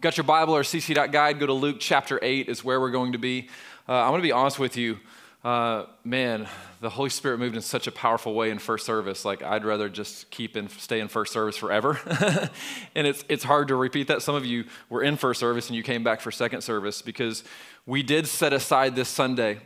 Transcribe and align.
Got 0.00 0.16
your 0.16 0.24
Bible 0.24 0.54
or 0.54 0.62
cc.guide, 0.62 1.38
go 1.38 1.46
to 1.46 1.52
Luke 1.52 1.76
chapter 1.78 2.18
8 2.20 2.48
is 2.48 2.62
where 2.64 2.80
we're 2.80 2.90
going 2.90 3.12
to 3.12 3.18
be. 3.18 3.48
Uh, 3.88 3.92
I 3.92 4.10
want 4.10 4.20
to 4.20 4.26
be 4.26 4.32
honest 4.32 4.58
with 4.58 4.76
you. 4.76 4.98
Uh, 5.42 5.86
man, 6.04 6.48
the 6.80 6.90
Holy 6.90 7.10
Spirit 7.10 7.38
moved 7.38 7.54
in 7.54 7.62
such 7.62 7.86
a 7.86 7.92
powerful 7.92 8.34
way 8.34 8.50
in 8.50 8.58
first 8.58 8.84
service. 8.84 9.24
Like 9.24 9.42
I'd 9.42 9.64
rather 9.64 9.88
just 9.88 10.30
keep 10.30 10.56
and 10.56 10.70
stay 10.70 11.00
in 11.00 11.08
first 11.08 11.32
service 11.32 11.56
forever. 11.56 12.00
and 12.94 13.06
it's 13.06 13.24
it's 13.28 13.44
hard 13.44 13.68
to 13.68 13.76
repeat 13.76 14.08
that. 14.08 14.20
Some 14.20 14.34
of 14.34 14.44
you 14.44 14.64
were 14.88 15.02
in 15.02 15.16
first 15.16 15.38
service 15.38 15.68
and 15.68 15.76
you 15.76 15.82
came 15.82 16.02
back 16.02 16.20
for 16.20 16.30
second 16.30 16.62
service 16.62 17.00
because 17.00 17.44
we 17.86 18.02
did 18.02 18.26
set 18.26 18.52
aside 18.52 18.96
this 18.96 19.08
Sunday 19.08 19.58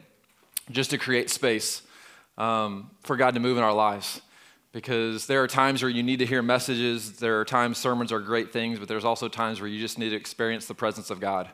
just 0.71 0.91
to 0.91 0.99
create 0.99 1.31
space 1.31 1.83
um, 2.37 2.91
for 3.03 3.17
God 3.17 3.35
to 3.35 3.41
move 3.41 3.57
in 3.57 3.65
our 3.65 3.75
lives. 3.75 4.21
Because 4.73 5.27
there 5.27 5.43
are 5.43 5.49
times 5.49 5.83
where 5.83 5.91
you 5.91 6.03
need 6.03 6.19
to 6.19 6.27
hear 6.27 6.43
messages. 6.43 7.13
There 7.13 7.41
are 7.41 7.45
times 7.45 7.79
sermons 7.79 8.13
are 8.13 8.21
great 8.21 8.53
things, 8.53 8.79
but 8.79 8.87
there's 8.87 9.05
also 9.05 9.29
times 9.29 9.61
where 9.61 9.69
you 9.69 9.81
just 9.81 9.99
need 9.99 10.11
to 10.11 10.17
experience 10.17 10.67
the 10.67 10.75
presence 10.75 11.11
of 11.11 11.21
God 11.21 11.49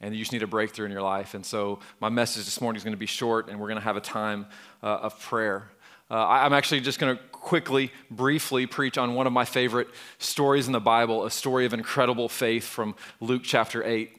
and 0.00 0.14
you 0.14 0.20
just 0.20 0.32
need 0.32 0.42
a 0.42 0.46
breakthrough 0.46 0.86
in 0.86 0.92
your 0.92 1.02
life. 1.02 1.34
And 1.34 1.44
so, 1.44 1.78
my 2.00 2.08
message 2.08 2.44
this 2.44 2.60
morning 2.60 2.76
is 2.76 2.84
going 2.84 2.92
to 2.92 2.98
be 2.98 3.06
short, 3.06 3.48
and 3.48 3.58
we're 3.58 3.68
going 3.68 3.78
to 3.78 3.84
have 3.84 3.96
a 3.96 4.00
time 4.00 4.46
uh, 4.82 4.86
of 4.86 5.18
prayer. 5.20 5.70
Uh, 6.10 6.24
I'm 6.26 6.52
actually 6.52 6.80
just 6.80 6.98
going 6.98 7.16
to 7.16 7.22
quickly, 7.32 7.90
briefly 8.10 8.66
preach 8.66 8.98
on 8.98 9.14
one 9.14 9.26
of 9.26 9.32
my 9.32 9.44
favorite 9.44 9.88
stories 10.18 10.66
in 10.66 10.72
the 10.72 10.80
Bible, 10.80 11.24
a 11.24 11.30
story 11.30 11.66
of 11.66 11.74
incredible 11.74 12.28
faith 12.28 12.64
from 12.64 12.94
Luke 13.20 13.42
chapter 13.44 13.82
8. 13.82 14.16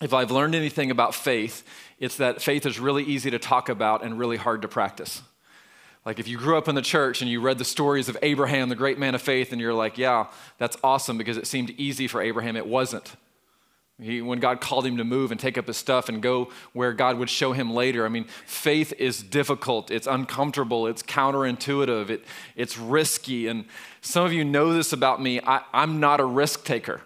If 0.00 0.12
I've 0.12 0.32
learned 0.32 0.56
anything 0.56 0.90
about 0.90 1.14
faith, 1.14 1.64
it's 2.00 2.16
that 2.16 2.42
faith 2.42 2.66
is 2.66 2.80
really 2.80 3.04
easy 3.04 3.30
to 3.30 3.38
talk 3.38 3.68
about 3.68 4.04
and 4.04 4.18
really 4.18 4.36
hard 4.36 4.62
to 4.62 4.68
practice. 4.68 5.22
Like 6.04 6.18
if 6.18 6.26
you 6.26 6.36
grew 6.36 6.58
up 6.58 6.68
in 6.68 6.74
the 6.74 6.82
church 6.82 7.22
and 7.22 7.30
you 7.30 7.40
read 7.40 7.58
the 7.58 7.64
stories 7.64 8.08
of 8.08 8.16
Abraham, 8.22 8.68
the 8.68 8.74
great 8.74 8.98
man 8.98 9.14
of 9.14 9.22
faith, 9.22 9.52
and 9.52 9.60
you're 9.60 9.74
like, 9.74 9.98
yeah, 9.98 10.26
that's 10.58 10.76
awesome 10.82 11.16
because 11.16 11.36
it 11.36 11.46
seemed 11.46 11.70
easy 11.70 12.08
for 12.08 12.20
Abraham, 12.20 12.56
it 12.56 12.66
wasn't. 12.66 13.14
He, 14.00 14.20
when 14.20 14.40
God 14.40 14.60
called 14.60 14.84
him 14.84 14.96
to 14.96 15.04
move 15.04 15.30
and 15.30 15.38
take 15.38 15.56
up 15.56 15.68
his 15.68 15.76
stuff 15.76 16.08
and 16.08 16.20
go 16.20 16.50
where 16.72 16.92
God 16.92 17.18
would 17.18 17.30
show 17.30 17.52
him 17.52 17.72
later. 17.72 18.04
I 18.04 18.08
mean, 18.08 18.24
faith 18.46 18.92
is 18.98 19.22
difficult, 19.22 19.90
it's 19.90 20.08
uncomfortable, 20.08 20.88
it's 20.88 21.02
counterintuitive, 21.02 22.10
it, 22.10 22.24
it's 22.56 22.76
risky. 22.76 23.46
And 23.46 23.66
some 24.00 24.24
of 24.24 24.32
you 24.32 24.44
know 24.44 24.72
this 24.72 24.92
about 24.92 25.22
me. 25.22 25.40
I, 25.40 25.62
I'm 25.72 26.00
not 26.00 26.18
a 26.18 26.24
risk 26.24 26.64
taker. 26.64 27.02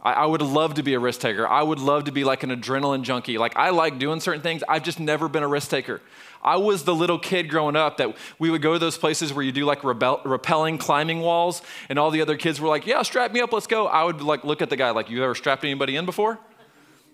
I, 0.00 0.12
I 0.12 0.26
would 0.26 0.42
love 0.42 0.74
to 0.74 0.82
be 0.82 0.94
a 0.94 0.98
risk 0.98 1.20
taker. 1.20 1.46
I 1.46 1.62
would 1.62 1.80
love 1.80 2.04
to 2.04 2.12
be 2.12 2.24
like 2.24 2.42
an 2.42 2.50
adrenaline 2.50 3.02
junkie. 3.02 3.38
Like, 3.38 3.56
I 3.56 3.70
like 3.70 3.98
doing 3.98 4.20
certain 4.20 4.42
things. 4.42 4.62
I've 4.68 4.82
just 4.82 5.00
never 5.00 5.28
been 5.28 5.42
a 5.42 5.48
risk 5.48 5.70
taker. 5.70 6.00
I 6.42 6.56
was 6.56 6.84
the 6.84 6.94
little 6.94 7.18
kid 7.18 7.50
growing 7.50 7.74
up 7.74 7.96
that 7.96 8.16
we 8.38 8.50
would 8.50 8.62
go 8.62 8.72
to 8.72 8.78
those 8.78 8.96
places 8.96 9.32
where 9.32 9.44
you 9.44 9.52
do 9.52 9.64
like 9.64 9.82
rebel, 9.82 10.20
rappelling 10.24 10.78
climbing 10.78 11.20
walls, 11.20 11.62
and 11.88 11.98
all 11.98 12.10
the 12.10 12.22
other 12.22 12.36
kids 12.36 12.60
were 12.60 12.68
like, 12.68 12.86
"Yeah, 12.86 13.02
strap 13.02 13.32
me 13.32 13.40
up, 13.40 13.52
let's 13.52 13.66
go." 13.66 13.86
I 13.88 14.04
would 14.04 14.22
like 14.22 14.44
look 14.44 14.62
at 14.62 14.70
the 14.70 14.76
guy 14.76 14.90
like, 14.90 15.10
"You 15.10 15.24
ever 15.24 15.34
strapped 15.34 15.64
anybody 15.64 15.96
in 15.96 16.06
before?" 16.06 16.38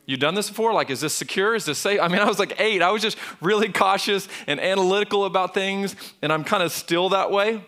You 0.06 0.19
done 0.19 0.34
this 0.34 0.50
before? 0.50 0.74
Like, 0.74 0.91
is 0.91 1.00
this 1.00 1.14
secure? 1.14 1.54
Is 1.54 1.64
this 1.64 1.78
safe? 1.78 1.98
I 1.98 2.08
mean, 2.08 2.19
I 2.19 2.26
was 2.26 2.38
like 2.38 2.60
eight. 2.60 2.82
I 2.82 2.91
was 2.91 3.00
just 3.00 3.16
really 3.41 3.72
cautious 3.72 4.28
and 4.46 4.60
analytical 4.60 5.24
about 5.24 5.54
things, 5.54 5.96
and 6.20 6.30
I'm 6.30 6.44
kind 6.44 6.62
of 6.62 6.72
still 6.72 7.08
that 7.08 7.30
way. 7.30 7.64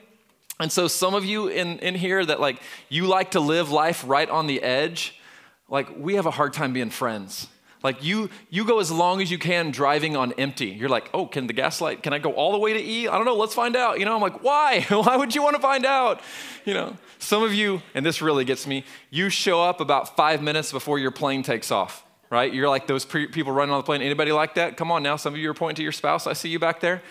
And 0.58 0.72
so, 0.72 0.88
some 0.88 1.14
of 1.14 1.24
you 1.24 1.48
in, 1.48 1.78
in 1.80 1.94
here 1.94 2.24
that 2.24 2.40
like 2.40 2.60
you 2.88 3.06
like 3.06 3.32
to 3.32 3.40
live 3.40 3.70
life 3.70 4.04
right 4.06 4.28
on 4.28 4.46
the 4.46 4.62
edge, 4.62 5.20
like 5.68 5.88
we 5.98 6.14
have 6.14 6.26
a 6.26 6.30
hard 6.30 6.52
time 6.52 6.72
being 6.72 6.90
friends. 6.90 7.48
Like 7.82 8.02
you, 8.02 8.30
you 8.50 8.64
go 8.64 8.80
as 8.80 8.90
long 8.90 9.20
as 9.20 9.30
you 9.30 9.38
can 9.38 9.70
driving 9.70 10.16
on 10.16 10.32
empty. 10.32 10.66
You're 10.66 10.88
like, 10.88 11.08
oh, 11.14 11.26
can 11.26 11.46
the 11.46 11.52
gas 11.52 11.80
light, 11.80 12.02
can 12.02 12.12
I 12.12 12.18
go 12.18 12.32
all 12.32 12.50
the 12.50 12.58
way 12.58 12.72
to 12.72 12.80
E? 12.80 13.06
I 13.06 13.16
don't 13.16 13.26
know, 13.26 13.36
let's 13.36 13.54
find 13.54 13.76
out. 13.76 14.00
You 14.00 14.06
know, 14.06 14.14
I'm 14.14 14.20
like, 14.20 14.42
why? 14.42 14.80
why 14.88 15.16
would 15.16 15.34
you 15.34 15.42
want 15.42 15.54
to 15.56 15.62
find 15.62 15.86
out? 15.86 16.20
You 16.64 16.74
know, 16.74 16.96
some 17.18 17.42
of 17.44 17.54
you, 17.54 17.82
and 17.94 18.04
this 18.04 18.20
really 18.20 18.44
gets 18.44 18.66
me, 18.66 18.84
you 19.10 19.28
show 19.28 19.62
up 19.62 19.80
about 19.80 20.16
five 20.16 20.42
minutes 20.42 20.72
before 20.72 20.98
your 20.98 21.12
plane 21.12 21.44
takes 21.44 21.70
off, 21.70 22.04
right? 22.28 22.52
You're 22.52 22.68
like 22.68 22.88
those 22.88 23.04
pre- 23.04 23.28
people 23.28 23.52
running 23.52 23.72
on 23.72 23.78
the 23.78 23.84
plane. 23.84 24.02
Anybody 24.02 24.32
like 24.32 24.54
that? 24.54 24.76
Come 24.76 24.90
on 24.90 25.04
now, 25.04 25.14
some 25.14 25.34
of 25.34 25.38
you 25.38 25.48
are 25.50 25.54
pointing 25.54 25.76
to 25.76 25.82
your 25.82 25.92
spouse. 25.92 26.26
I 26.26 26.32
see 26.32 26.48
you 26.48 26.58
back 26.58 26.80
there. 26.80 27.02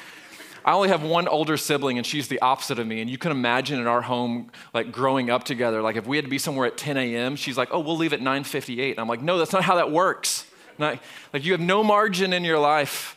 I 0.65 0.73
only 0.73 0.89
have 0.89 1.03
one 1.03 1.27
older 1.27 1.57
sibling, 1.57 1.99
and 1.99 2.07
she's 2.07 2.27
the 2.27 2.41
opposite 2.41 2.79
of 2.79 2.87
me. 2.87 2.99
And 2.99 3.09
you 3.09 3.19
can 3.19 3.31
imagine 3.31 3.79
in 3.79 3.85
our 3.85 4.01
home, 4.01 4.51
like 4.73 4.91
growing 4.91 5.29
up 5.29 5.43
together, 5.43 5.79
like 5.83 5.95
if 5.95 6.07
we 6.07 6.17
had 6.17 6.25
to 6.25 6.29
be 6.29 6.39
somewhere 6.39 6.65
at 6.65 6.75
10 6.75 6.97
a.m., 6.97 7.35
she's 7.35 7.55
like, 7.55 7.69
"Oh, 7.71 7.79
we'll 7.79 7.97
leave 7.97 8.13
at 8.13 8.19
9:58." 8.19 8.91
And 8.91 8.99
I'm 8.99 9.07
like, 9.07 9.21
"No, 9.21 9.37
that's 9.37 9.53
not 9.53 9.63
how 9.63 9.75
that 9.75 9.91
works." 9.91 10.47
Not, 10.79 10.99
like 11.31 11.45
you 11.45 11.51
have 11.51 11.61
no 11.61 11.83
margin 11.83 12.33
in 12.33 12.43
your 12.43 12.59
life. 12.59 13.15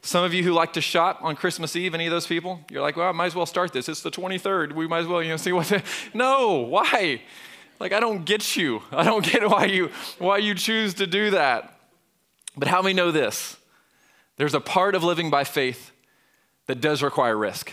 Some 0.00 0.24
of 0.24 0.32
you 0.32 0.42
who 0.42 0.52
like 0.52 0.72
to 0.72 0.80
shop 0.80 1.18
on 1.22 1.36
Christmas 1.36 1.76
Eve, 1.76 1.94
any 1.94 2.06
of 2.06 2.10
those 2.10 2.26
people, 2.26 2.60
you're 2.70 2.82
like, 2.82 2.96
well, 2.96 3.08
I 3.08 3.12
might 3.12 3.26
as 3.26 3.34
well 3.34 3.46
start 3.46 3.72
this. 3.72 3.88
It's 3.88 4.00
the 4.00 4.10
23rd. 4.10 4.72
We 4.72 4.86
might 4.86 5.00
as 5.00 5.06
well, 5.06 5.22
you 5.22 5.28
know, 5.28 5.36
see 5.36 5.52
what. 5.52 5.66
The... 5.66 5.82
no, 6.14 6.58
why? 6.60 7.20
Like 7.78 7.92
I 7.92 8.00
don't 8.00 8.24
get 8.24 8.56
you. 8.56 8.82
I 8.90 9.04
don't 9.04 9.24
get 9.24 9.48
why 9.48 9.66
you 9.66 9.90
why 10.18 10.38
you 10.38 10.54
choose 10.54 10.94
to 10.94 11.06
do 11.06 11.30
that. 11.30 11.78
But 12.56 12.68
how 12.68 12.82
many 12.82 12.94
know 12.94 13.10
this? 13.10 13.56
There's 14.36 14.54
a 14.54 14.60
part 14.60 14.94
of 14.94 15.04
living 15.04 15.30
by 15.30 15.44
faith 15.44 15.92
that 16.68 16.80
does 16.80 17.02
require 17.02 17.36
risk. 17.36 17.72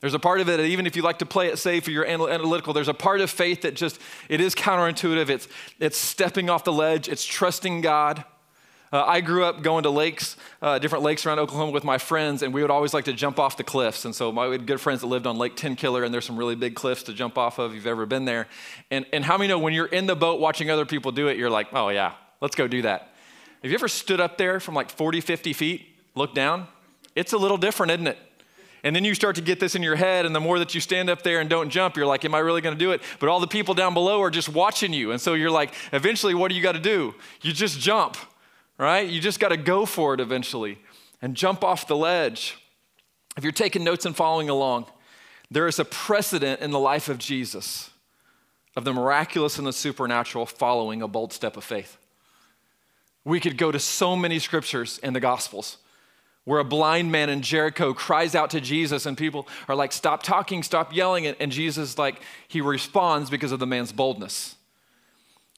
There's 0.00 0.14
a 0.14 0.18
part 0.18 0.40
of 0.40 0.48
it, 0.48 0.58
that 0.58 0.64
even 0.64 0.86
if 0.86 0.94
you 0.94 1.02
like 1.02 1.18
to 1.18 1.26
play 1.26 1.48
it 1.48 1.58
safe 1.58 1.88
or 1.88 1.90
you're 1.90 2.06
analytical, 2.06 2.72
there's 2.72 2.88
a 2.88 2.94
part 2.94 3.20
of 3.20 3.30
faith 3.30 3.62
that 3.62 3.74
just, 3.74 3.98
it 4.28 4.40
is 4.40 4.54
counterintuitive. 4.54 5.28
It's, 5.28 5.48
it's 5.80 5.98
stepping 5.98 6.48
off 6.48 6.64
the 6.64 6.72
ledge, 6.72 7.08
it's 7.08 7.24
trusting 7.24 7.80
God. 7.80 8.24
Uh, 8.92 9.04
I 9.04 9.20
grew 9.20 9.44
up 9.44 9.62
going 9.62 9.82
to 9.82 9.90
lakes, 9.90 10.36
uh, 10.62 10.78
different 10.78 11.02
lakes 11.02 11.26
around 11.26 11.40
Oklahoma 11.40 11.72
with 11.72 11.82
my 11.82 11.98
friends, 11.98 12.42
and 12.42 12.54
we 12.54 12.62
would 12.62 12.70
always 12.70 12.94
like 12.94 13.06
to 13.06 13.12
jump 13.12 13.40
off 13.40 13.56
the 13.56 13.64
cliffs. 13.64 14.04
And 14.04 14.14
so 14.14 14.30
my, 14.30 14.46
we 14.46 14.52
had 14.52 14.66
good 14.66 14.80
friends 14.80 15.00
that 15.00 15.08
lived 15.08 15.26
on 15.26 15.38
Lake 15.38 15.56
Tenkiller, 15.56 16.04
and 16.04 16.14
there's 16.14 16.24
some 16.24 16.36
really 16.36 16.54
big 16.54 16.76
cliffs 16.76 17.02
to 17.04 17.12
jump 17.12 17.36
off 17.36 17.58
of 17.58 17.72
if 17.72 17.74
you've 17.74 17.86
ever 17.86 18.06
been 18.06 18.26
there. 18.26 18.46
And, 18.90 19.04
and 19.12 19.24
how 19.24 19.36
many 19.36 19.48
know 19.48 19.58
when 19.58 19.72
you're 19.72 19.86
in 19.86 20.06
the 20.06 20.14
boat 20.14 20.40
watching 20.40 20.70
other 20.70 20.86
people 20.86 21.10
do 21.10 21.26
it, 21.26 21.36
you're 21.36 21.50
like, 21.50 21.68
oh 21.72 21.88
yeah, 21.88 22.12
let's 22.40 22.54
go 22.54 22.68
do 22.68 22.82
that. 22.82 23.10
Have 23.62 23.72
you 23.72 23.74
ever 23.74 23.88
stood 23.88 24.20
up 24.20 24.38
there 24.38 24.60
from 24.60 24.74
like 24.74 24.90
40, 24.90 25.20
50 25.20 25.52
feet, 25.52 25.86
look 26.14 26.32
down? 26.32 26.68
It's 27.16 27.32
a 27.32 27.38
little 27.38 27.56
different, 27.56 27.90
isn't 27.92 28.06
it? 28.06 28.18
And 28.84 28.94
then 28.94 29.04
you 29.04 29.14
start 29.14 29.34
to 29.34 29.42
get 29.42 29.58
this 29.58 29.74
in 29.74 29.82
your 29.82 29.96
head, 29.96 30.26
and 30.26 30.34
the 30.34 30.40
more 30.40 30.60
that 30.60 30.74
you 30.74 30.80
stand 30.80 31.10
up 31.10 31.22
there 31.22 31.40
and 31.40 31.50
don't 31.50 31.70
jump, 31.70 31.96
you're 31.96 32.06
like, 32.06 32.24
Am 32.24 32.34
I 32.34 32.38
really 32.38 32.60
gonna 32.60 32.76
do 32.76 32.92
it? 32.92 33.02
But 33.18 33.28
all 33.28 33.40
the 33.40 33.48
people 33.48 33.74
down 33.74 33.94
below 33.94 34.22
are 34.22 34.30
just 34.30 34.48
watching 34.48 34.92
you. 34.92 35.10
And 35.10 35.20
so 35.20 35.34
you're 35.34 35.50
like, 35.50 35.74
Eventually, 35.92 36.34
what 36.34 36.50
do 36.50 36.54
you 36.54 36.62
gotta 36.62 36.78
do? 36.78 37.14
You 37.42 37.52
just 37.52 37.80
jump, 37.80 38.16
right? 38.78 39.08
You 39.08 39.20
just 39.20 39.40
gotta 39.40 39.56
go 39.56 39.86
for 39.86 40.14
it 40.14 40.20
eventually 40.20 40.78
and 41.20 41.34
jump 41.34 41.64
off 41.64 41.88
the 41.88 41.96
ledge. 41.96 42.58
If 43.36 43.42
you're 43.42 43.52
taking 43.52 43.82
notes 43.82 44.06
and 44.06 44.14
following 44.14 44.48
along, 44.48 44.86
there 45.50 45.66
is 45.66 45.78
a 45.78 45.84
precedent 45.84 46.60
in 46.60 46.70
the 46.70 46.78
life 46.78 47.08
of 47.08 47.18
Jesus 47.18 47.90
of 48.76 48.84
the 48.84 48.92
miraculous 48.92 49.58
and 49.58 49.66
the 49.66 49.72
supernatural 49.72 50.44
following 50.44 51.00
a 51.00 51.08
bold 51.08 51.32
step 51.32 51.56
of 51.56 51.64
faith. 51.64 51.96
We 53.24 53.40
could 53.40 53.56
go 53.56 53.72
to 53.72 53.78
so 53.80 54.14
many 54.14 54.38
scriptures 54.38 54.98
in 54.98 55.14
the 55.14 55.20
Gospels 55.20 55.78
where 56.46 56.60
a 56.60 56.64
blind 56.64 57.10
man 57.12 57.28
in 57.28 57.42
Jericho 57.42 57.92
cries 57.92 58.34
out 58.36 58.50
to 58.50 58.60
Jesus, 58.60 59.04
and 59.04 59.18
people 59.18 59.46
are 59.68 59.74
like, 59.74 59.92
Stop 59.92 60.22
talking, 60.22 60.62
stop 60.62 60.94
yelling. 60.94 61.26
And 61.26 61.52
Jesus, 61.52 61.98
like, 61.98 62.22
he 62.48 62.62
responds 62.62 63.28
because 63.28 63.52
of 63.52 63.58
the 63.58 63.66
man's 63.66 63.92
boldness. 63.92 64.54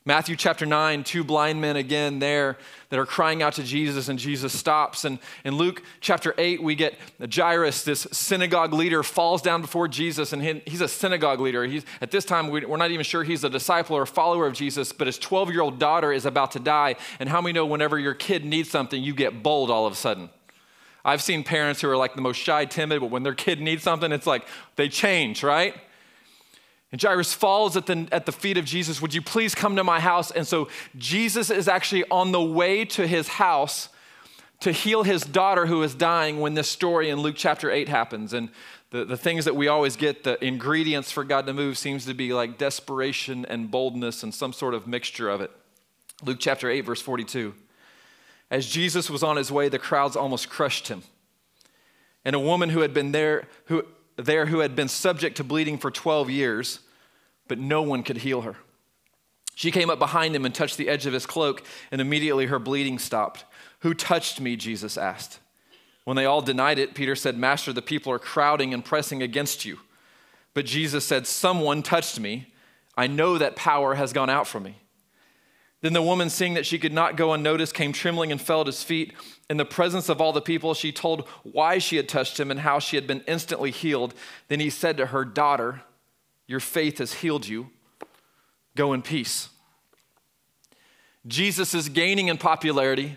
Matthew 0.07 0.37
chapter 0.37 0.65
9, 0.65 1.05
two 1.05 1.23
blind 1.23 1.61
men 1.61 1.77
again 1.77 2.21
there 2.21 2.57
that 2.89 2.99
are 2.99 3.05
crying 3.05 3.43
out 3.43 3.53
to 3.55 3.63
Jesus, 3.63 4.09
and 4.09 4.19
Jesus 4.19 4.59
stops. 4.59 5.05
And 5.05 5.19
in 5.45 5.57
Luke 5.57 5.83
chapter 6.01 6.35
8, 6.39 6.63
we 6.63 6.75
get 6.75 6.99
Jairus, 7.31 7.83
this 7.83 8.07
synagogue 8.11 8.73
leader, 8.73 9.03
falls 9.03 9.43
down 9.43 9.61
before 9.61 9.89
Jesus, 9.89 10.33
and 10.33 10.63
he's 10.65 10.81
a 10.81 10.89
synagogue 10.89 11.41
leader. 11.41 11.67
He's, 11.67 11.85
at 12.01 12.11
this 12.11 12.25
time, 12.25 12.49
we're 12.49 12.79
not 12.79 12.91
even 12.91 13.05
sure 13.05 13.25
he's 13.25 13.45
a 13.45 13.51
disciple 13.51 13.95
or 13.95 14.03
a 14.03 14.07
follower 14.07 14.47
of 14.47 14.55
Jesus, 14.55 14.95
but 14.95 15.07
his 15.07 15.19
12 15.19 15.51
year 15.51 15.61
old 15.61 15.79
daughter 15.79 16.11
is 16.11 16.25
about 16.25 16.53
to 16.53 16.59
die. 16.59 16.97
And 17.21 17.29
how 17.29 17.43
many 17.43 17.53
know 17.53 17.67
whenever 17.67 17.99
your 17.99 18.15
kid 18.15 18.47
needs 18.47 18.71
something, 18.71 19.03
you 19.03 19.13
get 19.13 19.43
bold 19.43 19.71
all 19.71 19.87
of 19.87 19.93
a 19.93 19.97
sudden? 19.97 20.31
I've 21.09 21.23
seen 21.23 21.43
parents 21.43 21.81
who 21.81 21.89
are 21.89 21.97
like 21.97 22.15
the 22.15 22.21
most 22.21 22.37
shy, 22.37 22.67
timid, 22.67 23.01
but 23.01 23.11
when 23.11 23.23
their 23.23 23.35
kid 23.35 23.63
needs 23.63 23.83
something, 23.83 24.13
it's 24.13 24.27
like 24.27 24.47
they 24.77 24.91
change, 24.91 25.43
right? 25.43 25.75
And 26.93 27.01
Jairus 27.01 27.33
falls 27.33 27.79
at 27.79 27.87
the, 27.87 28.07
at 28.13 28.27
the 28.27 28.33
feet 28.33 28.59
of 28.59 28.67
Jesus. 28.67 29.01
Would 29.01 29.15
you 29.15 29.23
please 29.23 29.55
come 29.55 29.77
to 29.77 29.85
my 29.85 30.01
house? 30.01 30.31
And 30.31 30.47
so 30.47 30.69
Jesus 30.99 31.49
is 31.49 31.67
actually 31.67 32.05
on 32.11 32.33
the 32.33 32.43
way 32.43 32.85
to 32.85 33.07
his 33.07 33.27
house 33.27 33.89
to 34.61 34.71
heal 34.71 35.03
his 35.03 35.23
daughter 35.23 35.65
who 35.65 35.83
is 35.83 35.95
dying 35.95 36.41
when 36.41 36.53
this 36.53 36.69
story 36.69 37.09
in 37.09 37.21
Luke 37.21 37.37
chapter 37.39 37.71
8 37.71 37.89
happens. 37.89 38.35
And 38.35 38.51
the, 38.91 39.07
the 39.07 39.17
things 39.17 39.47
that 39.47 39.57
we 39.57 39.67
always 39.67 39.97
get, 39.97 40.25
the 40.25 40.43
ingredients 40.45 41.11
for 41.11 41.25
God 41.25 41.47
to 41.47 41.55
move, 41.55 41.79
seems 41.79 42.05
to 42.05 42.13
be 42.13 42.35
like 42.35 42.59
desperation 42.59 43.47
and 43.47 43.71
boldness 43.71 44.23
and 44.23 44.35
some 44.35 44.53
sort 44.53 44.75
of 44.75 44.87
mixture 44.87 45.31
of 45.31 45.41
it. 45.41 45.51
Luke 46.23 46.39
chapter 46.39 46.69
8, 46.69 46.83
verse 46.83 47.01
42. 47.01 47.55
As 48.51 48.67
Jesus 48.67 49.11
was 49.11 49.23
on 49.23 49.37
his 49.37 49.53
way, 49.53 49.69
the 49.69 49.79
crowds 49.79 50.17
almost 50.17 50.49
crushed 50.49 50.89
him. 50.89 51.03
And 52.25 52.35
a 52.35 52.41
woman 52.41 52.71
who 52.71 52.81
had 52.81 52.95
been 52.95 53.13
there 53.13 53.47
who, 53.67 53.85
there 54.17 54.47
who 54.47 54.61
had 54.61 54.75
been 54.75 54.89
subject 54.89 55.37
to 55.37 55.45
bleeding 55.45 55.79
for 55.79 55.91
12 55.91 56.31
years, 56.31 56.81
but 57.47 57.59
no 57.59 57.83
one 57.83 58.03
could 58.03 58.19
heal 58.19 58.43
her. 58.43 58.57
She 59.55 59.71
came 59.71 59.91
up 59.91 59.99
behind 59.99 60.37
him 60.37 60.45
and 60.45 60.55
touched 60.55 60.77
the 60.77 60.89
edge 60.89 61.07
of 61.07 61.13
his 61.13 61.27
cloak, 61.27 61.65
and 61.91 62.01
immediately 62.01 62.47
her 62.47 62.59
bleeding 62.59 62.99
stopped. 62.99 63.45
Who 63.81 63.95
touched 63.95 64.41
me? 64.41 64.57
Jesus 64.57 64.97
asked. 64.97 65.41
When 66.05 66.17
they 66.17 66.25
all 66.25 66.41
denied 66.41 66.79
it, 66.79 66.95
Peter 66.95 67.15
said, 67.15 67.37
Master, 67.37 67.73
the 67.73 67.83
people 67.83 68.13
are 68.13 68.19
crowding 68.19 68.73
and 68.73 68.85
pressing 68.85 69.23
against 69.23 69.65
you. 69.65 69.79
But 70.55 70.65
Jesus 70.65 71.05
said, 71.05 71.27
Someone 71.27 71.83
touched 71.83 72.19
me. 72.19 72.53
I 72.97 73.07
know 73.07 73.39
that 73.39 73.57
power 73.57 73.95
has 73.95 74.13
gone 74.13 74.31
out 74.31 74.47
from 74.47 74.65
me. 74.65 74.77
Then 75.81 75.93
the 75.93 76.03
woman, 76.03 76.29
seeing 76.29 76.55
that 76.55 76.67
she 76.67 76.79
could 76.79 76.93
not 76.93 77.17
go 77.17 77.33
unnoticed, 77.33 77.73
came 77.73 77.93
trembling 77.93 78.33
and 78.33 78.41
fell 78.41 78.63
at 78.63 78.67
his 78.67 78.83
feet. 78.83 79.13
In 79.49 79.59
the 79.59 79.65
presence 79.65 80.09
of 80.09 80.21
all 80.21 80.33
the 80.33 80.41
people, 80.41 80.75
she 80.75 80.91
told 80.91 81.29
why 81.45 81.79
she 81.79 81.97
had 81.97 82.09
touched 82.09 82.39
him 82.41 82.51
and 82.51 82.61
how 82.61 82.81
she 82.81 82.97
had 82.97 83.07
been 83.07 83.23
instantly 83.29 83.71
healed. 83.71 84.13
Then 84.49 84.59
he 84.59 84.71
said 84.71 84.97
to 84.97 85.07
her, 85.07 85.25
Daughter, 85.25 85.83
your 86.49 86.61
faith 86.61 86.99
has 86.99 87.15
healed 87.15 87.47
you. 87.47 87.71
Go 88.75 88.93
in 88.93 89.03
peace. 89.03 89.51
Jesus 91.27 91.75
is 91.75 91.89
gaining 91.89 92.29
in 92.29 92.39
popularity. 92.39 93.17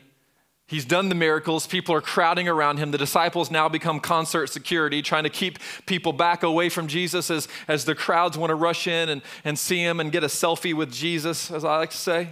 He's 0.67 0.85
done 0.85 1.09
the 1.09 1.15
miracles. 1.15 1.67
People 1.67 1.95
are 1.95 2.01
crowding 2.01 2.47
around 2.47 2.77
him. 2.77 2.91
The 2.91 2.97
disciples 2.97 3.51
now 3.51 3.67
become 3.67 3.99
concert 3.99 4.47
security, 4.47 5.01
trying 5.01 5.23
to 5.23 5.29
keep 5.29 5.59
people 5.85 6.13
back 6.13 6.43
away 6.43 6.69
from 6.69 6.87
Jesus 6.87 7.29
as, 7.29 7.47
as 7.67 7.85
the 7.85 7.95
crowds 7.95 8.37
want 8.37 8.51
to 8.51 8.55
rush 8.55 8.87
in 8.87 9.09
and, 9.09 9.21
and 9.43 9.57
see 9.57 9.79
him 9.79 9.99
and 9.99 10.11
get 10.11 10.23
a 10.23 10.27
selfie 10.27 10.73
with 10.73 10.91
Jesus, 10.91 11.51
as 11.51 11.65
I 11.65 11.77
like 11.77 11.89
to 11.89 11.97
say. 11.97 12.29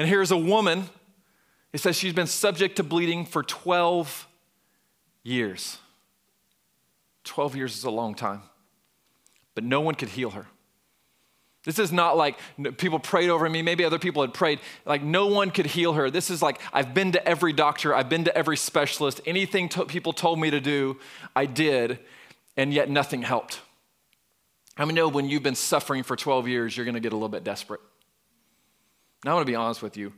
And 0.00 0.08
here's 0.08 0.30
a 0.30 0.36
woman, 0.38 0.88
it 1.74 1.80
says 1.80 1.94
she's 1.94 2.14
been 2.14 2.26
subject 2.26 2.76
to 2.76 2.82
bleeding 2.82 3.26
for 3.26 3.42
12 3.42 4.26
years. 5.22 5.76
12 7.24 7.54
years 7.54 7.76
is 7.76 7.84
a 7.84 7.90
long 7.90 8.14
time, 8.14 8.40
but 9.54 9.62
no 9.62 9.82
one 9.82 9.94
could 9.94 10.08
heal 10.08 10.30
her. 10.30 10.46
This 11.64 11.78
is 11.78 11.92
not 11.92 12.16
like 12.16 12.38
people 12.78 12.98
prayed 12.98 13.28
over 13.28 13.46
me, 13.46 13.60
maybe 13.60 13.84
other 13.84 13.98
people 13.98 14.22
had 14.22 14.32
prayed. 14.32 14.60
Like 14.86 15.02
no 15.02 15.26
one 15.26 15.50
could 15.50 15.66
heal 15.66 15.92
her. 15.92 16.10
This 16.10 16.30
is 16.30 16.40
like 16.40 16.62
I've 16.72 16.94
been 16.94 17.12
to 17.12 17.28
every 17.28 17.52
doctor, 17.52 17.94
I've 17.94 18.08
been 18.08 18.24
to 18.24 18.34
every 18.34 18.56
specialist. 18.56 19.20
Anything 19.26 19.68
to- 19.68 19.84
people 19.84 20.14
told 20.14 20.40
me 20.40 20.50
to 20.50 20.62
do, 20.62 20.96
I 21.36 21.44
did, 21.44 21.98
and 22.56 22.72
yet 22.72 22.88
nothing 22.88 23.20
helped. 23.20 23.60
I 24.78 24.86
mean, 24.86 24.94
know 24.94 25.08
when 25.08 25.28
you've 25.28 25.42
been 25.42 25.54
suffering 25.54 26.04
for 26.04 26.16
12 26.16 26.48
years, 26.48 26.74
you're 26.74 26.86
going 26.86 26.94
to 26.94 27.00
get 27.00 27.12
a 27.12 27.16
little 27.16 27.28
bit 27.28 27.44
desperate. 27.44 27.82
Now, 29.24 29.32
I 29.32 29.34
want 29.34 29.46
to 29.46 29.50
be 29.50 29.56
honest 29.56 29.82
with 29.82 29.96
you. 29.96 30.12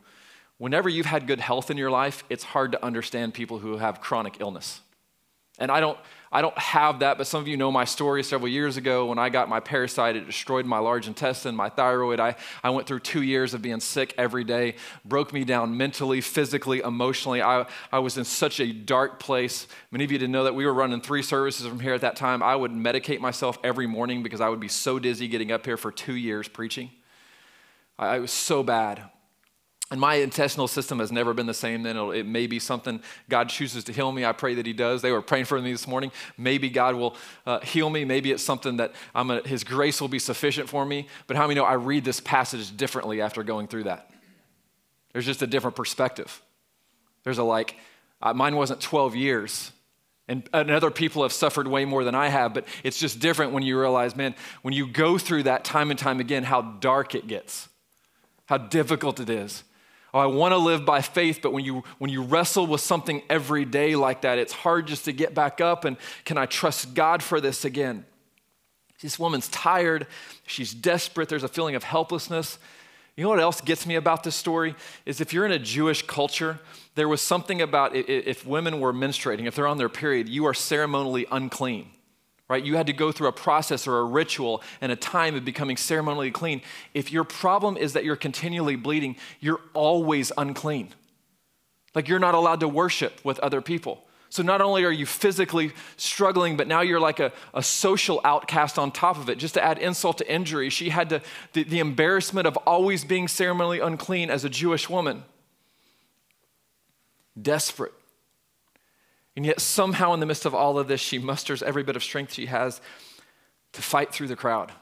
Whenever 0.59 0.89
you've 0.89 1.07
had 1.07 1.27
good 1.27 1.41
health 1.41 1.71
in 1.71 1.77
your 1.77 1.91
life, 1.91 2.23
it's 2.31 2.45
hard 2.45 2.73
to 2.73 2.85
understand 2.85 3.35
people 3.35 3.59
who 3.59 3.79
have 3.79 4.01
chronic 4.01 4.41
illness. 4.41 4.81
And 5.59 5.71
I 5.71 5.81
don't, 5.81 5.99
I 6.31 6.41
don't 6.41 6.57
have 6.57 7.01
that, 7.01 7.19
but 7.19 7.27
some 7.27 7.41
of 7.41 7.47
you 7.47 7.57
know 7.57 7.71
my 7.71 7.85
story 7.85 8.23
several 8.23 8.49
years 8.49 8.79
ago 8.79 9.07
when 9.07 9.19
I 9.19 9.29
got 9.29 9.51
my 9.51 9.61
parasite, 9.61 10.17
it 10.17 10.25
destroyed 10.25 10.65
my 10.65 10.79
large 10.79 11.07
intestine, 11.07 11.55
my 11.55 11.69
thyroid. 11.69 12.21
I, 12.21 12.37
I 12.65 12.71
went 12.71 12.87
through 12.87 13.01
two 13.01 13.23
years 13.23 13.53
of 13.53 13.61
being 13.61 13.81
sick 13.81 14.15
every 14.17 14.45
day, 14.45 14.77
broke 15.05 15.33
me 15.33 15.45
down 15.45 15.77
mentally, 15.77 16.21
physically, 16.23 16.81
emotionally. 16.81 17.43
I, 17.43 17.67
I 17.93 17.99
was 17.99 18.17
in 18.17 18.25
such 18.25 18.61
a 18.61 18.73
dark 18.73 19.21
place. 19.21 19.67
Many 19.91 20.05
of 20.05 20.13
you 20.13 20.19
didn't 20.19 20.33
know 20.33 20.45
that 20.45 20.55
we 20.55 20.65
were 20.65 20.73
running 20.73 21.03
three 21.03 21.23
services 21.23 21.67
from 21.67 21.81
here 21.81 21.93
at 21.93 22.01
that 22.01 22.17
time. 22.17 22.43
I 22.43 22.57
would 22.57 22.71
medicate 22.71 23.21
myself 23.21 23.59
every 23.63 23.87
morning 23.87 24.23
because 24.23 24.41
I 24.41 24.49
would 24.49 24.61
be 24.61 24.69
so 24.69 24.99
dizzy 24.99 25.29
getting 25.29 25.53
up 25.53 25.67
here 25.67 25.77
for 25.77 25.93
two 25.93 26.15
years 26.15 26.49
preaching. 26.49 26.91
I, 27.99 28.19
was 28.19 28.31
so 28.31 28.63
bad. 28.63 29.03
And 29.91 30.01
my 30.01 30.15
intestinal 30.15 30.69
system 30.69 31.01
has 31.01 31.13
never 31.13 31.35
been 31.35 31.47
the 31.47 31.53
same 31.53 31.83
then. 31.83 31.97
It 31.97 32.25
may 32.25 32.47
be 32.47 32.59
something 32.59 33.03
God 33.29 33.51
chooses 33.51 33.85
to 33.85 33.93
heal 33.93 34.11
me. 34.11 34.25
I 34.25 34.33
pray 34.33 34.55
that 34.55 34.65
He 34.65 34.73
does. 34.73 35.03
They 35.03 35.13
were 35.13 35.21
praying 35.21 35.45
for 35.45 35.61
me 35.61 35.71
this 35.71 35.87
morning. 35.87 36.11
Maybe 36.39 36.71
God 36.71 36.95
will 36.95 37.15
uh, 37.45 37.61
heal 37.61 37.91
me. 37.91 38.07
Maybe 38.07 38.33
it's 38.33 38.43
something 38.43 38.79
that 38.79 38.95
I'm 39.15 39.29
His 39.45 39.65
grace 39.65 40.01
will 40.01 40.09
be 40.09 40.19
sufficient 40.19 40.69
for 40.69 40.87
me. 40.87 41.09
But 41.27 41.37
how 41.37 41.47
many 41.47 41.61
know 41.61 41.67
I 41.67 41.75
read 41.75 42.05
this 42.07 42.21
passage 42.21 42.75
differently 42.75 43.21
after 43.21 43.43
going 43.43 43.67
through 43.67 43.85
that? 43.85 44.11
There's 45.13 45.27
just 45.27 45.43
a 45.43 45.47
different 45.47 45.77
perspective. 45.77 46.41
There's 47.25 47.39
a 47.39 47.45
like, 47.45 47.77
uh, 48.23 48.33
mine 48.33 48.57
wasn't 48.57 48.81
12 48.81 49.15
years. 49.15 49.73
And, 50.27 50.49
and 50.55 50.71
other 50.71 50.91
people 50.91 51.23
have 51.23 51.33
suffered 51.33 51.69
way 51.69 51.85
more 51.85 52.03
than 52.03 52.15
I 52.15 52.29
have, 52.29 52.55
but 52.55 52.67
it's 52.83 52.99
just 52.99 53.21
different 53.21 53.53
when 53.53 53.63
you 53.63 53.79
realize, 53.79 54.17
man, 54.17 54.35
when 54.63 54.73
you 54.73 54.87
go 54.87 55.19
through 55.19 55.43
that 55.43 55.65
time 55.65 55.91
and 55.91 55.99
time 55.99 56.21
again, 56.21 56.45
how 56.45 56.63
dark 56.63 57.15
it 57.15 57.27
gets 57.27 57.69
how 58.47 58.59
difficult 58.59 59.21
it 59.21 59.31
is. 59.31 59.65
Oh, 60.15 60.19
I 60.19 60.27
want 60.27 60.53
to 60.53 60.59
live 60.59 60.85
by 60.85 61.01
faith, 61.01 61.41
but 61.43 61.53
when 61.53 61.65
you, 61.65 61.85
when 61.99 62.11
you 62.11 62.23
wrestle 62.23 62.67
with 62.67 62.83
something 62.83 63.23
every 63.31 63.65
day 63.65 63.97
like 63.97 64.23
that, 64.23 64.39
it's 64.39 64.53
hard 64.53 64.87
just 64.87 65.07
to 65.07 65.13
get 65.13 65.35
back 65.35 65.61
up 65.61 65.85
and 65.85 65.97
can 66.25 66.37
I 66.37 66.47
trust 66.47 66.95
God 66.95 67.23
for 67.23 67.41
this 67.41 67.65
again? 67.65 68.05
This 69.01 69.19
woman's 69.19 69.49
tired. 69.49 70.07
She's 70.47 70.75
desperate. 70.75 71.29
There's 71.29 71.45
a 71.45 71.49
feeling 71.49 71.75
of 71.75 71.83
helplessness. 71.83 72.59
You 73.17 73.25
know 73.25 73.31
what 73.31 73.41
else 73.41 73.61
gets 73.61 73.87
me 73.87 73.97
about 73.97 74.23
this 74.23 74.37
story? 74.37 74.75
Is 75.07 75.21
if 75.21 75.33
you're 75.33 75.47
in 75.47 75.53
a 75.53 75.59
Jewish 75.59 76.07
culture, 76.07 76.61
there 76.95 77.09
was 77.09 77.21
something 77.21 77.61
about 77.63 77.97
if 77.97 78.47
women 78.47 78.81
were 78.81 78.93
menstruating, 78.93 79.47
if 79.47 79.57
they're 79.57 79.67
on 79.67 79.79
their 79.79 79.89
period, 79.89 80.29
you 80.29 80.45
are 80.47 80.55
ceremonially 80.55 81.27
unclean 81.33 81.89
right? 82.49 82.65
You 82.65 82.77
had 82.77 82.87
to 82.87 82.93
go 82.93 83.13
through 83.13 83.29
a 83.29 83.33
process 83.33 83.87
or 83.87 83.99
a 83.99 84.05
ritual 84.05 84.63
and 84.81 84.93
a 84.93 84.97
time 84.97 85.35
of 85.35 85.45
becoming 85.45 85.77
ceremonially 85.77 86.31
clean. 86.31 86.61
If 86.93 87.11
your 87.11 87.25
problem 87.25 87.77
is 87.77 87.95
that 87.95 88.05
you're 88.05 88.17
continually 88.17 88.77
bleeding, 88.77 89.17
you're 89.41 89.61
always 89.73 90.33
unclean. 90.37 90.91
Like 91.95 92.09
you're 92.09 92.19
not 92.19 92.35
allowed 92.35 92.61
to 92.61 92.69
worship 92.69 93.25
with 93.25 93.39
other 93.41 93.61
people. 93.61 94.05
So 94.29 94.43
not 94.43 94.63
only 94.63 94.85
are 94.85 94.91
you 94.91 95.05
physically 95.05 95.73
struggling, 95.99 96.57
but 96.57 96.67
now 96.67 96.81
you're 96.81 97.01
like 97.01 97.21
a, 97.21 97.33
a 97.53 97.63
social 97.63 98.19
outcast 98.25 98.79
on 98.79 98.91
top 98.91 99.19
of 99.19 99.29
it. 99.29 99.37
Just 99.37 99.55
to 99.55 99.63
add 99.63 99.79
insult 99.79 100.19
to 100.19 100.33
injury, 100.33 100.71
she 100.71 100.89
had 100.89 101.11
to, 101.11 101.21
the, 101.53 101.65
the 101.65 101.81
embarrassment 101.81 102.47
of 102.47 102.57
always 102.59 103.05
being 103.05 103.29
ceremonially 103.29 103.81
unclean 103.81 104.31
as 104.31 104.43
a 104.43 104.49
Jewish 104.49 104.89
woman. 104.89 105.25
Desperate 107.41 107.93
and 109.37 109.47
yet, 109.47 109.61
somehow, 109.61 110.13
in 110.13 110.21
the 110.21 110.27
midst 110.27 110.45
of 110.45 110.55
all 110.55 110.79
of 110.79 110.89
this, 110.89 111.01
she 111.01 111.19
musters 111.19 111.63
every 111.63 111.83
bit 111.83 111.97
of 111.97 112.03
strength 112.03 112.35
she 112.35 112.47
has 112.47 112.81
to 113.73 113.81
fight 113.81 114.13
through 114.13 114.29
the 114.29 114.37
crowd. 114.37 114.73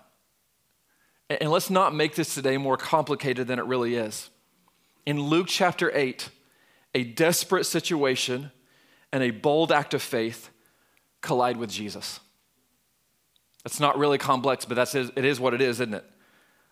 And 1.28 1.50
let's 1.50 1.70
not 1.70 1.94
make 1.94 2.16
this 2.16 2.34
today 2.34 2.56
more 2.56 2.76
complicated 2.76 3.46
than 3.46 3.60
it 3.60 3.64
really 3.64 3.94
is. 3.94 4.30
In 5.06 5.20
Luke 5.20 5.46
chapter 5.48 5.94
8, 5.94 6.28
a 6.94 7.04
desperate 7.04 7.64
situation 7.64 8.50
and 9.12 9.22
a 9.22 9.30
bold 9.30 9.70
act 9.70 9.94
of 9.94 10.02
faith 10.02 10.50
collide 11.20 11.56
with 11.56 11.70
Jesus. 11.70 12.18
It's 13.64 13.78
not 13.78 13.98
really 13.98 14.18
complex, 14.18 14.64
but 14.64 14.74
that's, 14.74 14.96
it 14.96 15.24
is 15.24 15.38
what 15.38 15.54
it 15.54 15.60
is, 15.60 15.80
isn't 15.80 15.94
it? 15.94 16.04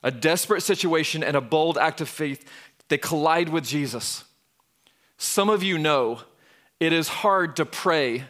A 0.02 0.10
desperate 0.10 0.62
situation 0.62 1.22
and 1.22 1.36
a 1.36 1.40
bold 1.40 1.78
act 1.78 2.00
of 2.00 2.08
faith, 2.08 2.44
they 2.88 2.98
collide 2.98 3.50
with 3.50 3.64
Jesus. 3.64 4.24
Some 5.16 5.50
of 5.50 5.62
you 5.62 5.78
know 5.78 6.22
it 6.80 6.92
is 6.92 7.08
hard 7.08 7.56
to 7.56 7.66
pray 7.66 8.24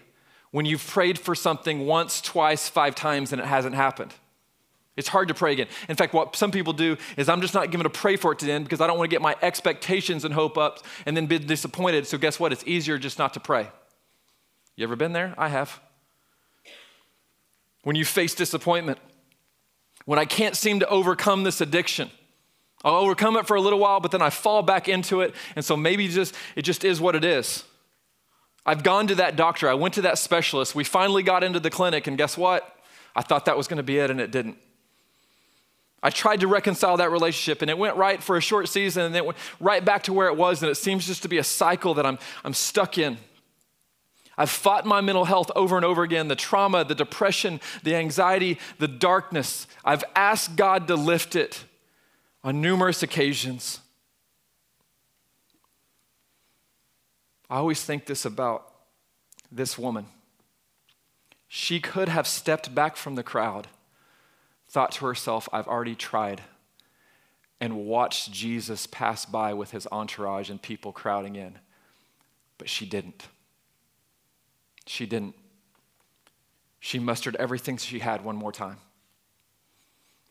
when 0.51 0.65
you've 0.65 0.87
prayed 0.87 1.19
for 1.19 1.35
something 1.35 1.87
once, 1.87 2.21
twice, 2.21 2.69
five 2.69 2.95
times 2.95 3.33
and 3.33 3.41
it 3.41 3.47
hasn't 3.47 3.75
happened. 3.75 4.15
It's 4.97 5.09
hard 5.09 5.29
to 5.29 5.35
pray 5.35 5.53
again. 5.53 5.69
In 5.89 5.95
fact, 5.95 6.13
what 6.13 6.35
some 6.35 6.51
people 6.51 6.73
do 6.73 6.97
is 7.17 7.29
I'm 7.29 7.41
just 7.41 7.55
not 7.55 7.71
going 7.71 7.85
to 7.85 7.91
pray 7.91 8.17
for 8.17 8.33
it 8.33 8.41
to 8.41 8.51
end 8.51 8.65
because 8.65 8.81
I 8.81 8.89
don't 8.89 8.99
want 8.99 9.09
to 9.09 9.15
get 9.15 9.23
my 9.23 9.37
expectations 9.43 10.25
and 10.25 10.35
hope 10.35 10.59
up 10.59 10.81
and 11.07 11.17
then 11.17 11.27
be 11.27 11.39
disappointed. 11.39 12.07
So 12.07 12.19
guess 12.19 12.41
what? 12.41 12.53
It's 12.53 12.65
easier 12.67 12.99
just 12.99 13.17
not 13.17 13.35
to 13.35 13.41
pray. 13.41 13.69
You 14.75 14.85
ever 14.85 14.97
been 14.97 15.13
there? 15.13 15.35
I 15.39 15.49
have. 15.49 15.81
When 17.85 17.95
you 17.95 18.05
face 18.05 18.35
disappointment, 18.35 18.99
when 20.05 20.19
I 20.19 20.25
can't 20.25 20.57
seem 20.57 20.81
to 20.81 20.89
overcome 20.89 21.45
this 21.45 21.61
addiction, 21.61 22.11
I'll 22.85 22.97
overcome 22.97 23.37
it 23.37 23.47
for 23.47 23.57
a 23.57 23.61
little 23.61 23.79
while, 23.79 24.01
but 24.01 24.11
then 24.11 24.23
I 24.23 24.31
fall 24.31 24.63
back 24.63 24.89
into 24.89 25.21
it, 25.21 25.35
and 25.55 25.65
so 25.65 25.77
maybe 25.77 26.09
just 26.09 26.35
it 26.57 26.63
just 26.63 26.85
is 26.85 27.01
what 27.01 27.15
it 27.15 27.25
is. 27.25 27.65
I've 28.69 28.83
gone 28.83 29.07
to 29.07 29.15
that 29.15 29.35
doctor, 29.35 29.67
I 29.67 29.73
went 29.73 29.95
to 29.95 30.03
that 30.03 30.19
specialist, 30.19 30.75
we 30.75 30.85
finally 30.85 31.23
got 31.23 31.43
into 31.43 31.59
the 31.59 31.71
clinic, 31.71 32.07
and 32.07 32.19
guess 32.19 32.37
what? 32.37 32.71
I 33.17 33.23
thought 33.23 33.47
that 33.47 33.57
was 33.57 33.67
going 33.67 33.79
to 33.79 33.83
be 33.83 33.99
it, 33.99 34.11
and 34.11 34.21
it 34.21 34.31
didn't. 34.31 34.59
I 36.03 36.11
tried 36.11 36.41
to 36.41 36.49
reconcile 36.49 36.99
that 36.99 37.11
relationship, 37.11 37.63
and 37.63 37.71
it 37.71 37.79
went 37.79 37.97
right 37.97 38.23
for 38.23 38.37
a 38.37 38.43
short 38.43 38.69
season, 38.69 39.05
and 39.05 39.17
it 39.17 39.25
went 39.25 39.39
right 39.59 39.83
back 39.83 40.03
to 40.03 40.13
where 40.13 40.29
it 40.29 40.37
was, 40.37 40.63
and 40.63 40.71
it 40.71 40.75
seems 40.75 41.07
just 41.07 41.23
to 41.23 41.29
be 41.29 41.39
a 41.39 41.45
cycle 41.45 41.95
that 41.95 42.05
I'm, 42.05 42.19
I'm 42.45 42.53
stuck 42.53 42.99
in. 42.99 43.17
I've 44.37 44.51
fought 44.51 44.85
my 44.85 45.01
mental 45.01 45.25
health 45.25 45.51
over 45.57 45.77
and 45.77 45.85
over 45.87 46.03
again 46.03 46.29
the 46.29 46.37
trauma, 46.37 46.85
the 46.85 46.95
depression, 46.95 47.63
the 47.85 47.95
anxiety, 47.95 48.59
the 48.79 48.87
darkness. 48.87 49.67
I've 49.83 50.05
asked 50.15 50.57
God 50.57 50.89
to 50.89 50.95
lift 50.95 51.37
it 51.37 51.65
on 52.45 52.61
numerous 52.61 53.03
occasions. 53.03 53.81
I 57.51 57.57
always 57.57 57.83
think 57.83 58.07
this 58.07 58.25
about 58.25 58.71
this 59.51 59.79
woman. 59.79 60.07
She 61.49 61.81
could 61.81 62.09
have 62.09 62.27
stepped 62.27 62.75
back 62.75 62.97
from 62.97 63.15
the 63.15 63.23
crowd, 63.23 63.69
thought 64.69 64.93
to 64.93 65.07
herself, 65.07 65.49
I've 65.53 65.67
already 65.67 65.95
tried, 65.95 66.43
and 67.61 67.87
watched 67.87 68.33
Jesus 68.33 68.87
pass 68.87 69.25
by 69.25 69.55
with 69.55 69.71
his 69.71 69.87
entourage 69.91 70.51
and 70.51 70.61
people 70.61 70.93
crowding 70.93 71.37
in. 71.37 71.59
But 72.59 72.69
she 72.69 72.85
didn't. 72.85 73.29
She 74.87 75.07
didn't. 75.07 75.35
She 76.81 76.99
mustered 76.99 77.37
everything 77.37 77.79
she 77.79 77.99
had 77.99 78.25
one 78.25 78.37
more 78.37 78.53
time. 78.53 78.79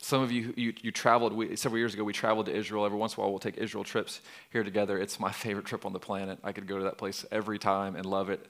Some 0.00 0.22
of 0.22 0.30
you, 0.30 0.54
you, 0.56 0.72
you 0.80 0.92
traveled, 0.92 1.32
we, 1.32 1.56
several 1.56 1.78
years 1.78 1.92
ago, 1.92 2.04
we 2.04 2.12
traveled 2.12 2.46
to 2.46 2.54
Israel. 2.54 2.86
Every 2.86 2.98
once 2.98 3.14
in 3.14 3.20
a 3.20 3.22
while, 3.22 3.30
we'll 3.30 3.40
take 3.40 3.58
Israel 3.58 3.84
trips 3.84 4.20
here 4.50 4.62
together. 4.62 4.96
It's 4.98 5.18
my 5.18 5.32
favorite 5.32 5.66
trip 5.66 5.84
on 5.84 5.92
the 5.92 5.98
planet. 5.98 6.38
I 6.44 6.52
could 6.52 6.66
go 6.66 6.78
to 6.78 6.84
that 6.84 6.98
place 6.98 7.26
every 7.32 7.58
time 7.58 7.96
and 7.96 8.06
love 8.06 8.30
it. 8.30 8.46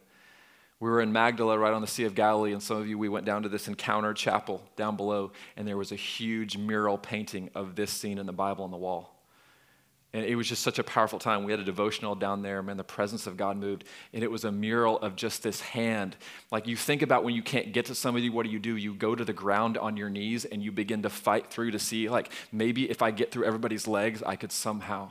We 0.81 0.88
were 0.88 1.00
in 1.00 1.12
Magdala, 1.12 1.59
right 1.59 1.73
on 1.73 1.81
the 1.81 1.88
Sea 1.88 2.05
of 2.05 2.14
Galilee, 2.14 2.52
and 2.52 2.62
some 2.62 2.76
of 2.76 2.87
you, 2.87 2.99
we 2.99 3.09
went 3.09 3.26
down 3.26 3.43
to 3.43 3.49
this 3.49 3.67
encounter 3.67 4.14
chapel 4.14 4.62
down 4.76 4.97
below, 4.97 5.33
and 5.57 5.67
there 5.67 5.76
was 5.76 5.90
a 5.90 5.97
huge 5.97 6.57
mural 6.57 6.97
painting 6.97 7.50
of 7.55 7.75
this 7.75 7.90
scene 7.90 8.19
in 8.19 8.26
the 8.26 8.33
Bible 8.33 8.62
on 8.64 8.71
the 8.71 8.76
wall. 8.76 9.18
And 10.15 10.25
it 10.25 10.37
was 10.37 10.49
just 10.49 10.62
such 10.62 10.79
a 10.79 10.83
powerful 10.85 11.19
time. 11.19 11.45
We 11.45 11.53
had 11.53 11.61
a 11.61 11.65
devotional 11.65 12.15
down 12.15 12.41
there, 12.41 12.62
man, 12.62 12.79
the 12.79 12.85
presence 12.85 13.27
of 13.27 13.37
God 13.37 13.59
moved. 13.59 13.85
And 14.15 14.25
it 14.25 14.31
was 14.31 14.45
a 14.45 14.50
mural 14.50 14.99
of 15.00 15.17
just 15.17 15.43
this 15.43 15.61
hand. 15.61 16.17
Like 16.50 16.67
you 16.67 16.77
think 16.77 17.03
about 17.03 17.25
when 17.25 17.35
you 17.35 17.43
can't 17.43 17.75
get 17.75 17.85
to 17.87 17.95
somebody, 17.95 18.31
what 18.31 18.47
do 18.47 18.50
you 18.50 18.59
do? 18.59 18.75
You 18.75 18.95
go 18.95 19.15
to 19.15 19.23
the 19.23 19.35
ground 19.35 19.77
on 19.77 19.99
your 19.99 20.09
knees 20.09 20.47
and 20.47 20.62
you 20.62 20.73
begin 20.73 21.03
to 21.03 21.11
fight 21.11 21.50
through 21.50 21.73
to 21.73 21.79
see, 21.79 22.09
like, 22.09 22.33
maybe 22.50 22.88
if 22.88 23.03
I 23.03 23.11
get 23.11 23.31
through 23.31 23.45
everybody's 23.45 23.87
legs, 23.87 24.23
I 24.23 24.35
could 24.35 24.50
somehow 24.50 25.11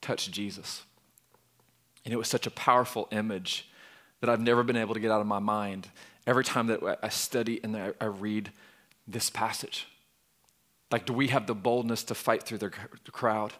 touch 0.00 0.28
Jesus. 0.32 0.82
And 2.04 2.12
it 2.12 2.16
was 2.16 2.26
such 2.26 2.48
a 2.48 2.50
powerful 2.50 3.06
image 3.12 3.70
that 4.20 4.28
I've 4.28 4.40
never 4.40 4.64
been 4.64 4.76
able 4.76 4.94
to 4.94 5.00
get 5.00 5.12
out 5.12 5.20
of 5.20 5.28
my 5.28 5.38
mind 5.38 5.88
every 6.26 6.42
time 6.42 6.66
that 6.66 6.98
I 7.00 7.10
study 7.10 7.60
and 7.62 7.76
I 7.76 8.04
read 8.06 8.50
this 9.06 9.30
passage. 9.30 9.86
Like, 10.90 11.06
do 11.06 11.12
we 11.12 11.28
have 11.28 11.46
the 11.46 11.54
boldness 11.54 12.02
to 12.04 12.16
fight 12.16 12.42
through 12.42 12.58
the 12.58 12.70
crowd? 13.12 13.52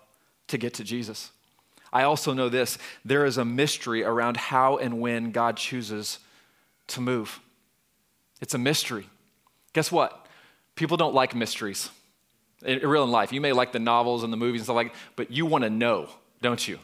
To 0.49 0.59
get 0.59 0.75
to 0.75 0.85
Jesus. 0.85 1.31
I 1.93 2.03
also 2.03 2.33
know 2.33 2.49
this 2.49 2.79
there 3.05 3.25
is 3.25 3.39
a 3.39 3.45
mystery 3.45 4.03
around 4.05 4.37
how 4.37 4.77
and 4.77 5.01
when 5.01 5.31
God 5.31 5.57
chooses 5.57 6.19
to 6.89 7.01
move. 7.01 7.41
It's 8.41 8.55
a 8.55 8.59
mystery. 8.59 9.09
Guess 9.73 9.91
what? 9.91 10.27
People 10.75 10.97
don't 10.97 11.15
like 11.15 11.35
mysteries 11.35 11.91
in 12.65 12.81
real 12.81 13.07
life. 13.07 13.33
You 13.33 13.41
may 13.41 13.53
like 13.53 13.73
the 13.73 13.79
novels 13.79 14.23
and 14.23 14.33
the 14.33 14.37
movies 14.37 14.61
and 14.61 14.67
stuff 14.67 14.77
like 14.77 14.95
but 15.17 15.31
you 15.31 15.47
want 15.47 15.65
to 15.65 15.71
know, 15.71 16.09
don't 16.43 16.67
you? 16.67 16.79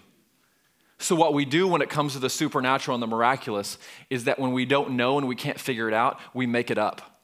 So, 0.98 1.14
what 1.14 1.34
we 1.34 1.44
do 1.44 1.66
when 1.66 1.82
it 1.82 1.90
comes 1.90 2.12
to 2.14 2.18
the 2.18 2.30
supernatural 2.30 2.94
and 2.94 3.02
the 3.02 3.06
miraculous 3.06 3.78
is 4.10 4.24
that 4.24 4.38
when 4.38 4.52
we 4.52 4.64
don't 4.64 4.92
know 4.92 5.18
and 5.18 5.28
we 5.28 5.36
can't 5.36 5.58
figure 5.58 5.88
it 5.88 5.94
out, 5.94 6.18
we 6.32 6.46
make 6.46 6.70
it 6.70 6.78
up. 6.78 7.20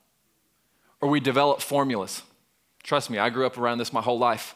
Or 1.00 1.08
we 1.08 1.20
develop 1.20 1.60
formulas. 1.60 2.22
Trust 2.82 3.10
me, 3.10 3.18
I 3.18 3.30
grew 3.30 3.46
up 3.46 3.56
around 3.56 3.78
this 3.78 3.92
my 3.92 4.02
whole 4.02 4.18
life. 4.18 4.54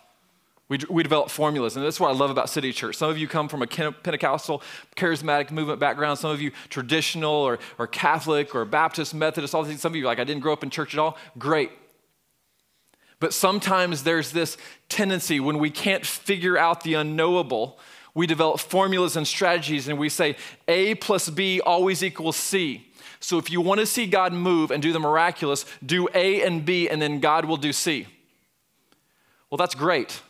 We, 0.68 0.78
we 0.88 1.02
develop 1.02 1.28
formulas, 1.28 1.76
and 1.76 1.84
that's 1.84 2.00
what 2.00 2.08
I 2.08 2.14
love 2.14 2.30
about 2.30 2.48
City 2.48 2.72
Church. 2.72 2.96
Some 2.96 3.10
of 3.10 3.18
you 3.18 3.28
come 3.28 3.48
from 3.48 3.60
a 3.60 3.66
Pentecostal, 3.66 4.62
charismatic 4.96 5.50
movement 5.50 5.78
background. 5.78 6.18
Some 6.18 6.30
of 6.30 6.40
you 6.40 6.52
traditional 6.70 7.34
or, 7.34 7.58
or 7.78 7.86
Catholic 7.86 8.54
or 8.54 8.64
Baptist, 8.64 9.14
Methodist, 9.14 9.54
all 9.54 9.62
these. 9.62 9.80
Some 9.82 9.92
of 9.92 9.96
you 9.96 10.04
like, 10.04 10.18
I 10.18 10.24
didn't 10.24 10.40
grow 10.40 10.54
up 10.54 10.62
in 10.62 10.70
church 10.70 10.94
at 10.94 11.00
all. 11.00 11.18
Great. 11.38 11.70
But 13.20 13.34
sometimes 13.34 14.04
there's 14.04 14.32
this 14.32 14.56
tendency 14.88 15.38
when 15.38 15.58
we 15.58 15.70
can't 15.70 16.04
figure 16.04 16.56
out 16.56 16.82
the 16.82 16.94
unknowable, 16.94 17.78
we 18.14 18.26
develop 18.26 18.60
formulas 18.60 19.16
and 19.16 19.26
strategies, 19.26 19.88
and 19.88 19.98
we 19.98 20.08
say 20.08 20.36
A 20.66 20.94
plus 20.94 21.28
B 21.28 21.60
always 21.60 22.02
equals 22.02 22.36
C. 22.36 22.86
So 23.20 23.38
if 23.38 23.50
you 23.50 23.60
want 23.60 23.80
to 23.80 23.86
see 23.86 24.06
God 24.06 24.32
move 24.32 24.70
and 24.70 24.82
do 24.82 24.92
the 24.92 25.00
miraculous, 25.00 25.66
do 25.84 26.08
A 26.14 26.42
and 26.42 26.64
B, 26.64 26.88
and 26.88 27.02
then 27.02 27.20
God 27.20 27.44
will 27.44 27.56
do 27.56 27.72
C. 27.72 28.06
Well, 29.50 29.58
that's 29.58 29.74
great 29.74 30.22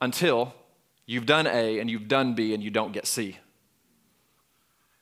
until 0.00 0.54
you've 1.06 1.26
done 1.26 1.46
A 1.46 1.78
and 1.78 1.90
you've 1.90 2.08
done 2.08 2.34
B 2.34 2.54
and 2.54 2.62
you 2.62 2.70
don't 2.70 2.92
get 2.92 3.06
C. 3.06 3.36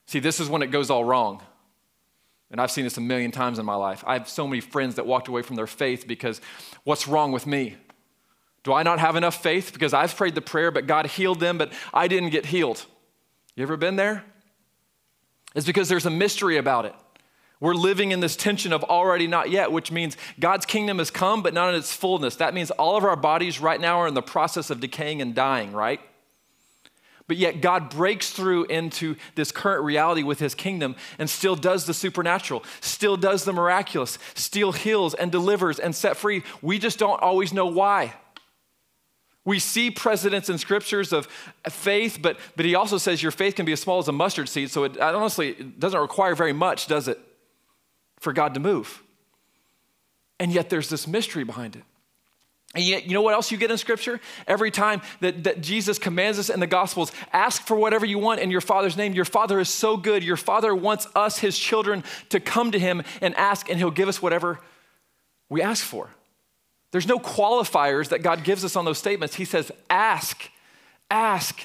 See, 0.07 0.21
this 0.21 0.41
is 0.41 0.49
when 0.49 0.63
it 0.63 0.69
goes 0.69 0.91
all 0.91 1.05
wrong. 1.05 1.43
And 2.51 2.61
I've 2.61 2.71
seen 2.71 2.85
this 2.85 2.97
a 2.97 3.03
million 3.03 3.31
times 3.31 3.59
in 3.59 3.67
my 3.67 3.75
life. 3.75 4.03
I 4.07 4.15
have 4.15 4.29
so 4.29 4.47
many 4.47 4.61
friends 4.61 4.95
that 4.95 5.07
walked 5.07 5.29
away 5.29 5.43
from 5.43 5.57
their 5.57 5.67
faith 5.67 6.07
because 6.09 6.41
what's 6.85 7.07
wrong 7.07 7.31
with 7.31 7.47
me? 7.47 7.77
Do 8.63 8.73
I 8.73 8.83
not 8.83 8.99
have 8.99 9.17
enough 9.17 9.43
faith? 9.43 9.73
Because 9.73 9.93
I've 9.93 10.17
prayed 10.17 10.35
the 10.35 10.41
prayer, 10.41 10.71
but 10.71 10.87
God 10.87 11.07
healed 11.07 11.41
them, 11.41 11.59
but 11.59 11.73
I 11.93 12.09
didn't 12.09 12.31
get 12.31 12.47
healed. 12.47 12.85
You 13.55 13.63
ever 13.63 13.77
been 13.77 13.97
there? 13.97 14.25
It's 15.55 15.67
because 15.67 15.89
there's 15.89 16.07
a 16.07 16.11
mystery 16.11 16.57
about 16.57 16.87
it. 16.87 16.95
We're 17.61 17.75
living 17.75 18.13
in 18.13 18.21
this 18.21 18.37
tension 18.37 18.73
of 18.73 18.85
already 18.85 19.27
not 19.27 19.51
yet, 19.51 19.73
which 19.73 19.91
means 19.91 20.17
God's 20.39 20.65
kingdom 20.65 20.99
has 20.99 21.11
come, 21.11 21.43
but 21.43 21.55
not 21.55 21.71
in 21.71 21.75
its 21.75 21.93
fullness. 21.93 22.37
That 22.37 22.55
means 22.55 22.71
all 22.73 22.97
of 22.97 23.05
our 23.05 23.17
bodies 23.17 23.61
right 23.61 23.81
now 23.81 24.01
are 24.01 24.09
in 24.09 24.15
the 24.15 24.23
process 24.23 24.71
of 24.71 24.81
decaying 24.81 25.21
and 25.21 25.35
dying, 25.35 25.73
right? 25.73 26.01
But 27.27 27.37
yet 27.37 27.61
God 27.61 27.91
breaks 27.91 28.31
through 28.31 28.65
into 28.67 29.17
this 29.35 29.53
current 29.53 29.85
reality 29.85 30.23
with 30.23 30.39
his 30.39 30.55
kingdom 30.55 30.97
and 31.19 31.29
still 31.29 31.57
does 31.57 31.85
the 31.85 31.93
supernatural, 31.93 32.65
still 32.81 33.17
does 33.17 33.45
the 33.45 33.53
miraculous, 33.53 34.19
still 34.35 34.73
heals 34.73 35.15
and 35.15 35.31
delivers 35.31 35.79
and 35.79 35.95
set 35.95 36.17
free. 36.17 36.43
We 36.63 36.79
just 36.79 36.99
don't 36.99 37.21
always 37.21 37.53
know 37.53 37.67
why. 37.67 38.15
We 39.45 39.59
see 39.59 39.91
precedents 39.91 40.49
in 40.49 40.59
scriptures 40.59 41.13
of 41.13 41.27
faith, 41.69 42.19
but, 42.21 42.39
but 42.57 42.65
he 42.65 42.75
also 42.75 42.99
says 42.99 43.23
your 43.23 43.33
faith 43.33 43.57
can 43.57 43.67
be 43.67 43.73
as 43.73 43.81
small 43.81 43.99
as 43.99 44.09
a 44.09 44.13
mustard 44.13 44.49
seed. 44.49 44.71
So 44.71 44.85
it 44.85 44.99
honestly 44.99 45.51
it 45.51 45.81
doesn't 45.81 46.01
require 46.01 46.35
very 46.35 46.53
much, 46.53 46.87
does 46.87 47.09
it? 47.09 47.19
For 48.21 48.33
God 48.33 48.55
to 48.55 48.61
move. 48.61 49.03
And 50.41 50.53
yet 50.53 50.71
there's 50.71 50.89
this 50.89 51.07
mystery 51.07 51.45
behind 51.45 51.77
it. 51.77 51.83
And 52.75 52.85
yet, 52.85 53.07
you 53.07 53.15
know 53.15 53.23
what 53.23 53.33
else 53.33 53.51
you 53.51 53.57
get 53.57 53.71
in 53.71 53.79
Scripture? 53.79 54.21
Every 54.47 54.71
time 54.71 55.01
that, 55.21 55.45
that 55.45 55.63
Jesus 55.63 55.99
commands 55.99 56.39
us 56.39 56.51
in 56.51 56.61
the 56.61 56.67
Gospels, 56.67 57.13
ask 57.33 57.63
for 57.63 57.77
whatever 57.77 58.05
you 58.05 58.19
want 58.19 58.41
in 58.41 58.51
your 58.51 58.61
Father's 58.61 58.97
name. 58.97 59.15
Your 59.15 59.25
Father 59.25 59.59
is 59.59 59.71
so 59.71 59.97
good. 59.97 60.23
Your 60.23 60.37
Father 60.37 60.75
wants 60.75 61.07
us, 61.17 61.39
His 61.39 61.59
children, 61.59 62.05
to 62.29 62.41
come 62.41 62.71
to 62.73 62.79
Him 62.79 63.03
and 63.23 63.35
ask, 63.37 63.71
and 63.71 63.79
He'll 63.79 63.91
give 63.91 64.07
us 64.09 64.21
whatever 64.21 64.61
we 65.49 65.63
ask 65.63 65.83
for. 65.83 66.11
There's 66.91 67.07
no 67.07 67.19
qualifiers 67.19 68.11
that 68.11 68.23
God 68.23 68.45
gives 68.45 68.65
us 68.65 68.77
on 68.77 68.85
those 68.85 68.99
statements. 68.99 69.35
He 69.35 69.47
says, 69.47 69.73
ask, 69.89 70.51
ask. 71.11 71.63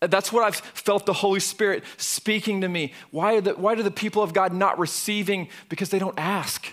That's 0.00 0.32
what 0.32 0.44
I've 0.44 0.56
felt 0.56 1.06
the 1.06 1.12
Holy 1.12 1.40
Spirit 1.40 1.82
speaking 1.96 2.60
to 2.60 2.68
me. 2.68 2.92
Why 3.10 3.36
are 3.36 3.40
the, 3.40 3.52
why 3.54 3.72
are 3.72 3.82
the 3.82 3.90
people 3.90 4.22
of 4.22 4.32
God 4.32 4.52
not 4.52 4.78
receiving? 4.78 5.48
Because 5.68 5.90
they 5.90 5.98
don't 5.98 6.18
ask. 6.18 6.72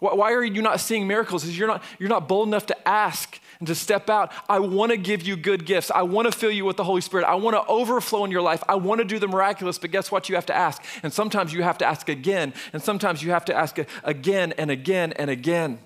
Why, 0.00 0.12
why 0.12 0.32
are 0.32 0.44
you 0.44 0.60
not 0.60 0.80
seeing 0.80 1.06
miracles? 1.06 1.42
Because 1.42 1.58
you're 1.58 1.68
not, 1.68 1.82
you're 1.98 2.10
not 2.10 2.28
bold 2.28 2.48
enough 2.48 2.66
to 2.66 2.88
ask 2.88 3.40
and 3.58 3.66
to 3.66 3.74
step 3.74 4.10
out. 4.10 4.30
I 4.46 4.58
want 4.58 4.92
to 4.92 4.98
give 4.98 5.22
you 5.22 5.36
good 5.36 5.64
gifts. 5.64 5.90
I 5.90 6.02
want 6.02 6.30
to 6.30 6.38
fill 6.38 6.50
you 6.50 6.66
with 6.66 6.76
the 6.76 6.84
Holy 6.84 7.00
Spirit. 7.00 7.26
I 7.26 7.34
want 7.36 7.56
to 7.56 7.64
overflow 7.66 8.24
in 8.24 8.30
your 8.30 8.42
life. 8.42 8.62
I 8.68 8.76
want 8.76 9.00
to 9.00 9.06
do 9.06 9.18
the 9.18 9.26
miraculous, 9.26 9.78
but 9.78 9.90
guess 9.90 10.12
what? 10.12 10.28
You 10.28 10.34
have 10.34 10.46
to 10.46 10.54
ask. 10.54 10.82
And 11.02 11.12
sometimes 11.12 11.52
you 11.54 11.62
have 11.62 11.78
to 11.78 11.86
ask 11.86 12.10
again, 12.10 12.52
and 12.74 12.82
sometimes 12.82 13.22
you 13.22 13.30
have 13.30 13.46
to 13.46 13.54
ask 13.54 13.78
again 14.04 14.52
and 14.52 14.70
again 14.70 15.12
and 15.14 15.30
again. 15.30 15.78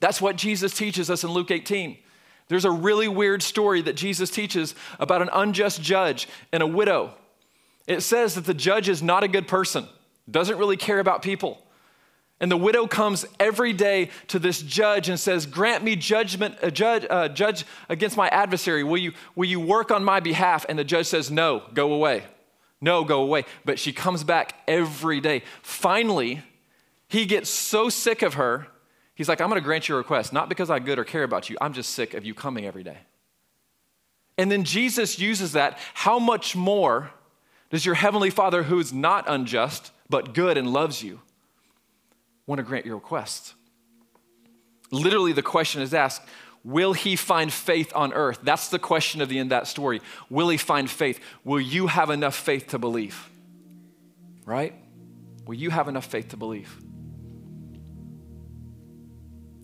That's 0.00 0.20
what 0.20 0.36
Jesus 0.36 0.74
teaches 0.74 1.10
us 1.10 1.24
in 1.24 1.30
Luke 1.30 1.50
18. 1.50 1.96
There's 2.50 2.64
a 2.64 2.70
really 2.70 3.06
weird 3.06 3.44
story 3.44 3.80
that 3.82 3.94
Jesus 3.94 4.28
teaches 4.28 4.74
about 4.98 5.22
an 5.22 5.30
unjust 5.32 5.80
judge 5.80 6.26
and 6.50 6.64
a 6.64 6.66
widow. 6.66 7.14
It 7.86 8.00
says 8.00 8.34
that 8.34 8.44
the 8.44 8.54
judge 8.54 8.88
is 8.88 9.04
not 9.04 9.22
a 9.22 9.28
good 9.28 9.46
person, 9.46 9.86
doesn't 10.28 10.58
really 10.58 10.76
care 10.76 10.98
about 10.98 11.22
people. 11.22 11.64
And 12.40 12.50
the 12.50 12.56
widow 12.56 12.88
comes 12.88 13.24
every 13.38 13.72
day 13.72 14.10
to 14.28 14.40
this 14.40 14.62
judge 14.62 15.08
and 15.08 15.20
says, 15.20 15.46
Grant 15.46 15.84
me 15.84 15.94
judgment, 15.94 16.56
a 16.60 16.72
judge, 16.72 17.06
uh, 17.08 17.28
judge 17.28 17.64
against 17.88 18.16
my 18.16 18.26
adversary. 18.30 18.82
Will 18.82 18.98
you, 18.98 19.12
will 19.36 19.48
you 19.48 19.60
work 19.60 19.92
on 19.92 20.02
my 20.02 20.18
behalf? 20.18 20.66
And 20.68 20.76
the 20.76 20.82
judge 20.82 21.06
says, 21.06 21.30
No, 21.30 21.62
go 21.72 21.92
away. 21.92 22.24
No, 22.80 23.04
go 23.04 23.22
away. 23.22 23.44
But 23.64 23.78
she 23.78 23.92
comes 23.92 24.24
back 24.24 24.60
every 24.66 25.20
day. 25.20 25.44
Finally, 25.62 26.42
he 27.06 27.26
gets 27.26 27.48
so 27.48 27.88
sick 27.88 28.22
of 28.22 28.34
her 28.34 28.66
He's 29.20 29.28
like, 29.28 29.42
I'm 29.42 29.50
going 29.50 29.60
to 29.60 29.64
grant 29.66 29.86
your 29.86 29.98
request, 29.98 30.32
not 30.32 30.48
because 30.48 30.70
I 30.70 30.78
good 30.78 30.98
or 30.98 31.04
care 31.04 31.24
about 31.24 31.50
you. 31.50 31.58
I'm 31.60 31.74
just 31.74 31.90
sick 31.90 32.14
of 32.14 32.24
you 32.24 32.32
coming 32.32 32.64
every 32.64 32.82
day. 32.82 32.96
And 34.38 34.50
then 34.50 34.64
Jesus 34.64 35.18
uses 35.18 35.52
that. 35.52 35.78
How 35.92 36.18
much 36.18 36.56
more 36.56 37.10
does 37.68 37.84
your 37.84 37.96
heavenly 37.96 38.30
Father, 38.30 38.62
who 38.62 38.78
is 38.78 38.94
not 38.94 39.26
unjust, 39.28 39.92
but 40.08 40.32
good 40.32 40.56
and 40.56 40.72
loves 40.72 41.02
you, 41.02 41.20
want 42.46 42.60
to 42.60 42.62
grant 42.62 42.86
your 42.86 42.94
requests? 42.94 43.52
Literally, 44.90 45.34
the 45.34 45.42
question 45.42 45.82
is 45.82 45.92
asked 45.92 46.22
Will 46.64 46.94
he 46.94 47.14
find 47.14 47.52
faith 47.52 47.92
on 47.94 48.14
earth? 48.14 48.38
That's 48.42 48.68
the 48.68 48.78
question 48.78 49.20
of 49.20 49.28
the 49.28 49.38
end 49.38 49.52
of 49.52 49.60
that 49.60 49.66
story. 49.66 50.00
Will 50.30 50.48
he 50.48 50.56
find 50.56 50.88
faith? 50.88 51.20
Will 51.44 51.60
you 51.60 51.88
have 51.88 52.08
enough 52.08 52.36
faith 52.36 52.68
to 52.68 52.78
believe? 52.78 53.28
Right? 54.46 54.72
Will 55.44 55.56
you 55.56 55.68
have 55.68 55.88
enough 55.88 56.06
faith 56.06 56.28
to 56.28 56.38
believe? 56.38 56.74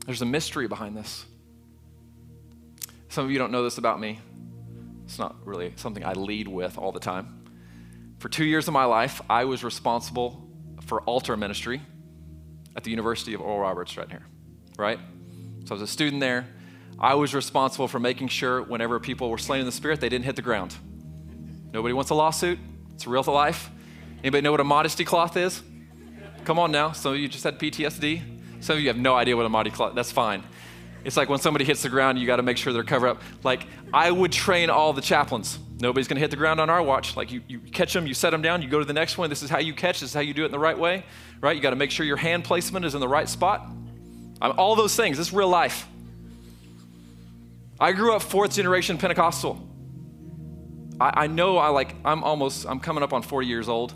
There's 0.06 0.22
a 0.22 0.26
mystery 0.26 0.68
behind 0.68 0.96
this. 0.96 1.26
Some 3.08 3.25
of 3.25 3.30
you 3.30 3.38
don't 3.38 3.50
know 3.50 3.64
this 3.64 3.78
about 3.78 4.00
me. 4.00 4.20
It's 5.04 5.18
not 5.18 5.36
really 5.44 5.72
something 5.76 6.04
I 6.04 6.12
lead 6.12 6.48
with 6.48 6.78
all 6.78 6.92
the 6.92 7.00
time. 7.00 7.44
For 8.18 8.28
two 8.28 8.44
years 8.44 8.66
of 8.68 8.75
my 8.75 8.84
life, 8.84 9.20
I 9.28 9.44
was 9.44 9.62
responsible 9.62 10.48
for 10.82 11.02
altar 11.02 11.36
ministry 11.36 11.82
at 12.76 12.84
the 12.84 12.90
University 12.90 13.34
of 13.34 13.40
Oral 13.40 13.60
Roberts 13.60 13.96
right 13.96 14.08
here, 14.08 14.22
right? 14.78 14.98
So 15.64 15.70
I 15.70 15.75
was 15.75 15.82
a 15.82 15.86
student 15.86 16.20
there. 16.20 16.46
I 16.98 17.14
was 17.14 17.34
responsible 17.34 17.88
for 17.88 17.98
making 17.98 18.28
sure 18.28 18.62
whenever 18.62 19.00
people 19.00 19.28
were 19.28 19.38
slain 19.38 19.60
in 19.60 19.66
the 19.66 19.72
spirit, 19.72 20.00
they 20.00 20.08
didn't 20.08 20.25
hit 20.25 20.36
the 20.36 20.42
ground. 20.42 20.75
Nobody 21.72 21.92
wants 21.92 22.10
a 22.10 22.14
lawsuit. 22.14 22.58
It's 22.94 23.06
real 23.06 23.25
to 23.25 23.30
life. 23.30 23.70
Anybody 24.20 24.42
know 24.42 24.50
what 24.50 24.60
a 24.60 24.64
modesty 24.64 25.04
cloth 25.04 25.36
is? 25.36 25.62
Come 26.44 26.58
on 26.58 26.70
now. 26.70 26.92
Some 26.92 27.12
of 27.12 27.18
you 27.18 27.28
just 27.28 27.44
had 27.44 27.58
PTSD. 27.58 28.35
Some 28.66 28.78
of 28.78 28.82
you 28.82 28.88
have 28.88 28.96
no 28.96 29.14
idea 29.14 29.37
what 29.37 29.46
a 29.46 29.70
cloth. 29.70 29.94
That's 29.94 30.11
fine. 30.11 30.42
It's 31.04 31.16
like 31.16 31.28
when 31.28 31.38
somebody 31.38 31.64
hits 31.64 31.82
the 31.82 31.88
ground, 31.88 32.18
you 32.18 32.26
got 32.26 32.37
to 32.37 32.42
make 32.42 32.56
sure 32.56 32.73
they're 32.73 32.82
covered 32.82 33.06
up. 33.06 33.23
Like 33.44 33.64
I 33.94 34.11
would 34.11 34.32
train 34.32 34.70
all 34.70 34.92
the 34.92 35.00
chaplains. 35.00 35.61
Nobody's 35.78 36.08
going 36.08 36.16
to 36.16 36.20
hit 36.20 36.32
the 36.32 36.37
ground 36.37 36.58
on 36.58 36.68
our 36.68 36.82
watch. 36.82 37.16
Like 37.16 37.30
you, 37.30 37.42
you 37.46 37.61
catch 37.61 37.92
them, 37.92 38.08
you 38.08 38.14
set 38.14 38.30
them 38.30 38.42
down, 38.42 38.62
you 38.62 38.68
go 38.68 38.80
to 38.80 38.85
the 38.85 38.92
next 38.92 39.18
one. 39.18 39.30
This 39.30 39.44
is 39.44 39.50
how 39.50 39.61
you 39.61 39.73
catch. 39.73 40.00
This 40.00 40.11
is 40.11 40.14
how 40.14 40.20
you 40.20 40.35
do 40.35 40.42
it 40.42 40.46
in 40.46 40.50
the 40.50 40.58
right 40.58 40.76
way, 40.76 41.04
right? 41.40 41.54
You 41.54 41.62
got 41.62 41.70
to 41.70 41.76
make 41.76 41.92
sure 41.92 42.04
your 42.04 42.16
hand 42.16 42.42
placement 42.42 42.85
is 42.85 42.96
in 42.96 43.00
the 43.00 43.06
right 43.06 43.28
spot. 43.28 43.70
all 44.42 44.75
those 44.75 44.96
things. 44.96 45.16
This 45.16 45.28
is 45.28 45.32
real 45.32 45.49
life. 45.49 45.87
I 47.78 47.92
grew 47.92 48.16
up 48.16 48.23
fourth 48.23 48.56
generation 48.56 48.99
Pentecostal. 48.99 49.64
I, 51.00 51.12
I 51.23 51.26
know 51.28 51.58
I 51.58 51.68
like, 51.68 51.94
I'm 52.04 52.25
almost, 52.25 52.66
I'm 52.66 52.80
coming 52.80 53.04
up 53.04 53.12
on 53.12 53.23
40 53.23 53.46
years 53.46 53.68
old, 53.68 53.94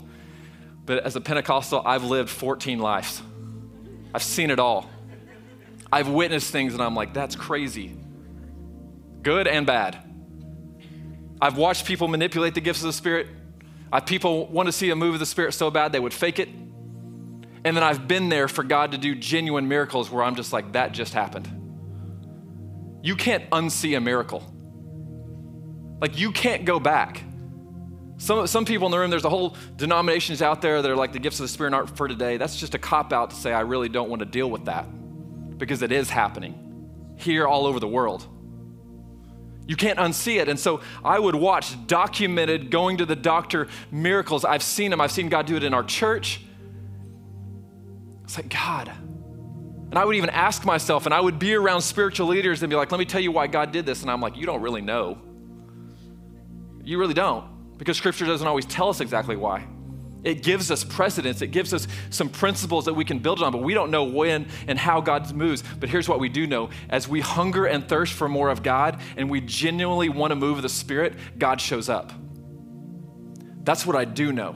but 0.85 1.03
as 1.03 1.17
a 1.17 1.21
Pentecostal, 1.21 1.81
I've 1.85 2.05
lived 2.05 2.29
14 2.29 2.79
lives. 2.79 3.21
I've 4.13 4.23
seen 4.23 4.51
it 4.51 4.59
all. 4.59 4.89
I've 5.91 6.07
witnessed 6.07 6.51
things 6.51 6.73
and 6.73 6.81
I'm 6.81 6.95
like, 6.95 7.13
that's 7.13 7.35
crazy. 7.35 7.97
Good 9.21 9.47
and 9.47 9.65
bad. 9.65 9.97
I've 11.41 11.57
watched 11.57 11.85
people 11.85 12.07
manipulate 12.07 12.53
the 12.55 12.61
gifts 12.61 12.79
of 12.79 12.87
the 12.87 12.93
Spirit. 12.93 13.27
I've 13.91 14.05
people 14.05 14.47
want 14.47 14.67
to 14.67 14.71
see 14.71 14.89
a 14.89 14.95
move 14.95 15.15
of 15.15 15.19
the 15.19 15.25
Spirit 15.25 15.53
so 15.53 15.69
bad 15.71 15.91
they 15.91 15.99
would 15.99 16.13
fake 16.13 16.39
it. 16.39 16.49
And 17.63 17.77
then 17.77 17.83
I've 17.83 18.07
been 18.07 18.29
there 18.29 18.47
for 18.47 18.63
God 18.63 18.93
to 18.93 18.97
do 18.97 19.15
genuine 19.15 19.67
miracles 19.67 20.09
where 20.09 20.23
I'm 20.23 20.35
just 20.35 20.53
like, 20.53 20.71
that 20.73 20.93
just 20.93 21.13
happened. 21.13 21.49
You 23.03 23.15
can't 23.15 23.49
unsee 23.49 23.97
a 23.97 23.99
miracle. 23.99 24.43
Like, 25.99 26.17
you 26.17 26.31
can't 26.31 26.65
go 26.65 26.79
back. 26.79 27.23
Some, 28.21 28.45
some 28.45 28.65
people 28.65 28.85
in 28.85 28.91
the 28.91 28.99
room, 28.99 29.09
there's 29.09 29.25
a 29.25 29.31
whole 29.31 29.55
denominations 29.77 30.43
out 30.43 30.61
there 30.61 30.79
that 30.79 30.91
are 30.91 30.95
like 30.95 31.11
the 31.11 31.17
gifts 31.17 31.39
of 31.39 31.45
the 31.45 31.47
Spirit 31.47 31.73
aren't 31.73 31.97
for 31.97 32.07
today. 32.07 32.37
That's 32.37 32.55
just 32.55 32.75
a 32.75 32.77
cop 32.77 33.11
out 33.13 33.31
to 33.31 33.35
say, 33.35 33.51
I 33.51 33.61
really 33.61 33.89
don't 33.89 34.11
want 34.11 34.19
to 34.19 34.27
deal 34.27 34.47
with 34.47 34.65
that 34.65 34.85
because 35.57 35.81
it 35.81 35.91
is 35.91 36.07
happening 36.07 37.15
here 37.15 37.47
all 37.47 37.65
over 37.65 37.79
the 37.79 37.87
world. 37.87 38.27
You 39.65 39.75
can't 39.75 39.97
unsee 39.97 40.39
it. 40.39 40.49
And 40.49 40.59
so 40.59 40.81
I 41.03 41.17
would 41.17 41.33
watch 41.33 41.75
documented 41.87 42.69
going 42.69 42.97
to 42.97 43.07
the 43.07 43.15
doctor 43.15 43.69
miracles. 43.89 44.45
I've 44.45 44.61
seen 44.61 44.91
them. 44.91 45.01
I've 45.01 45.11
seen 45.11 45.27
God 45.27 45.47
do 45.47 45.55
it 45.55 45.63
in 45.63 45.73
our 45.73 45.83
church. 45.83 46.41
It's 48.25 48.37
like, 48.37 48.49
God. 48.49 48.91
And 49.89 49.97
I 49.97 50.05
would 50.05 50.15
even 50.15 50.29
ask 50.29 50.63
myself, 50.63 51.07
and 51.07 51.13
I 51.15 51.19
would 51.19 51.39
be 51.39 51.55
around 51.55 51.81
spiritual 51.81 52.27
leaders 52.27 52.61
and 52.61 52.69
be 52.69 52.75
like, 52.75 52.91
let 52.91 52.99
me 52.99 53.05
tell 53.05 53.21
you 53.21 53.31
why 53.31 53.47
God 53.47 53.71
did 53.71 53.87
this. 53.87 54.03
And 54.03 54.11
I'm 54.11 54.21
like, 54.21 54.37
you 54.37 54.45
don't 54.45 54.61
really 54.61 54.81
know. 54.81 55.17
You 56.83 56.99
really 56.99 57.15
don't, 57.15 57.45
because 57.81 57.97
scripture 57.97 58.27
doesn't 58.27 58.47
always 58.47 58.67
tell 58.67 58.89
us 58.89 59.01
exactly 59.01 59.35
why. 59.35 59.65
It 60.23 60.43
gives 60.43 60.69
us 60.69 60.83
precedence, 60.83 61.41
it 61.41 61.47
gives 61.47 61.73
us 61.73 61.87
some 62.11 62.29
principles 62.29 62.85
that 62.85 62.93
we 62.93 63.03
can 63.03 63.17
build 63.17 63.41
on, 63.41 63.51
but 63.51 63.63
we 63.63 63.73
don't 63.73 63.89
know 63.89 64.03
when 64.03 64.45
and 64.67 64.77
how 64.77 65.01
God 65.01 65.33
moves. 65.33 65.63
But 65.79 65.89
here's 65.89 66.07
what 66.07 66.19
we 66.19 66.29
do 66.29 66.45
know 66.45 66.69
as 66.91 67.07
we 67.07 67.21
hunger 67.21 67.65
and 67.65 67.89
thirst 67.89 68.13
for 68.13 68.29
more 68.29 68.51
of 68.51 68.61
God 68.61 69.01
and 69.17 69.31
we 69.31 69.41
genuinely 69.41 70.09
want 70.09 70.29
to 70.29 70.35
move 70.35 70.61
the 70.61 70.69
Spirit, 70.69 71.15
God 71.39 71.59
shows 71.59 71.89
up. 71.89 72.13
That's 73.63 73.83
what 73.83 73.95
I 73.95 74.05
do 74.05 74.31
know. 74.31 74.51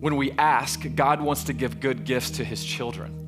When 0.00 0.16
we 0.16 0.32
ask, 0.32 0.84
God 0.94 1.22
wants 1.22 1.44
to 1.44 1.54
give 1.54 1.80
good 1.80 2.04
gifts 2.04 2.32
to 2.32 2.44
his 2.44 2.62
children. 2.62 3.19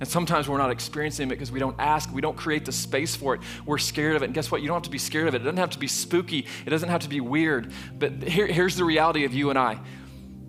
And 0.00 0.08
sometimes 0.08 0.48
we're 0.48 0.58
not 0.58 0.70
experiencing 0.70 1.26
it 1.26 1.30
because 1.30 1.50
we 1.50 1.58
don't 1.58 1.74
ask, 1.78 2.12
we 2.12 2.20
don't 2.20 2.36
create 2.36 2.64
the 2.64 2.72
space 2.72 3.16
for 3.16 3.34
it. 3.34 3.40
We're 3.66 3.78
scared 3.78 4.14
of 4.14 4.22
it. 4.22 4.26
And 4.26 4.34
guess 4.34 4.50
what? 4.50 4.62
You 4.62 4.68
don't 4.68 4.76
have 4.76 4.84
to 4.84 4.90
be 4.90 4.98
scared 4.98 5.26
of 5.26 5.34
it. 5.34 5.40
It 5.42 5.44
doesn't 5.44 5.56
have 5.56 5.70
to 5.70 5.78
be 5.78 5.88
spooky, 5.88 6.46
it 6.64 6.70
doesn't 6.70 6.88
have 6.88 7.02
to 7.02 7.08
be 7.08 7.20
weird. 7.20 7.72
But 7.98 8.22
here, 8.22 8.46
here's 8.46 8.76
the 8.76 8.84
reality 8.84 9.24
of 9.24 9.34
you 9.34 9.50
and 9.50 9.58
I. 9.58 9.80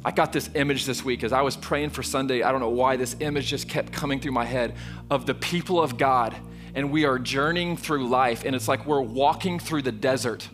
I 0.06 0.12
got 0.12 0.32
this 0.32 0.50
image 0.56 0.86
this 0.86 1.04
week 1.04 1.24
as 1.24 1.34
I 1.34 1.42
was 1.42 1.58
praying 1.58 1.90
for 1.90 2.04
Sunday. 2.04 2.44
I 2.44 2.52
don't 2.52 2.62
know 2.62 2.70
why 2.70 2.96
this 2.96 3.18
image 3.20 3.48
just 3.48 3.68
kept 3.68 3.92
coming 3.92 4.20
through 4.20 4.32
my 4.32 4.46
head 4.46 4.76
of 5.10 5.26
the 5.26 5.34
people 5.34 5.82
of 5.82 5.98
God. 5.98 6.36
And 6.76 6.92
we 6.92 7.06
are 7.06 7.18
journeying 7.18 7.76
through 7.76 8.08
life, 8.08 8.46
and 8.46 8.56
it's 8.56 8.68
like 8.68 8.86
we're 8.86 9.02
walking 9.02 9.60
through 9.60 9.82
the 9.82 9.92
desert. 9.92 10.48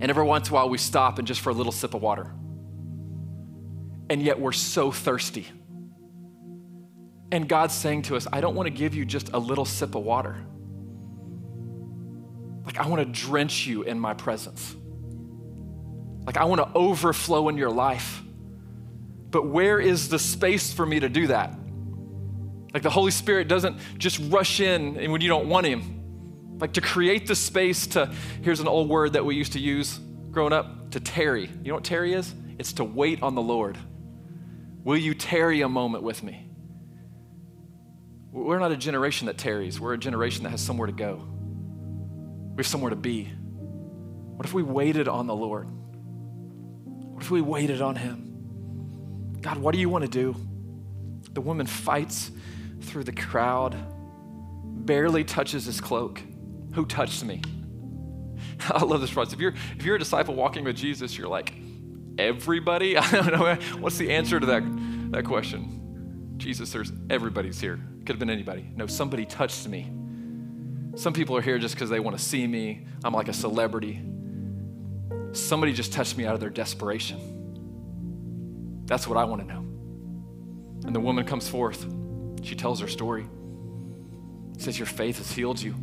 And 0.00 0.10
every 0.10 0.22
once 0.22 0.48
in 0.48 0.52
a 0.52 0.54
while, 0.54 0.68
we 0.68 0.78
stop 0.78 1.18
and 1.18 1.26
just 1.26 1.40
for 1.40 1.50
a 1.50 1.54
little 1.54 1.72
sip 1.72 1.94
of 1.94 2.02
water. 2.02 2.32
And 4.10 4.22
yet, 4.22 4.38
we're 4.38 4.52
so 4.52 4.92
thirsty 4.92 5.48
and 7.32 7.48
God's 7.48 7.74
saying 7.74 8.02
to 8.02 8.16
us, 8.16 8.26
I 8.30 8.42
don't 8.42 8.54
want 8.54 8.66
to 8.66 8.70
give 8.70 8.94
you 8.94 9.06
just 9.06 9.30
a 9.32 9.38
little 9.38 9.64
sip 9.64 9.94
of 9.94 10.04
water. 10.04 10.36
Like, 12.66 12.78
I 12.78 12.86
want 12.86 13.00
to 13.00 13.20
drench 13.20 13.66
you 13.66 13.82
in 13.82 13.98
my 13.98 14.12
presence. 14.12 14.76
Like, 16.26 16.36
I 16.36 16.44
want 16.44 16.60
to 16.60 16.70
overflow 16.78 17.48
in 17.48 17.56
your 17.56 17.70
life. 17.70 18.22
But 19.30 19.46
where 19.46 19.80
is 19.80 20.10
the 20.10 20.18
space 20.18 20.74
for 20.74 20.84
me 20.84 21.00
to 21.00 21.08
do 21.08 21.28
that? 21.28 21.58
Like, 22.74 22.82
the 22.82 22.90
Holy 22.90 23.10
Spirit 23.10 23.48
doesn't 23.48 23.78
just 23.96 24.20
rush 24.30 24.60
in 24.60 25.10
when 25.10 25.22
you 25.22 25.28
don't 25.28 25.48
want 25.48 25.66
Him. 25.66 26.58
Like, 26.58 26.74
to 26.74 26.82
create 26.82 27.26
the 27.26 27.34
space 27.34 27.86
to, 27.88 28.12
here's 28.42 28.60
an 28.60 28.68
old 28.68 28.90
word 28.90 29.14
that 29.14 29.24
we 29.24 29.36
used 29.36 29.54
to 29.54 29.58
use 29.58 29.98
growing 30.30 30.52
up, 30.52 30.90
to 30.90 31.00
tarry. 31.00 31.50
You 31.62 31.68
know 31.68 31.74
what 31.76 31.84
tarry 31.84 32.12
is? 32.12 32.34
It's 32.58 32.74
to 32.74 32.84
wait 32.84 33.22
on 33.22 33.34
the 33.34 33.42
Lord. 33.42 33.78
Will 34.84 34.98
you 34.98 35.14
tarry 35.14 35.62
a 35.62 35.68
moment 35.68 36.04
with 36.04 36.22
me? 36.22 36.51
We're 38.32 38.58
not 38.58 38.72
a 38.72 38.76
generation 38.76 39.26
that 39.26 39.38
tarries, 39.38 39.78
we're 39.78 39.92
a 39.92 39.98
generation 39.98 40.44
that 40.44 40.50
has 40.50 40.60
somewhere 40.60 40.86
to 40.86 40.92
go. 40.92 41.22
We 42.54 42.56
have 42.56 42.66
somewhere 42.66 42.90
to 42.90 42.96
be. 42.96 43.24
What 43.24 44.46
if 44.46 44.54
we 44.54 44.62
waited 44.62 45.06
on 45.06 45.26
the 45.26 45.34
Lord? 45.36 45.68
What 46.84 47.22
if 47.22 47.30
we 47.30 47.42
waited 47.42 47.82
on 47.82 47.94
Him? 47.94 49.38
God, 49.42 49.58
what 49.58 49.74
do 49.74 49.80
you 49.80 49.88
want 49.88 50.02
to 50.04 50.10
do? 50.10 50.34
The 51.32 51.40
woman 51.40 51.66
fights 51.66 52.30
through 52.80 53.04
the 53.04 53.12
crowd, 53.12 53.76
barely 54.64 55.24
touches 55.24 55.66
his 55.66 55.80
cloak. 55.80 56.20
Who 56.74 56.86
touched 56.86 57.24
me? 57.24 57.42
I 58.70 58.84
love 58.84 59.00
this 59.00 59.12
process. 59.12 59.34
If 59.34 59.40
you're, 59.40 59.54
if 59.76 59.84
you're 59.84 59.96
a 59.96 59.98
disciple 59.98 60.34
walking 60.34 60.64
with 60.64 60.76
Jesus, 60.76 61.16
you're 61.16 61.28
like, 61.28 61.54
everybody? 62.18 62.96
I 62.98 63.10
don't 63.10 63.32
know. 63.32 63.54
What's 63.78 63.98
the 63.98 64.10
answer 64.10 64.40
to 64.40 64.46
that, 64.46 64.62
that 65.12 65.24
question? 65.24 66.34
Jesus, 66.38 66.72
there's 66.72 66.92
everybody's 67.10 67.60
here. 67.60 67.80
Could 68.04 68.14
have 68.14 68.18
been 68.18 68.30
anybody. 68.30 68.68
No, 68.74 68.86
somebody 68.86 69.24
touched 69.24 69.68
me. 69.68 69.90
Some 70.94 71.12
people 71.12 71.36
are 71.36 71.40
here 71.40 71.58
just 71.58 71.74
because 71.74 71.88
they 71.88 72.00
want 72.00 72.18
to 72.18 72.22
see 72.22 72.46
me. 72.46 72.86
I'm 73.04 73.14
like 73.14 73.28
a 73.28 73.32
celebrity. 73.32 74.02
Somebody 75.32 75.72
just 75.72 75.92
touched 75.92 76.16
me 76.16 76.26
out 76.26 76.34
of 76.34 76.40
their 76.40 76.50
desperation. 76.50 78.82
That's 78.86 79.06
what 79.06 79.16
I 79.16 79.24
want 79.24 79.42
to 79.42 79.46
know. 79.46 79.60
And 80.84 80.94
the 80.94 81.00
woman 81.00 81.24
comes 81.24 81.48
forth. 81.48 81.86
She 82.42 82.54
tells 82.54 82.80
her 82.80 82.88
story. 82.88 83.26
Says, 84.58 84.78
Your 84.78 84.86
faith 84.86 85.18
has 85.18 85.30
healed 85.30 85.62
you. 85.62 85.74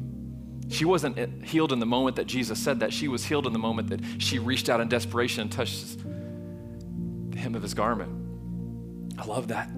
She 0.69 0.86
wasn't 0.86 1.17
eh, 1.17 1.27
healed 1.43 1.73
in 1.73 1.79
the 1.79 1.86
moment 1.86 2.17
that 2.17 2.27
Jesus 2.27 2.62
said 2.62 2.82
that. 2.82 2.93
She 2.93 3.08
was 3.08 3.25
healed 3.25 3.47
in 3.47 3.53
the 3.53 3.60
moment 3.60 3.89
that 3.89 4.01
she 4.19 4.39
reached 4.39 4.69
out 4.69 4.82
in 4.82 4.88
desperation 4.88 5.41
and 5.41 5.51
touched 5.51 5.97
the 7.32 7.39
hem 7.39 7.55
of 7.55 7.63
his 7.63 7.73
garment. 7.73 8.12
I 9.17 9.25
love 9.25 9.47
that. 9.47 9.69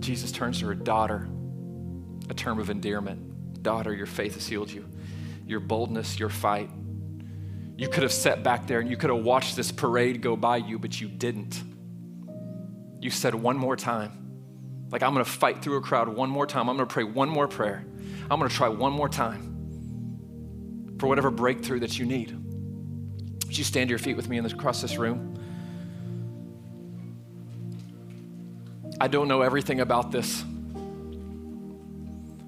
Jesus 0.00 0.32
turns 0.32 0.60
to 0.60 0.66
her 0.66 0.74
daughter, 0.74 1.28
a 2.28 2.34
term 2.34 2.58
of 2.58 2.70
endearment. 2.70 3.62
Daughter, 3.62 3.94
your 3.94 4.06
faith 4.06 4.34
has 4.34 4.46
healed 4.46 4.70
you. 4.70 4.88
Your 5.46 5.60
boldness, 5.60 6.18
your 6.18 6.30
fight. 6.30 6.70
You 7.76 7.88
could 7.88 8.02
have 8.02 8.12
sat 8.12 8.42
back 8.42 8.66
there 8.66 8.80
and 8.80 8.90
you 8.90 8.96
could 8.96 9.10
have 9.10 9.22
watched 9.22 9.56
this 9.56 9.72
parade 9.72 10.20
go 10.22 10.36
by 10.36 10.58
you, 10.58 10.78
but 10.78 11.00
you 11.00 11.08
didn't. 11.08 11.62
You 13.00 13.10
said 13.10 13.34
one 13.34 13.56
more 13.56 13.76
time, 13.76 14.20
like, 14.90 15.02
I'm 15.02 15.12
gonna 15.12 15.24
fight 15.24 15.62
through 15.62 15.76
a 15.76 15.80
crowd 15.80 16.08
one 16.08 16.28
more 16.28 16.46
time. 16.46 16.68
I'm 16.68 16.76
gonna 16.76 16.86
pray 16.86 17.04
one 17.04 17.28
more 17.28 17.48
prayer. 17.48 17.84
I'm 18.30 18.38
gonna 18.38 18.48
try 18.48 18.68
one 18.68 18.92
more 18.92 19.08
time 19.08 20.96
for 20.98 21.06
whatever 21.06 21.30
breakthrough 21.30 21.80
that 21.80 21.98
you 21.98 22.06
need. 22.06 22.36
Would 23.46 23.56
you 23.56 23.64
stand 23.64 23.88
to 23.88 23.90
your 23.90 23.98
feet 23.98 24.16
with 24.16 24.28
me 24.28 24.36
in 24.36 24.44
this, 24.44 24.52
across 24.52 24.82
this 24.82 24.96
room? 24.98 25.39
I 29.00 29.08
don't 29.08 29.28
know 29.28 29.40
everything 29.40 29.80
about 29.80 30.12
this. 30.12 30.44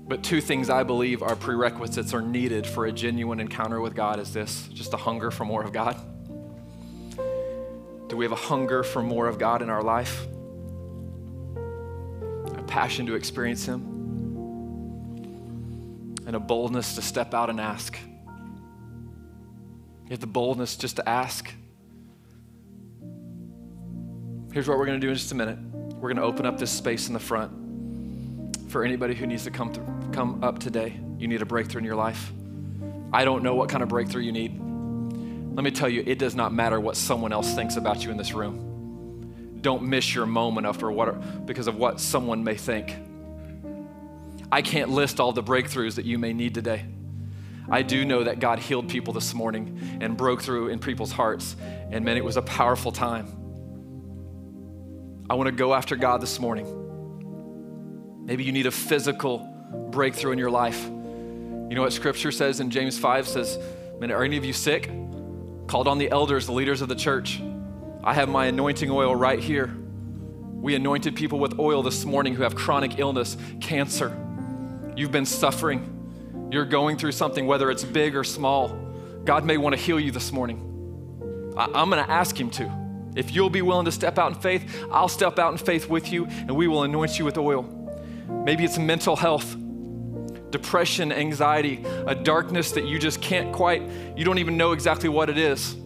But 0.07 0.23
two 0.23 0.43
things 0.43 0.69
I 0.69 0.83
believe 0.83 1.23
are 1.23 1.35
prerequisites 1.35 2.13
are 2.13 2.21
needed 2.21 2.67
for 2.67 2.85
a 2.85 2.93
genuine 2.93 3.41
encounter 3.41 3.81
with 3.81 3.95
God 3.95 4.21
is 4.21 4.35
this 4.35 4.69
just 4.69 4.93
a 4.93 4.99
hunger 4.99 5.31
for 5.31 5.47
more 5.47 5.63
of 5.63 5.73
God. 5.73 5.97
Do 8.09 8.19
we 8.19 8.27
have 8.27 8.33
a 8.33 8.37
hunger 8.37 8.83
for 8.83 9.03
more 9.03 9.27
of 9.29 9.39
God 9.39 9.63
in 9.63 9.71
our 9.71 9.83
life? 9.83 10.27
A 12.59 12.63
passion 12.65 13.07
to 13.07 13.15
experience 13.15 13.65
Him? 13.65 13.81
And 16.27 16.37
a 16.37 16.41
boldness 16.41 16.97
to 16.97 17.03
step 17.03 17.33
out 17.33 17.49
and 17.49 17.59
ask? 17.59 17.97
You 20.05 20.11
have 20.11 20.21
the 20.21 20.27
boldness 20.27 20.77
just 20.77 20.97
to 20.97 21.09
ask? 21.09 21.51
Here's 24.53 24.69
what 24.69 24.77
we're 24.77 24.85
going 24.85 25.01
to 25.01 25.07
do 25.07 25.09
in 25.09 25.15
just 25.15 25.33
a 25.33 25.35
minute 25.35 25.72
we're 26.03 26.09
going 26.09 26.17
to 26.17 26.25
open 26.25 26.47
up 26.47 26.59
this 26.59 26.73
space 26.73 27.07
in 27.07 27.15
the 27.15 27.21
front 27.21 27.53
for 28.73 28.85
anybody 28.85 29.15
who 29.15 29.25
needs 29.25 29.45
to 29.45 29.53
come, 29.53 29.73
through, 29.73 29.87
come 30.11 30.43
up 30.43 30.59
today. 30.59 30.99
You 31.17 31.29
need 31.29 31.43
a 31.43 31.47
breakthrough 31.47 31.79
in 31.79 31.85
your 31.85 31.95
life. 31.95 32.33
I 33.13 33.25
don't 33.25 33.45
know 33.45 33.55
what 33.55 33.69
kind 33.69 33.85
of 33.85 33.89
breakthrough 33.89 34.23
you 34.23 34.33
need. 34.33 34.61
Let 35.55 35.63
me 35.63 35.71
tell 35.71 35.89
you, 35.89 36.03
it 36.05 36.19
does 36.19 36.35
not 36.35 36.53
matter 36.53 36.81
what 36.81 36.97
someone 36.97 37.33
else 37.33 37.55
thinks 37.55 37.77
about 37.77 38.03
you 38.03 38.11
in 38.11 38.17
this 38.17 38.33
room. 38.33 39.61
Don't 39.61 39.85
miss 39.85 40.13
your 40.13 40.27
moment 40.27 40.67
after 40.67 40.91
what, 40.91 41.47
because 41.47 41.69
of 41.69 41.77
what 41.77 42.01
someone 42.01 42.43
may 42.43 42.57
think. 42.57 42.97
I 44.51 44.61
can't 44.61 44.91
list 44.91 45.21
all 45.21 45.31
the 45.31 45.43
breakthroughs 45.43 45.95
that 45.95 46.05
you 46.05 46.19
may 46.19 46.33
need 46.33 46.53
today. 46.53 46.85
I 47.71 47.83
do 47.83 48.05
know 48.05 48.25
that 48.25 48.41
God 48.41 48.59
healed 48.59 48.89
people 48.89 49.13
this 49.13 49.35
morning 49.35 49.79
and 50.01 50.17
broke 50.17 50.43
through 50.43 50.67
in 50.67 50.81
people's 50.81 51.13
hearts. 51.13 51.55
And 51.93 52.05
man, 52.05 52.17
it 52.17 52.25
was 52.25 52.37
a 52.37 52.43
powerful 52.43 52.91
time. 52.91 53.42
I 55.31 55.35
want 55.35 55.47
to 55.47 55.53
go 55.53 55.75
after 55.75 55.97
God 55.97 56.21
this 56.21 56.39
morning. 56.39 58.25
Maybe 58.25 58.45
you 58.45 58.53
need 58.53 58.67
a 58.67 58.71
physical 58.71 59.39
breakthrough 59.91 60.33
in 60.33 60.39
your 60.39 60.51
life. 60.51 60.85
You 60.85 61.77
know 61.77 61.83
what 61.83 61.93
scripture 61.93 62.33
says 62.33 62.61
in 62.61 62.71
James 62.71 62.99
5 62.99 63.27
says, 63.27 63.59
Man, 63.99 64.11
are 64.11 64.25
any 64.25 64.37
of 64.37 64.45
you 64.45 64.53
sick? 64.53 64.91
Called 65.67 65.89
on 65.89 65.99
the 65.99 66.11
elders, 66.11 66.47
the 66.47 66.53
leaders 66.53 66.83
of 66.83 66.89
the 66.89 66.95
church. 66.95 67.41
I 68.05 68.15
have 68.15 68.29
my 68.29 68.47
anointing 68.47 68.91
oil 68.91 69.15
right 69.15 69.39
here. 69.39 69.75
We 70.55 70.75
anointed 70.75 71.17
people 71.17 71.39
with 71.39 71.59
oil 71.59 71.83
this 71.83 72.05
morning 72.05 72.35
who 72.35 72.43
have 72.43 72.55
chronic 72.55 72.99
illness, 72.99 73.37
cancer. 73.61 74.17
You've 74.97 75.13
been 75.13 75.27
suffering. 75.27 76.49
You're 76.53 76.67
going 76.67 76.99
through 76.99 77.13
something, 77.13 77.47
whether 77.47 77.71
it's 77.71 77.85
big 77.85 78.15
or 78.15 78.25
small. 78.25 78.69
God 79.25 79.45
may 79.45 79.57
want 79.57 79.75
to 79.75 79.81
heal 79.81 79.99
you 79.99 80.11
this 80.11 80.33
morning. 80.33 80.59
I- 81.57 81.81
am 81.81 81.91
going 81.91 82.05
to 82.05 82.11
ask 82.11 82.39
Him 82.39 82.51
to. 82.51 82.82
If 83.15 83.35
you'll 83.35 83.51
be 83.51 83.63
willing 83.63 83.85
to 83.85 83.93
step 83.93 84.19
out 84.19 84.35
in 84.35 84.41
faith, 84.41 84.85
I'll 84.91 85.09
step 85.09 85.39
out 85.39 85.53
in 85.53 85.59
faith 85.59 85.89
with 85.89 86.13
you 86.13 86.27
and 86.27 86.57
we 86.57 86.67
will 86.67 86.83
anoint 86.83 87.19
you 87.19 87.25
with 87.25 87.37
oil. 87.37 87.63
Maybe 88.45 88.65
it's 88.65 88.79
mental 88.79 89.17
health, 89.17 89.57
depression, 90.51 91.13
anxiety, 91.13 91.85
a 92.07 92.15
darkness 92.15 92.73
that 92.73 92.85
you 92.87 92.99
just 92.99 93.21
can't 93.21 93.53
quite, 93.53 93.83
you 94.17 94.25
don't 94.25 94.39
even 94.39 94.57
know 94.57 94.73
exactly 94.73 95.09
what 95.09 95.29
it 95.29 95.39
is. 95.39 95.77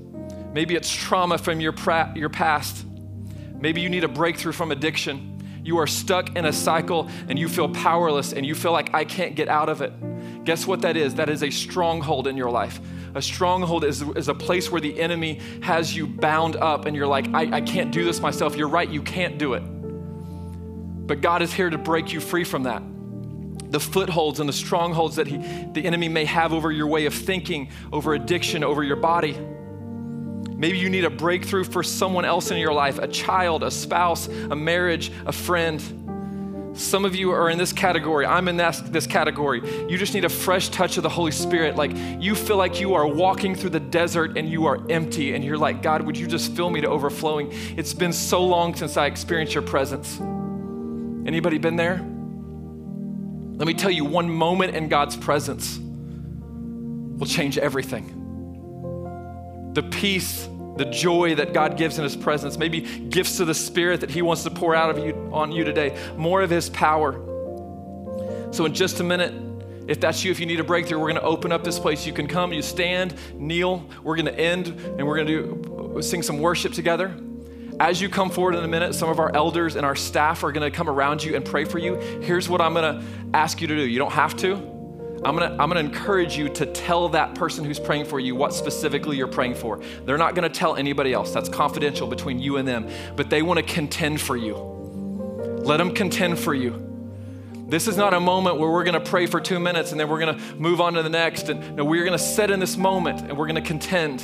Maybe 0.52 0.74
it's 0.74 0.90
trauma 0.90 1.38
from 1.38 1.60
your, 1.60 1.72
pra- 1.72 2.12
your 2.16 2.28
past. 2.28 2.86
Maybe 3.60 3.80
you 3.80 3.88
need 3.88 4.04
a 4.04 4.08
breakthrough 4.08 4.52
from 4.52 4.70
addiction. 4.72 5.32
You 5.64 5.78
are 5.78 5.86
stuck 5.86 6.36
in 6.36 6.44
a 6.44 6.52
cycle 6.52 7.10
and 7.28 7.38
you 7.38 7.48
feel 7.48 7.68
powerless 7.68 8.32
and 8.32 8.46
you 8.46 8.54
feel 8.54 8.72
like 8.72 8.94
I 8.94 9.04
can't 9.04 9.34
get 9.34 9.48
out 9.48 9.68
of 9.68 9.82
it. 9.82 9.92
Guess 10.44 10.66
what 10.66 10.82
that 10.82 10.96
is? 10.96 11.16
That 11.16 11.28
is 11.28 11.42
a 11.42 11.50
stronghold 11.50 12.28
in 12.28 12.36
your 12.36 12.50
life. 12.50 12.80
A 13.16 13.22
stronghold 13.22 13.82
is, 13.82 14.02
is 14.02 14.28
a 14.28 14.34
place 14.34 14.70
where 14.70 14.80
the 14.80 15.00
enemy 15.00 15.40
has 15.62 15.96
you 15.96 16.06
bound 16.06 16.54
up 16.56 16.84
and 16.84 16.94
you're 16.94 17.06
like, 17.06 17.26
I, 17.32 17.56
I 17.56 17.60
can't 17.62 17.90
do 17.90 18.04
this 18.04 18.20
myself. 18.20 18.56
You're 18.56 18.68
right, 18.68 18.88
you 18.88 19.00
can't 19.00 19.38
do 19.38 19.54
it. 19.54 19.60
But 19.60 21.22
God 21.22 21.40
is 21.40 21.50
here 21.50 21.70
to 21.70 21.78
break 21.78 22.12
you 22.12 22.20
free 22.20 22.44
from 22.44 22.64
that. 22.64 22.82
The 23.72 23.80
footholds 23.80 24.38
and 24.38 24.46
the 24.46 24.52
strongholds 24.52 25.16
that 25.16 25.26
he, 25.26 25.38
the 25.38 25.82
enemy 25.86 26.10
may 26.10 26.26
have 26.26 26.52
over 26.52 26.70
your 26.70 26.88
way 26.88 27.06
of 27.06 27.14
thinking, 27.14 27.70
over 27.90 28.12
addiction, 28.12 28.62
over 28.62 28.82
your 28.82 28.96
body. 28.96 29.32
Maybe 29.32 30.78
you 30.78 30.90
need 30.90 31.06
a 31.06 31.10
breakthrough 31.10 31.64
for 31.64 31.82
someone 31.82 32.26
else 32.26 32.50
in 32.50 32.58
your 32.58 32.74
life 32.74 32.98
a 32.98 33.08
child, 33.08 33.62
a 33.62 33.70
spouse, 33.70 34.28
a 34.28 34.56
marriage, 34.56 35.10
a 35.24 35.32
friend. 35.32 36.05
Some 36.76 37.04
of 37.04 37.14
you 37.16 37.30
are 37.30 37.48
in 37.48 37.56
this 37.56 37.72
category. 37.72 38.26
I'm 38.26 38.48
in 38.48 38.56
this, 38.56 38.80
this 38.80 39.06
category. 39.06 39.62
You 39.88 39.96
just 39.96 40.12
need 40.12 40.24
a 40.24 40.28
fresh 40.28 40.68
touch 40.68 40.98
of 40.98 41.02
the 41.02 41.08
Holy 41.08 41.32
Spirit. 41.32 41.76
Like 41.76 41.92
you 42.20 42.34
feel 42.34 42.56
like 42.56 42.80
you 42.80 42.94
are 42.94 43.06
walking 43.06 43.54
through 43.54 43.70
the 43.70 43.80
desert 43.80 44.36
and 44.36 44.48
you 44.48 44.66
are 44.66 44.80
empty, 44.90 45.34
and 45.34 45.42
you're 45.44 45.58
like, 45.58 45.82
God, 45.82 46.02
would 46.02 46.18
you 46.18 46.26
just 46.26 46.52
fill 46.52 46.70
me 46.70 46.82
to 46.82 46.88
overflowing? 46.88 47.50
It's 47.76 47.94
been 47.94 48.12
so 48.12 48.44
long 48.44 48.74
since 48.74 48.96
I 48.96 49.06
experienced 49.06 49.54
your 49.54 49.62
presence. 49.62 50.20
Anybody 51.26 51.58
been 51.58 51.76
there? 51.76 51.96
Let 53.56 53.66
me 53.66 53.74
tell 53.74 53.90
you, 53.90 54.04
one 54.04 54.28
moment 54.28 54.76
in 54.76 54.88
God's 54.88 55.16
presence 55.16 55.78
will 55.78 57.26
change 57.26 57.56
everything 57.56 58.12
the 59.72 59.82
peace, 59.82 60.48
the 60.76 60.84
joy 60.84 61.34
that 61.36 61.52
God 61.52 61.76
gives 61.76 61.98
in 61.98 62.04
His 62.04 62.16
presence, 62.16 62.56
maybe 62.56 62.80
gifts 62.80 63.40
of 63.40 63.46
the 63.46 63.54
Spirit 63.54 64.00
that 64.00 64.10
He 64.10 64.22
wants 64.22 64.42
to 64.44 64.50
pour 64.50 64.74
out 64.74 64.90
of 64.90 65.04
you 65.04 65.30
on 65.32 65.52
you 65.52 65.64
today, 65.64 65.96
more 66.16 66.42
of 66.42 66.50
His 66.50 66.70
power. 66.70 67.12
So, 68.52 68.64
in 68.64 68.74
just 68.74 69.00
a 69.00 69.04
minute, 69.04 69.34
if 69.88 70.00
that's 70.00 70.24
you, 70.24 70.30
if 70.30 70.40
you 70.40 70.46
need 70.46 70.60
a 70.60 70.64
breakthrough, 70.64 70.98
we're 70.98 71.12
going 71.12 71.20
to 71.20 71.26
open 71.26 71.52
up 71.52 71.62
this 71.62 71.78
place. 71.78 72.06
You 72.06 72.12
can 72.12 72.26
come, 72.26 72.52
you 72.52 72.62
stand, 72.62 73.14
kneel. 73.34 73.88
We're 74.02 74.16
going 74.16 74.26
to 74.26 74.38
end, 74.38 74.68
and 74.68 75.06
we're 75.06 75.22
going 75.22 75.28
to 75.28 76.02
sing 76.02 76.22
some 76.22 76.38
worship 76.38 76.72
together. 76.72 77.14
As 77.78 78.00
you 78.00 78.08
come 78.08 78.30
forward 78.30 78.54
in 78.54 78.64
a 78.64 78.68
minute, 78.68 78.94
some 78.94 79.10
of 79.10 79.18
our 79.18 79.34
elders 79.34 79.76
and 79.76 79.84
our 79.84 79.94
staff 79.94 80.42
are 80.42 80.50
going 80.50 80.68
to 80.68 80.74
come 80.74 80.88
around 80.88 81.22
you 81.22 81.36
and 81.36 81.44
pray 81.44 81.64
for 81.64 81.78
you. 81.78 81.96
Here's 82.22 82.48
what 82.48 82.60
I'm 82.60 82.72
going 82.72 83.00
to 83.00 83.06
ask 83.34 83.60
you 83.60 83.68
to 83.68 83.76
do. 83.76 83.82
You 83.82 83.98
don't 83.98 84.12
have 84.12 84.36
to. 84.38 84.75
I'm 85.26 85.34
gonna, 85.34 85.56
I'm 85.58 85.68
gonna 85.68 85.80
encourage 85.80 86.36
you 86.36 86.48
to 86.50 86.66
tell 86.66 87.08
that 87.08 87.34
person 87.34 87.64
who's 87.64 87.80
praying 87.80 88.04
for 88.04 88.20
you 88.20 88.36
what 88.36 88.54
specifically 88.54 89.16
you're 89.16 89.26
praying 89.26 89.56
for. 89.56 89.80
They're 90.04 90.18
not 90.18 90.36
gonna 90.36 90.48
tell 90.48 90.76
anybody 90.76 91.12
else. 91.12 91.32
That's 91.32 91.48
confidential 91.48 92.06
between 92.06 92.38
you 92.38 92.58
and 92.58 92.68
them, 92.68 92.88
but 93.16 93.28
they 93.28 93.42
wanna 93.42 93.64
contend 93.64 94.20
for 94.20 94.36
you. 94.36 94.54
Let 95.64 95.78
them 95.78 95.92
contend 95.92 96.38
for 96.38 96.54
you. 96.54 96.80
This 97.66 97.88
is 97.88 97.96
not 97.96 98.14
a 98.14 98.20
moment 98.20 98.60
where 98.60 98.70
we're 98.70 98.84
gonna 98.84 99.00
pray 99.00 99.26
for 99.26 99.40
two 99.40 99.58
minutes 99.58 99.90
and 99.90 99.98
then 99.98 100.08
we're 100.08 100.20
gonna 100.20 100.38
move 100.58 100.80
on 100.80 100.92
to 100.92 101.02
the 101.02 101.10
next. 101.10 101.48
And 101.48 101.74
no, 101.74 101.84
we're 101.84 102.04
gonna 102.04 102.18
sit 102.18 102.52
in 102.52 102.60
this 102.60 102.76
moment 102.76 103.22
and 103.22 103.36
we're 103.36 103.48
gonna 103.48 103.60
contend. 103.60 104.22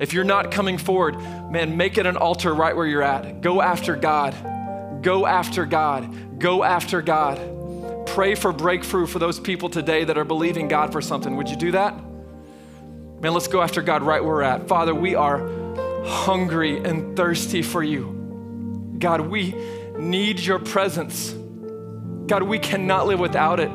If 0.00 0.14
you're 0.14 0.24
not 0.24 0.50
coming 0.50 0.78
forward, 0.78 1.20
man, 1.50 1.76
make 1.76 1.98
it 1.98 2.06
an 2.06 2.16
altar 2.16 2.54
right 2.54 2.74
where 2.74 2.86
you're 2.86 3.02
at. 3.02 3.42
Go 3.42 3.60
after 3.60 3.94
God. 3.94 4.34
Go 5.02 5.26
after 5.26 5.66
God. 5.66 6.38
Go 6.38 6.64
after 6.64 7.02
God 7.02 7.61
pray 8.06 8.34
for 8.34 8.52
breakthrough 8.52 9.06
for 9.06 9.18
those 9.18 9.40
people 9.40 9.68
today 9.68 10.04
that 10.04 10.18
are 10.18 10.24
believing 10.24 10.68
God 10.68 10.92
for 10.92 11.00
something. 11.00 11.36
Would 11.36 11.48
you 11.48 11.56
do 11.56 11.72
that? 11.72 11.94
Man, 11.94 13.32
let's 13.34 13.48
go 13.48 13.62
after 13.62 13.82
God 13.82 14.02
right 14.02 14.22
where 14.22 14.34
we're 14.34 14.42
at. 14.42 14.68
Father, 14.68 14.94
we 14.94 15.14
are 15.14 15.48
hungry 16.04 16.78
and 16.78 17.16
thirsty 17.16 17.62
for 17.62 17.82
you. 17.82 18.96
God, 18.98 19.20
we 19.20 19.54
need 19.98 20.40
your 20.40 20.58
presence. 20.58 21.32
God, 22.26 22.42
we 22.42 22.58
cannot 22.58 23.06
live 23.06 23.20
without 23.20 23.60
it. 23.60 23.70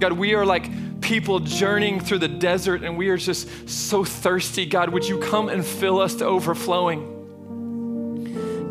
God, 0.00 0.12
we 0.14 0.34
are 0.34 0.44
like 0.44 1.00
people 1.00 1.38
journeying 1.40 2.00
through 2.00 2.18
the 2.18 2.28
desert 2.28 2.82
and 2.82 2.96
we 2.96 3.08
are 3.10 3.16
just 3.16 3.68
so 3.68 4.04
thirsty. 4.04 4.66
God, 4.66 4.90
would 4.90 5.06
you 5.06 5.18
come 5.18 5.48
and 5.48 5.64
fill 5.64 6.00
us 6.00 6.16
to 6.16 6.24
overflowing? 6.24 7.18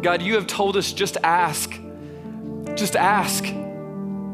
God, 0.01 0.21
you 0.21 0.36
have 0.36 0.47
told 0.47 0.77
us 0.77 0.91
just 0.93 1.17
ask. 1.23 1.71
Just 2.75 2.95
ask. 2.95 3.45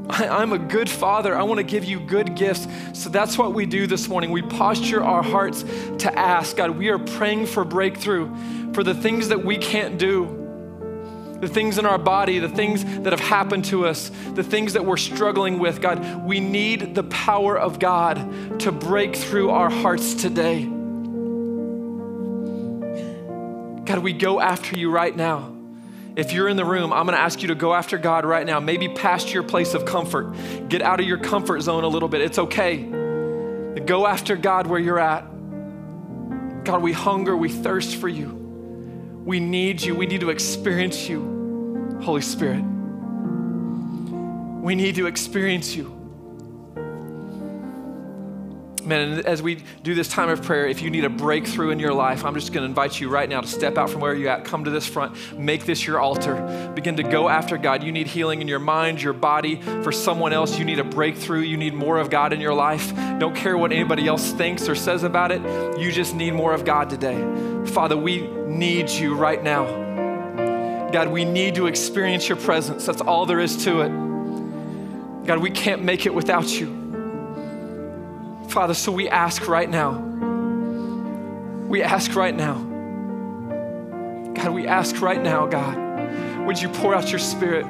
I, 0.10 0.44
am 0.44 0.54
a 0.54 0.60
good 0.60 0.90
father. 0.90 1.36
I 1.36 1.44
want 1.44 1.60
to 1.60 1.64
give 1.64 1.86
you 1.86 2.00
good 2.00 2.36
gifts. 2.36 2.68
So 2.94 3.10
that's 3.10 3.38
what 3.38 3.54
we 3.54 3.66
do 3.66 3.88
this 3.88 4.08
morning. 4.08 4.32
We 4.32 4.42
posture 4.42 5.04
our 5.04 5.24
hearts 5.24 5.64
to 6.00 6.18
ask 6.18 6.58
God, 6.58 6.72
we 6.72 6.90
are 6.90 7.00
praying 7.00 7.48
for 7.48 7.64
breakthrough 7.64 8.34
for 8.74 8.84
the 8.84 8.94
things 8.94 9.30
that 9.30 9.44
we 9.44 9.58
can't 9.58 9.98
do, 9.98 11.38
the 11.40 11.48
things 11.48 11.78
in 11.78 11.86
our 11.86 11.98
body, 11.98 12.40
the 12.40 12.50
things 12.50 12.84
that 13.02 13.14
have 13.14 13.20
happened 13.20 13.66
to 13.66 13.86
us, 13.86 14.12
the 14.34 14.44
things 14.44 14.74
that 14.74 14.86
we're 14.86 14.98
struggling 14.98 15.60
with. 15.60 15.82
God, 15.82 16.26
we 16.26 16.40
need 16.40 16.94
the 16.94 17.04
power 17.04 17.58
of 17.58 17.80
God 17.80 18.60
to 18.60 18.72
break 18.72 19.16
through 19.16 19.50
our 19.50 19.70
hearts 19.70 20.14
today. 20.14 20.66
God, 23.86 24.00
we 24.00 24.14
go 24.14 24.40
after 24.40 24.78
you 24.78 24.92
right 24.92 25.16
now. 25.16 25.55
If 26.16 26.32
you're 26.32 26.48
in 26.48 26.56
the 26.56 26.64
room, 26.64 26.94
I'm 26.94 27.06
going 27.06 27.18
to 27.18 27.22
ask 27.22 27.42
you 27.42 27.50
to 27.50 27.56
go 27.56 27.74
after 27.74 27.98
God 27.98 28.26
right 28.26 28.46
now, 28.46 28.62
maybe 28.62 28.88
past 28.88 29.34
your 29.34 29.44
place 29.44 29.74
of 29.74 29.86
comfort. 29.86 30.34
Get 30.70 30.82
out 30.82 31.02
of 31.02 31.06
your 31.06 31.18
comfort 31.18 31.62
zone 31.62 31.84
a 31.84 31.88
little 31.90 32.08
bit. 32.08 32.22
It's 32.22 32.40
okay. 32.40 32.78
Go 33.86 34.08
after 34.08 34.38
God 34.38 34.68
where 34.68 34.80
you're 34.80 35.00
at. 35.00 35.26
God, 36.64 36.82
we 36.82 36.94
hunger, 36.94 37.36
we 37.36 37.50
thirst 37.50 37.98
for 37.98 38.08
you. 38.08 38.30
We 39.26 39.40
need 39.40 39.82
you. 39.82 39.94
We 39.94 40.06
need 40.06 40.22
to 40.22 40.30
experience 40.30 41.10
you, 41.10 42.00
Holy 42.02 42.22
Spirit. 42.22 42.64
We 44.62 44.76
need 44.76 44.96
to 44.96 45.08
experience 45.08 45.76
you. 45.76 45.95
Man, 48.86 49.26
as 49.26 49.42
we 49.42 49.64
do 49.82 49.96
this 49.96 50.08
time 50.08 50.30
of 50.30 50.44
prayer, 50.44 50.68
if 50.68 50.84
you 50.84 50.92
need 50.92 51.06
a 51.06 51.10
breakthrough 51.10 51.72
in 51.72 51.80
your 51.80 51.94
life, 51.94 52.24
I'm 52.24 52.36
just 52.36 52.54
going 52.54 52.62
to 52.62 52.70
invite 52.70 53.00
you 53.00 53.10
right 53.10 53.28
now 53.28 53.42
to 53.42 53.48
step 53.48 53.80
out 53.80 53.90
from 53.90 54.00
where 54.00 54.14
you're 54.14 54.30
at, 54.30 54.46
come 54.46 54.64
to 54.66 54.70
this 54.70 54.86
front, 54.86 55.16
make 55.36 55.66
this 55.66 55.88
your 55.88 56.00
altar, 56.00 56.72
begin 56.76 56.98
to 56.98 57.04
go 57.04 57.28
after 57.28 57.58
God. 57.58 57.84
You 57.84 57.92
need 57.92 58.06
healing 58.06 58.42
in 58.42 58.48
your 58.48 58.60
mind, 58.60 59.02
your 59.02 59.14
body. 59.14 59.60
For 59.60 59.92
someone 59.92 60.34
else, 60.34 60.60
you 60.60 60.66
need 60.66 60.78
a 60.78 60.84
breakthrough. 60.84 61.40
You 61.40 61.58
need 61.58 61.74
more 61.74 61.98
of 61.98 62.12
God 62.12 62.32
in 62.32 62.40
your 62.40 62.54
life. 62.54 62.96
Don't 63.18 63.36
care 63.36 63.58
what 63.58 63.72
anybody 63.72 64.08
else 64.08 64.32
thinks 64.34 64.70
or 64.70 64.76
says 64.76 65.02
about 65.02 65.32
it. 65.32 65.42
You 65.80 65.92
just 65.92 66.14
need 66.14 66.32
more 66.36 66.54
of 66.54 66.64
God 66.64 66.90
today. 66.90 67.18
Father, 67.66 67.98
we 67.98 68.28
need 68.28 68.90
you 68.92 69.16
right 69.16 69.42
now. 69.42 69.66
God, 70.92 71.10
we 71.10 71.26
need 71.26 71.56
to 71.56 71.66
experience 71.66 72.30
your 72.30 72.38
presence. 72.38 72.86
That's 72.86 73.02
all 73.02 73.26
there 73.26 73.40
is 73.40 73.66
to 73.66 73.82
it. 73.82 75.26
God, 75.26 75.40
we 75.40 75.50
can't 75.50 75.84
make 75.84 76.06
it 76.06 76.14
without 76.14 76.48
you. 76.48 76.85
Father, 78.56 78.74
so 78.74 78.90
we 78.90 79.10
ask 79.10 79.50
right 79.50 79.70
now. 79.70 80.00
We 81.68 81.84
ask 81.84 82.16
right 82.16 82.34
now. 82.34 82.54
God, 84.34 84.54
we 84.54 84.66
ask 84.66 85.02
right 85.02 85.22
now, 85.22 85.46
God, 85.46 86.46
would 86.46 86.62
you 86.62 86.70
pour 86.70 86.96
out 86.96 87.12
your 87.12 87.20
spirit? 87.20 87.66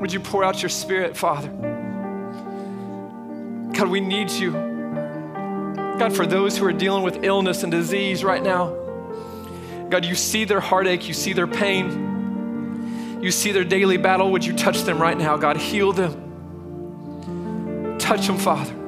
Would 0.00 0.12
you 0.12 0.18
pour 0.18 0.42
out 0.42 0.62
your 0.62 0.68
spirit, 0.68 1.16
Father? 1.16 1.46
God, 3.72 3.86
we 3.86 4.00
need 4.00 4.30
you. 4.30 4.50
God, 4.50 6.12
for 6.12 6.26
those 6.26 6.58
who 6.58 6.66
are 6.66 6.72
dealing 6.72 7.04
with 7.04 7.22
illness 7.22 7.62
and 7.62 7.70
disease 7.70 8.24
right 8.24 8.42
now, 8.42 8.70
God, 9.90 10.04
you 10.04 10.16
see 10.16 10.44
their 10.44 10.58
heartache, 10.58 11.06
you 11.06 11.14
see 11.14 11.34
their 11.34 11.46
pain, 11.46 13.20
you 13.22 13.30
see 13.30 13.52
their 13.52 13.62
daily 13.62 13.96
battle. 13.96 14.32
Would 14.32 14.44
you 14.44 14.56
touch 14.56 14.82
them 14.82 15.00
right 15.00 15.16
now, 15.16 15.36
God? 15.36 15.56
Heal 15.56 15.92
them. 15.92 16.26
Touch 18.00 18.26
them, 18.26 18.38
Father 18.38 18.79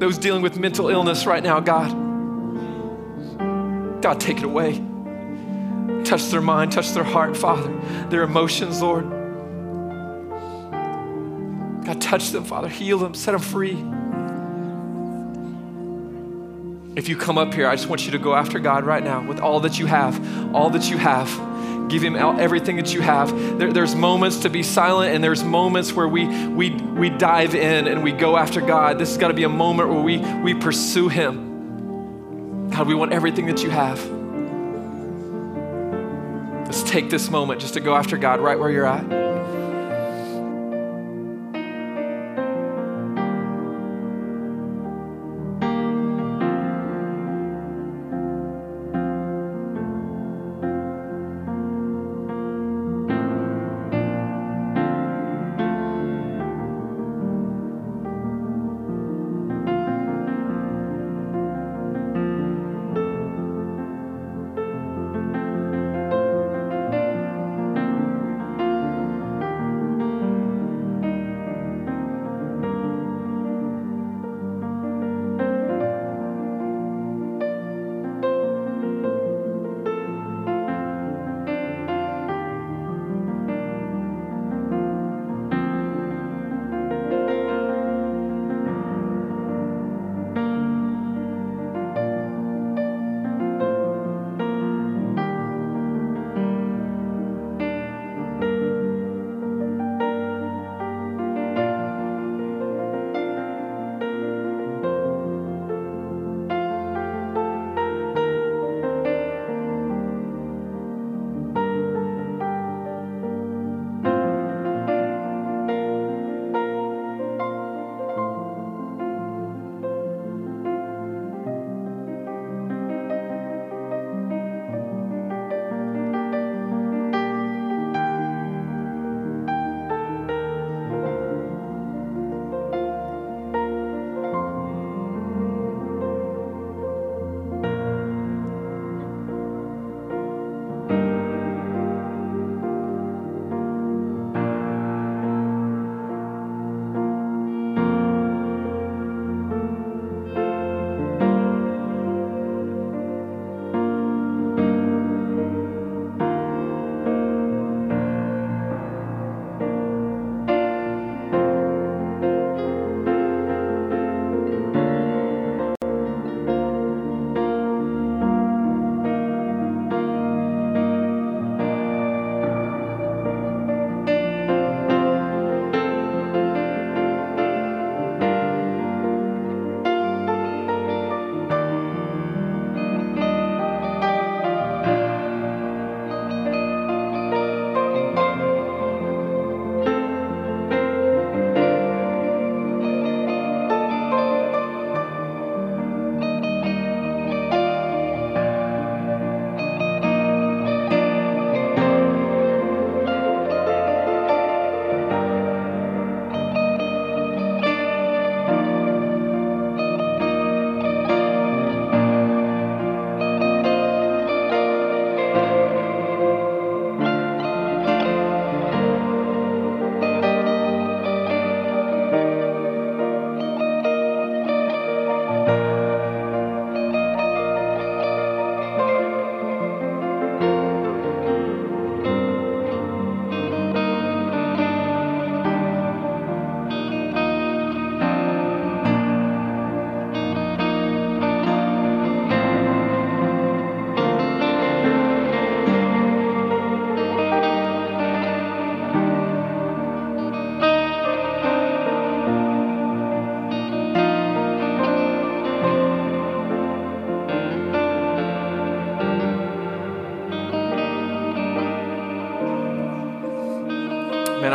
those 0.00 0.18
dealing 0.18 0.42
with 0.42 0.58
mental 0.58 0.88
illness 0.88 1.26
right 1.26 1.42
now, 1.42 1.60
God. 1.60 1.90
God, 4.02 4.18
take 4.18 4.38
it 4.38 4.44
away. 4.44 4.82
Touch 6.04 6.24
their 6.30 6.40
mind, 6.40 6.72
touch 6.72 6.92
their 6.92 7.04
heart, 7.04 7.36
Father, 7.36 7.70
their 8.08 8.22
emotions, 8.22 8.80
Lord. 8.80 9.04
God, 11.84 12.00
touch 12.00 12.30
them, 12.30 12.44
Father. 12.44 12.68
Heal 12.68 12.98
them, 12.98 13.14
set 13.14 13.32
them 13.32 13.40
free. 13.40 13.74
If 17.00 17.08
you 17.08 17.16
come 17.16 17.38
up 17.38 17.54
here, 17.54 17.66
I 17.66 17.76
just 17.76 17.88
want 17.88 18.04
you 18.04 18.10
to 18.10 18.18
go 18.18 18.34
after 18.34 18.58
God 18.58 18.84
right 18.84 19.02
now 19.02 19.26
with 19.26 19.40
all 19.40 19.60
that 19.60 19.78
you 19.78 19.86
have, 19.86 20.54
all 20.54 20.68
that 20.68 20.90
you 20.90 20.98
have. 20.98 21.28
Give 21.88 22.02
Him 22.02 22.14
everything 22.14 22.76
that 22.76 22.92
you 22.92 23.00
have. 23.00 23.30
There, 23.58 23.72
there's 23.72 23.94
moments 23.94 24.40
to 24.40 24.50
be 24.50 24.62
silent, 24.62 25.14
and 25.14 25.24
there's 25.24 25.42
moments 25.42 25.94
where 25.94 26.06
we, 26.06 26.26
we, 26.48 26.72
we 26.72 27.08
dive 27.08 27.54
in 27.54 27.88
and 27.88 28.04
we 28.04 28.12
go 28.12 28.36
after 28.36 28.60
God. 28.60 28.98
This 28.98 29.08
has 29.08 29.16
got 29.16 29.28
to 29.28 29.34
be 29.34 29.44
a 29.44 29.48
moment 29.48 29.88
where 29.88 30.02
we, 30.02 30.18
we 30.42 30.52
pursue 30.52 31.08
Him. 31.08 32.68
God, 32.68 32.86
we 32.86 32.94
want 32.94 33.14
everything 33.14 33.46
that 33.46 33.62
you 33.62 33.70
have. 33.70 33.98
Let's 36.66 36.82
take 36.82 37.08
this 37.08 37.30
moment 37.30 37.62
just 37.62 37.72
to 37.74 37.80
go 37.80 37.96
after 37.96 38.18
God 38.18 38.40
right 38.40 38.58
where 38.58 38.70
you're 38.70 38.84
at. 38.84 39.59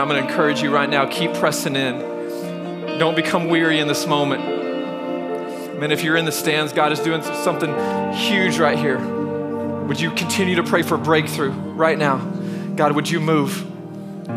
I'm 0.05 0.11
going 0.11 0.23
to 0.23 0.29
encourage 0.29 0.61
you 0.61 0.69
right 0.69 0.87
now 0.87 1.07
keep 1.07 1.33
pressing 1.33 1.75
in. 1.75 1.97
Don't 2.99 3.15
become 3.15 3.47
weary 3.47 3.79
in 3.79 3.87
this 3.87 4.05
moment. 4.05 5.79
Man, 5.79 5.91
if 5.91 6.03
you're 6.03 6.15
in 6.15 6.25
the 6.25 6.31
stands, 6.31 6.73
God 6.73 6.91
is 6.91 6.99
doing 6.99 7.23
something 7.23 7.73
huge 8.13 8.59
right 8.59 8.77
here. 8.77 8.99
Would 8.99 9.99
you 9.99 10.11
continue 10.11 10.57
to 10.57 10.63
pray 10.63 10.83
for 10.83 10.95
breakthrough 10.95 11.49
right 11.49 11.97
now? 11.97 12.17
God, 12.75 12.91
would 12.91 13.09
you 13.09 13.19
move? 13.19 13.65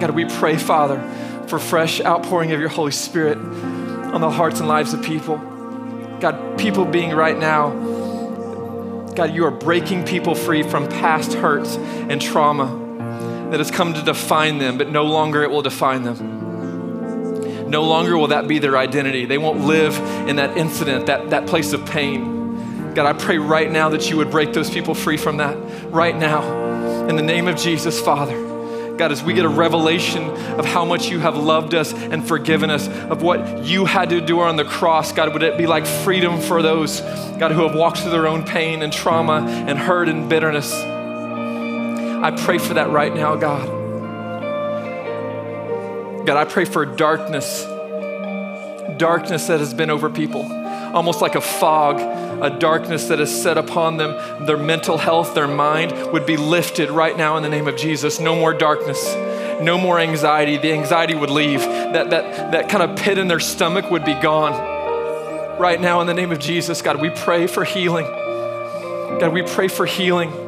God, 0.01 0.13
we 0.13 0.25
pray, 0.25 0.57
Father, 0.57 1.03
for 1.49 1.59
fresh 1.59 2.01
outpouring 2.01 2.53
of 2.53 2.61
your 2.61 2.71
Holy 2.71 2.91
Spirit 2.91 3.37
on 3.37 4.23
the 4.23 4.31
hearts 4.31 4.61
and 4.61 4.69
lives 4.71 4.95
of 4.95 5.03
people. 5.03 5.37
God, 6.19 6.59
people 6.59 6.87
being 6.87 7.11
right 7.11 7.39
now, 7.39 7.73
God, 9.15 9.35
you 9.35 9.45
are 9.45 9.51
breaking 9.51 10.07
people 10.07 10.35
free 10.35 10.63
from 10.63 10.89
past 10.89 11.35
hurts 11.35 11.77
and 11.77 12.23
trauma 12.23 12.88
that 13.51 13.59
has 13.59 13.71
come 13.71 13.95
to 13.95 14.03
define 14.03 14.59
them, 14.59 14.79
but 14.79 14.91
no 14.91 15.05
longer 15.05 15.43
it 15.43 15.51
will 15.51 15.63
define 15.63 16.03
them. 16.03 17.71
No 17.71 17.85
longer 17.85 18.17
will 18.17 18.29
that 18.29 18.49
be 18.49 18.59
their 18.59 18.77
identity. 18.77 19.27
They 19.27 19.39
won't 19.39 19.61
live 19.61 19.97
in 20.29 20.37
that 20.37 20.57
incident, 20.57 21.07
that, 21.07 21.31
that 21.31 21.47
place 21.47 21.73
of 21.73 21.85
pain. 21.87 22.95
God, 22.95 23.07
I 23.07 23.13
pray 23.13 23.39
right 23.39 23.71
now 23.71 23.91
that 23.91 24.11
you 24.11 24.17
would 24.17 24.31
break 24.31 24.53
those 24.53 24.71
people 24.71 24.95
free 24.95 25.17
from 25.17 25.37
that 25.37 25.57
right 25.93 26.17
now. 26.17 27.07
In 27.09 27.17
the 27.17 27.23
name 27.23 27.47
of 27.47 27.57
Jesus, 27.57 28.01
Father. 28.01 28.47
God, 28.97 29.13
as 29.13 29.23
we 29.23 29.33
get 29.33 29.45
a 29.45 29.49
revelation 29.49 30.25
of 30.59 30.65
how 30.67 30.85
much 30.85 31.09
you 31.09 31.21
have 31.21 31.37
loved 31.37 31.75
us 31.75 31.95
and 31.95 32.27
forgiven 32.27 32.69
us, 32.69 32.89
of 32.89 33.23
what 33.23 33.65
you 33.65 33.85
had 33.85 34.11
to 34.11 34.21
do 34.21 34.41
on 34.41 34.57
the 34.57 34.65
cross, 34.65 35.13
God, 35.13 35.33
would 35.33 35.45
it 35.45 35.57
be 35.57 35.69
like 35.69 35.87
freedom 35.87 36.41
for 36.41 36.63
those, 36.63 37.01
God, 37.39 37.53
who 37.53 37.63
have 37.63 37.77
walked 37.77 37.99
through 37.99 38.11
their 38.11 38.27
own 38.27 38.45
pain 38.45 38.83
and 38.83 38.93
trauma 38.93 39.47
and 39.47 39.79
hurt 39.79 40.09
and 40.09 40.29
bitterness? 40.29 40.98
I 42.29 42.31
pray 42.31 42.59
for 42.59 42.75
that 42.75 42.91
right 42.91 43.15
now, 43.15 43.37
God. 43.37 43.67
God, 46.27 46.37
I 46.37 46.45
pray 46.45 46.67
for 46.67 46.85
darkness, 46.85 47.63
darkness 48.99 49.47
that 49.47 49.61
has 49.61 49.73
been 49.73 49.89
over 49.89 50.11
people, 50.11 50.43
almost 50.95 51.23
like 51.23 51.37
a 51.37 51.41
fog, 51.41 51.99
a 52.43 52.51
darkness 52.59 53.09
that 53.09 53.19
is 53.19 53.35
set 53.35 53.57
upon 53.57 53.97
them. 53.97 54.45
Their 54.45 54.59
mental 54.59 54.99
health, 54.99 55.35
their 55.35 55.49
mind 55.49 56.13
would 56.13 56.27
be 56.27 56.37
lifted 56.37 56.91
right 56.91 57.17
now 57.17 57.39
in 57.39 57.43
the 57.43 57.49
name 57.49 57.67
of 57.67 57.77
Jesus. 57.77 58.21
No 58.21 58.37
more 58.37 58.53
darkness, 58.53 59.15
no 59.63 59.79
more 59.79 59.99
anxiety. 59.99 60.59
The 60.59 60.75
anxiety 60.75 61.15
would 61.15 61.31
leave. 61.31 61.61
That, 61.61 62.11
that, 62.11 62.53
that 62.53 62.69
kind 62.69 62.83
of 62.83 62.99
pit 62.99 63.17
in 63.17 63.29
their 63.29 63.41
stomach 63.41 63.91
would 63.91 64.05
be 64.05 64.13
gone. 64.13 64.53
Right 65.59 65.81
now, 65.81 66.03
in 66.03 66.07
the 66.07 66.13
name 66.13 66.31
of 66.31 66.41
Jesus, 66.41 66.83
God, 66.83 67.01
we 67.01 67.09
pray 67.09 67.47
for 67.47 67.65
healing. 67.65 68.05
God, 68.05 69.33
we 69.33 69.41
pray 69.41 69.69
for 69.69 69.87
healing. 69.87 70.48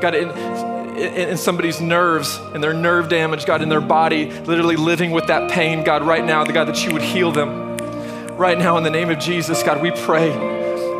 God, 0.00 0.14
in, 0.14 0.30
in, 0.96 1.30
in, 1.30 1.36
somebody's 1.36 1.80
nerves 1.80 2.38
and 2.54 2.62
their 2.62 2.72
nerve 2.74 3.08
damage, 3.08 3.46
God, 3.46 3.62
in 3.62 3.68
their 3.68 3.80
body, 3.80 4.30
literally 4.30 4.76
living 4.76 5.10
with 5.10 5.26
that 5.28 5.50
pain, 5.50 5.84
God, 5.84 6.02
right 6.02 6.24
now, 6.24 6.44
the 6.44 6.52
God, 6.52 6.68
that 6.68 6.84
you 6.84 6.92
would 6.92 7.02
heal 7.02 7.32
them. 7.32 7.76
Right 8.36 8.58
now, 8.58 8.76
in 8.76 8.84
the 8.84 8.90
name 8.90 9.10
of 9.10 9.18
Jesus, 9.18 9.62
God, 9.62 9.80
we 9.80 9.90
pray. 9.90 10.30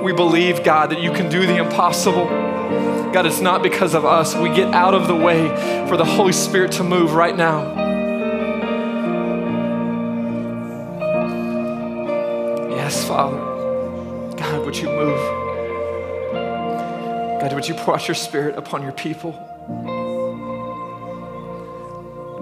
We 0.02 0.12
believe, 0.12 0.64
God, 0.64 0.90
that 0.90 1.00
you 1.00 1.12
can 1.12 1.30
do 1.30 1.46
the 1.46 1.56
impossible. 1.56 2.26
God, 2.26 3.26
it's 3.26 3.40
not 3.40 3.62
because 3.62 3.94
of 3.94 4.04
us. 4.04 4.34
We 4.34 4.48
get 4.48 4.74
out 4.74 4.94
of 4.94 5.08
the 5.08 5.16
way 5.16 5.48
for 5.88 5.96
the 5.96 6.04
Holy 6.04 6.32
Spirit 6.32 6.72
to 6.72 6.84
move 6.84 7.14
right 7.14 7.36
now. 7.36 7.74
Yes, 12.70 13.06
Father. 13.06 13.36
God, 14.36 14.64
would 14.64 14.76
you 14.76 14.88
move? 14.88 15.45
God, 17.46 17.54
would 17.54 17.68
you 17.68 17.74
pour 17.74 17.94
out 17.94 18.08
your 18.08 18.16
spirit 18.16 18.58
upon 18.58 18.82
your 18.82 18.90
people? 18.90 19.30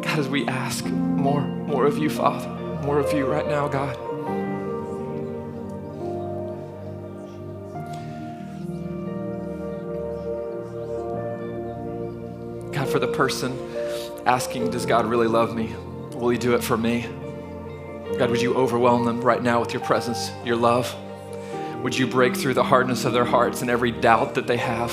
God, 0.03 0.19
as 0.19 0.31
we 0.31 0.47
ask 0.47 0.83
more, 0.87 1.43
more 1.43 1.85
of 1.85 1.99
you, 1.99 2.09
Father, 2.09 2.49
more 2.87 3.01
of 3.01 3.13
you 3.13 3.27
right 3.27 3.47
now, 3.47 3.69
God. 3.69 3.95
God, 12.73 12.89
for 12.89 12.99
the 12.99 13.13
person 13.15 13.59
asking, 14.25 14.71
Does 14.71 14.87
God 14.87 15.05
really 15.05 15.29
love 15.29 15.55
me? 15.55 15.75
Will 16.15 16.31
He 16.31 16.39
do 16.39 16.55
it 16.55 16.65
for 16.65 16.79
me? 16.79 17.03
God, 18.17 18.31
would 18.31 18.41
you 18.41 18.55
overwhelm 18.55 19.05
them 19.05 19.21
right 19.21 19.43
now 19.43 19.61
with 19.61 19.75
your 19.75 19.83
presence, 19.83 20.31
your 20.47 20.57
love? 20.57 20.97
Would 21.85 21.99
you 21.99 22.07
break 22.07 22.35
through 22.35 22.55
the 22.55 22.65
hardness 22.65 23.05
of 23.05 23.13
their 23.13 23.27
hearts 23.27 23.61
and 23.61 23.69
every 23.69 23.91
doubt 23.91 24.37
that 24.37 24.47
they 24.47 24.57
have? 24.57 24.91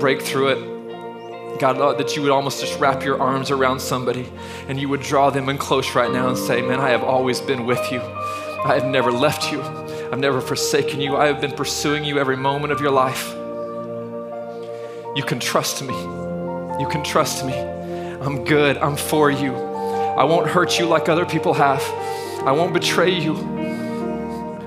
Break 0.00 0.22
through 0.22 0.48
it. 0.48 1.58
God, 1.60 1.98
that 1.98 2.16
you 2.16 2.22
would 2.22 2.30
almost 2.30 2.58
just 2.58 2.80
wrap 2.80 3.04
your 3.04 3.20
arms 3.20 3.50
around 3.50 3.80
somebody 3.80 4.26
and 4.66 4.80
you 4.80 4.88
would 4.88 5.02
draw 5.02 5.28
them 5.28 5.50
in 5.50 5.58
close 5.58 5.94
right 5.94 6.10
now 6.10 6.28
and 6.28 6.38
say, 6.38 6.62
Man, 6.62 6.80
I 6.80 6.88
have 6.88 7.04
always 7.04 7.42
been 7.42 7.66
with 7.66 7.92
you. 7.92 8.00
I 8.00 8.72
have 8.80 8.86
never 8.86 9.12
left 9.12 9.52
you. 9.52 9.60
I've 9.60 10.18
never 10.18 10.40
forsaken 10.40 11.02
you. 11.02 11.18
I 11.18 11.26
have 11.26 11.38
been 11.38 11.52
pursuing 11.52 12.02
you 12.02 12.18
every 12.18 12.38
moment 12.38 12.72
of 12.72 12.80
your 12.80 12.92
life. 12.92 13.34
You 15.14 15.22
can 15.22 15.38
trust 15.38 15.82
me. 15.82 15.94
You 16.80 16.88
can 16.90 17.04
trust 17.04 17.44
me. 17.44 17.52
I'm 17.52 18.42
good. 18.42 18.78
I'm 18.78 18.96
for 18.96 19.30
you. 19.30 19.54
I 19.54 20.24
won't 20.24 20.48
hurt 20.48 20.78
you 20.78 20.86
like 20.86 21.10
other 21.10 21.26
people 21.26 21.52
have. 21.52 21.82
I 22.42 22.52
won't 22.52 22.72
betray 22.72 23.10
you. 23.10 23.55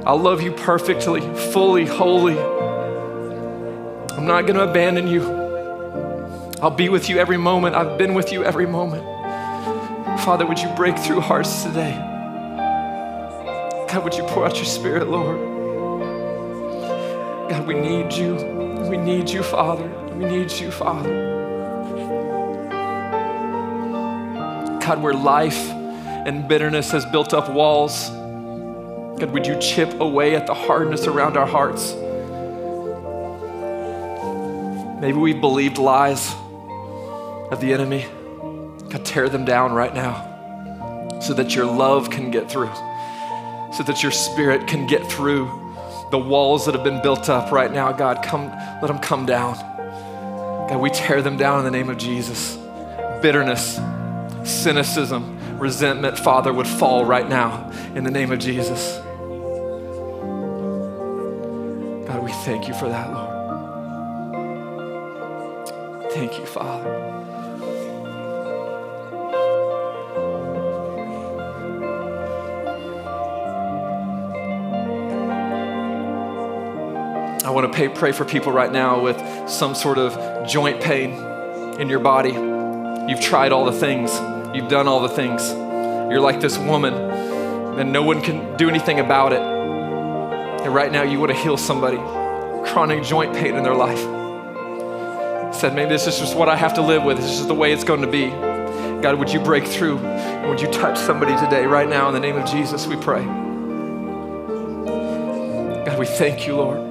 I'll 0.10 0.17
love 0.17 0.41
you 0.41 0.52
perfectly, 0.52 1.22
fully, 1.52 1.86
wholly. 1.86 2.36
I'm 4.17 4.26
not 4.26 4.48
going 4.48 4.56
to 4.56 4.67
abandon 4.67 5.08
you. 5.08 5.22
I'll 6.63 6.72
be 6.72 6.89
with 6.89 7.12
you 7.12 7.19
every 7.19 7.38
moment. 7.38 7.76
I've 7.76 7.95
been 8.00 8.15
with 8.15 8.32
you 8.32 8.43
every 8.43 8.65
moment. 8.65 9.04
Father, 10.22 10.48
would 10.48 10.58
you 10.58 10.69
break 10.69 10.98
through 10.98 11.19
hearts 11.19 11.62
today? 11.62 11.93
God, 13.88 14.04
would 14.04 14.15
you 14.15 14.24
pour 14.24 14.48
out 14.48 14.56
your 14.56 14.65
spirit, 14.65 15.10
Lord? 15.10 15.38
God, 17.52 17.67
we 17.67 17.76
need 17.76 18.12
you. 18.12 18.34
We 18.89 18.98
need 18.98 19.30
you, 19.30 19.43
Father. 19.43 19.88
We 20.15 20.26
need 20.26 20.52
you, 20.54 20.72
Father. 20.72 21.10
God, 24.82 25.04
where 25.04 25.13
life 25.13 25.69
and 25.69 26.48
bitterness 26.48 26.89
has 26.89 27.06
built 27.06 27.32
up 27.36 27.48
walls, 27.48 28.10
God, 29.19 29.32
would 29.32 29.45
you 29.45 29.60
chip 29.60 29.99
away 29.99 30.36
at 30.36 30.47
the 30.47 30.53
hardness 30.53 31.05
around 31.05 31.36
our 31.36 31.45
hearts? 31.45 31.93
Maybe 35.01 35.17
we 35.17 35.34
believed 35.34 35.77
lies 35.77 36.34
of 37.51 37.60
the 37.60 37.73
enemy. 37.73 38.05
God, 38.89 39.05
tear 39.05 39.27
them 39.27 39.43
down 39.43 39.73
right 39.73 39.93
now 39.93 41.19
so 41.21 41.34
that 41.34 41.53
your 41.53 41.65
love 41.65 42.10
can 42.10 42.32
get 42.32 42.49
through, 42.49 42.71
so 43.73 43.84
that 43.86 44.01
your 44.01 44.12
spirit 44.12 44.67
can 44.67 44.88
get 44.88 45.05
through 45.05 45.45
the 46.12 46.17
walls 46.17 46.65
that 46.65 46.73
have 46.73 46.84
been 46.84 47.01
built 47.01 47.29
up 47.29 47.51
right 47.51 47.71
now. 47.71 47.91
God, 47.91 48.23
come, 48.23 48.49
let 48.82 48.88
them 48.88 48.99
come 48.99 49.25
down. 49.25 49.55
God, 50.69 50.79
we 50.79 50.89
tear 50.89 51.21
them 51.21 51.38
down 51.38 51.60
in 51.60 51.65
the 51.65 51.71
name 51.71 51.89
of 51.89 51.97
Jesus. 51.97 52.58
Bitterness, 53.21 53.79
cynicism, 54.45 55.38
resentment, 55.60 56.17
Father, 56.17 56.52
would 56.54 56.67
fall 56.67 57.06
right 57.06 57.28
now 57.28 57.72
in 57.95 58.04
the 58.04 58.12
name 58.12 58.32
of 58.32 58.39
Jesus. 58.39 58.98
God, 62.08 62.24
we 62.24 62.32
thank 62.32 62.67
you 62.67 62.74
for 62.74 62.89
that, 62.89 63.13
Lord. 63.13 63.30
Thank 66.12 66.39
you, 66.39 66.45
Father. 66.45 67.10
I 77.45 77.52
want 77.52 77.72
to 77.72 77.76
pay, 77.76 77.89
pray 77.89 78.12
for 78.12 78.26
people 78.26 78.52
right 78.52 78.72
now 78.72 79.02
with 79.02 79.17
some 79.50 79.74
sort 79.74 79.98
of 79.98 80.48
joint 80.48 80.82
pain 80.82 81.13
in 81.80 81.89
your 81.89 82.00
body. 82.00 82.32
You've 83.10 83.22
tried 83.22 83.52
all 83.52 83.65
the 83.65 83.72
things, 83.72 84.12
you've 84.53 84.69
done 84.69 84.88
all 84.88 85.01
the 85.01 85.09
things. 85.09 85.49
You're 86.12 86.21
like 86.21 86.39
this 86.41 86.57
woman, 86.57 86.93
and 86.93 87.91
no 87.93 88.03
one 88.03 88.21
can 88.21 88.57
do 88.57 88.69
anything 88.69 88.99
about 88.99 89.33
it. 89.33 89.41
And 89.41 90.73
right 90.73 90.91
now, 90.91 91.03
you 91.03 91.19
want 91.19 91.31
to 91.31 91.38
heal 91.38 91.57
somebody 91.57 91.97
chronic 92.71 93.03
joint 93.03 93.33
pain 93.33 93.55
in 93.55 93.63
their 93.63 93.75
life. 93.75 93.99
Said, 95.55 95.73
maybe 95.73 95.89
this 95.89 96.07
is 96.07 96.19
just 96.19 96.35
what 96.35 96.49
I 96.49 96.55
have 96.55 96.75
to 96.75 96.81
live 96.81 97.03
with. 97.03 97.17
This 97.17 97.39
is 97.39 97.47
the 97.47 97.55
way 97.55 97.73
it's 97.73 97.83
going 97.83 98.01
to 98.01 98.07
be. 98.07 98.29
God, 99.01 99.17
would 99.17 99.31
you 99.31 99.39
break 99.39 99.65
through? 99.65 99.97
Would 100.47 100.62
you 100.62 100.67
touch 100.71 100.97
somebody 100.97 101.35
today, 101.38 101.65
right 101.65 101.88
now, 101.88 102.07
in 102.07 102.13
the 102.13 102.19
name 102.19 102.38
of 102.38 102.49
Jesus, 102.49 102.85
we 102.85 102.95
pray. 102.95 103.23
God, 105.85 105.97
we 105.97 106.05
thank 106.05 106.45
you, 106.45 106.55
Lord. 106.55 106.88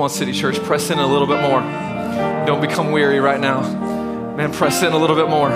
Come 0.00 0.04
on, 0.04 0.10
City 0.16 0.32
Church, 0.32 0.58
press 0.62 0.88
in 0.88 0.98
a 0.98 1.06
little 1.06 1.26
bit 1.26 1.42
more. 1.42 1.60
Don't 2.46 2.62
become 2.62 2.90
weary 2.90 3.20
right 3.20 3.38
now. 3.38 3.60
Man, 4.34 4.50
press 4.50 4.82
in 4.82 4.94
a 4.94 4.96
little 4.96 5.14
bit 5.14 5.28
more 5.28 5.50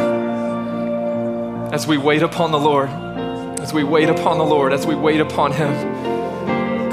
as 1.72 1.86
we 1.86 1.96
wait 1.96 2.22
upon 2.22 2.50
the 2.50 2.58
Lord 2.58 2.90
as 2.90 3.72
we 3.72 3.84
wait 3.84 4.10
upon 4.10 4.36
the 4.36 4.44
Lord, 4.44 4.74
as 4.74 4.86
we 4.86 4.94
wait 4.94 5.20
upon 5.20 5.52
Him. 5.52 5.72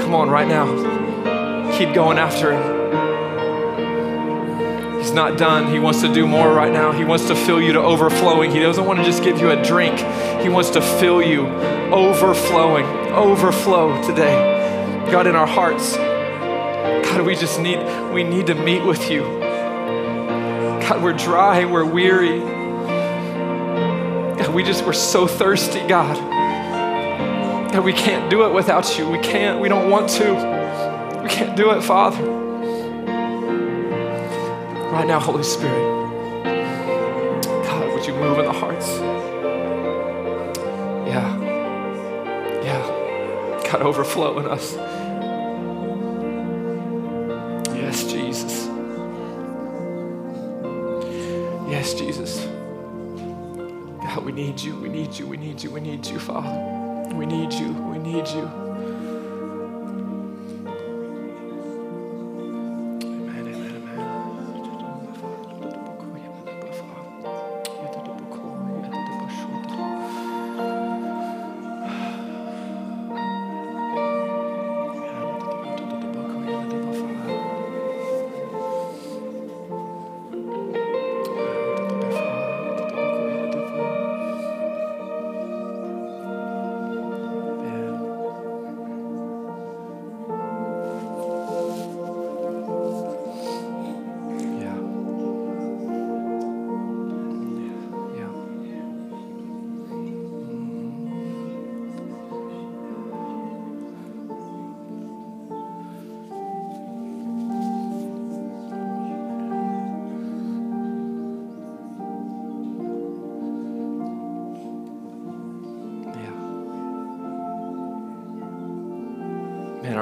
Come 0.00 0.14
on, 0.14 0.30
right 0.30 0.48
now. 0.48 0.64
Keep 1.76 1.92
going 1.92 2.16
after 2.16 2.52
Him. 2.52 2.62
He's 4.98 5.12
not 5.12 5.36
done. 5.36 5.70
He 5.70 5.78
wants 5.78 6.00
to 6.00 6.10
do 6.10 6.26
more 6.26 6.50
right 6.50 6.72
now. 6.72 6.92
He 6.92 7.04
wants 7.04 7.26
to 7.26 7.36
fill 7.36 7.60
you 7.60 7.74
to 7.74 7.80
overflowing. 7.80 8.50
He 8.50 8.60
doesn't 8.60 8.86
want 8.86 8.98
to 9.00 9.04
just 9.04 9.22
give 9.22 9.38
you 9.38 9.50
a 9.50 9.62
drink, 9.62 9.98
He 10.40 10.48
wants 10.48 10.70
to 10.70 10.80
fill 10.80 11.20
you 11.20 11.48
overflowing, 11.92 12.86
overflow 13.12 14.00
today. 14.00 15.04
God, 15.10 15.26
in 15.26 15.36
our 15.36 15.46
hearts, 15.46 15.98
God, 17.02 17.26
we 17.26 17.34
just 17.34 17.60
need, 17.60 17.78
we 18.12 18.24
need 18.24 18.46
to 18.46 18.54
meet 18.54 18.84
with 18.84 19.10
you. 19.10 19.22
God, 20.80 21.02
we're 21.02 21.12
dry, 21.12 21.64
we're 21.64 21.84
weary. 21.84 22.40
God, 24.38 24.54
we 24.54 24.62
just, 24.62 24.84
we're 24.84 24.92
so 24.92 25.26
thirsty, 25.26 25.86
God. 25.86 26.16
God, 27.72 27.84
we 27.84 27.92
can't 27.94 28.28
do 28.30 28.44
it 28.44 28.52
without 28.52 28.98
you. 28.98 29.08
We 29.08 29.18
can't. 29.18 29.58
We 29.60 29.68
don't 29.68 29.88
want 29.88 30.10
to. 30.10 30.34
We 31.22 31.28
can't 31.28 31.56
do 31.56 31.70
it, 31.70 31.82
Father. 31.82 32.22
Right 34.92 35.06
now, 35.06 35.18
Holy 35.18 35.42
Spirit, 35.42 35.80
God, 37.64 37.94
would 37.94 38.06
you 38.06 38.12
move 38.12 38.38
in 38.38 38.44
the 38.44 38.52
hearts? 38.52 38.88
Yeah. 41.08 41.40
Yeah. 42.62 43.62
God, 43.70 43.80
overflow 43.80 44.38
in 44.38 44.46
us. 44.46 44.76
Need 54.52 54.60
you, 54.60 54.76
we 54.76 54.88
need 54.90 55.14
you, 55.14 55.26
we 55.26 55.36
need 55.38 55.62
you, 55.62 55.70
we 55.70 55.80
need 55.80 56.06
you, 56.06 56.18
Father. 56.18 57.14
We 57.14 57.24
need 57.24 57.54
you, 57.54 57.72
we 57.72 57.96
need 57.96 58.28
you. 58.28 58.71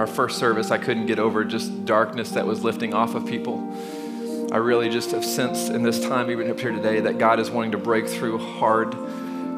Our 0.01 0.07
first 0.07 0.39
service, 0.39 0.71
I 0.71 0.79
couldn't 0.79 1.07
get 1.07 1.19
over 1.19 1.45
just 1.45 1.85
darkness 1.85 2.31
that 2.31 2.47
was 2.47 2.65
lifting 2.65 2.95
off 2.95 3.15
of 3.15 3.27
people. 3.27 3.77
I 4.51 4.57
really 4.57 4.89
just 4.89 5.11
have 5.11 5.25
sensed 5.25 5.71
in 5.71 5.83
this 5.83 6.01
time, 6.01 6.31
even 6.31 6.51
up 6.51 6.59
here 6.59 6.73
today, 6.73 7.01
that 7.01 7.19
God 7.19 7.39
is 7.39 7.51
wanting 7.51 7.73
to 7.73 7.79
break 7.79 8.09
through 8.09 8.39
hard, 8.39 8.93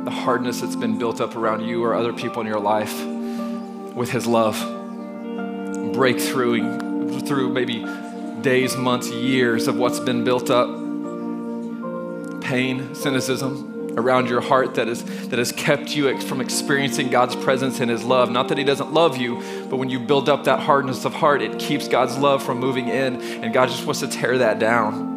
the 0.05 0.11
hardness 0.11 0.61
that's 0.61 0.75
been 0.75 0.99
built 0.99 1.21
up 1.21 1.37
around 1.37 1.65
you 1.65 1.85
or 1.85 1.95
other 1.95 2.13
people 2.13 2.41
in 2.41 2.49
your 2.49 2.59
life 2.59 2.93
with 3.95 4.11
His 4.11 4.27
love. 4.27 4.59
Break 5.95 6.19
through, 6.19 7.21
through 7.21 7.51
maybe 7.51 7.87
days, 8.43 8.77
months, 8.77 9.11
years 9.11 9.69
of 9.69 9.77
what's 9.77 10.01
been 10.01 10.25
built 10.25 10.51
up 10.51 10.69
pain, 12.43 12.97
cynicism, 12.97 13.73
around 13.97 14.29
your 14.29 14.41
heart 14.41 14.75
that, 14.75 14.89
is, 14.89 15.05
that 15.29 15.39
has 15.39 15.53
kept 15.53 15.95
you 15.95 16.19
from 16.21 16.41
experiencing 16.41 17.11
God's 17.11 17.37
presence 17.37 17.81
and 17.81 17.91
His 17.91 18.05
love. 18.05 18.31
Not 18.31 18.49
that 18.49 18.59
He 18.59 18.65
doesn't 18.65 18.93
love 18.93 19.17
you, 19.17 19.41
but 19.73 19.79
when 19.79 19.89
you 19.89 19.99
build 19.99 20.29
up 20.29 20.45
that 20.45 20.61
hardness 20.61 21.07
of 21.07 21.15
heart, 21.15 21.41
it 21.41 21.59
keeps 21.59 21.89
God's 21.89 22.19
love 22.19 22.43
from 22.43 22.61
moving 22.61 22.89
in, 22.89 23.23
and 23.43 23.55
God 23.55 23.71
just 23.71 23.87
wants 23.87 24.01
to 24.01 24.07
tear 24.07 24.37
that 24.37 24.59
down. 24.59 25.09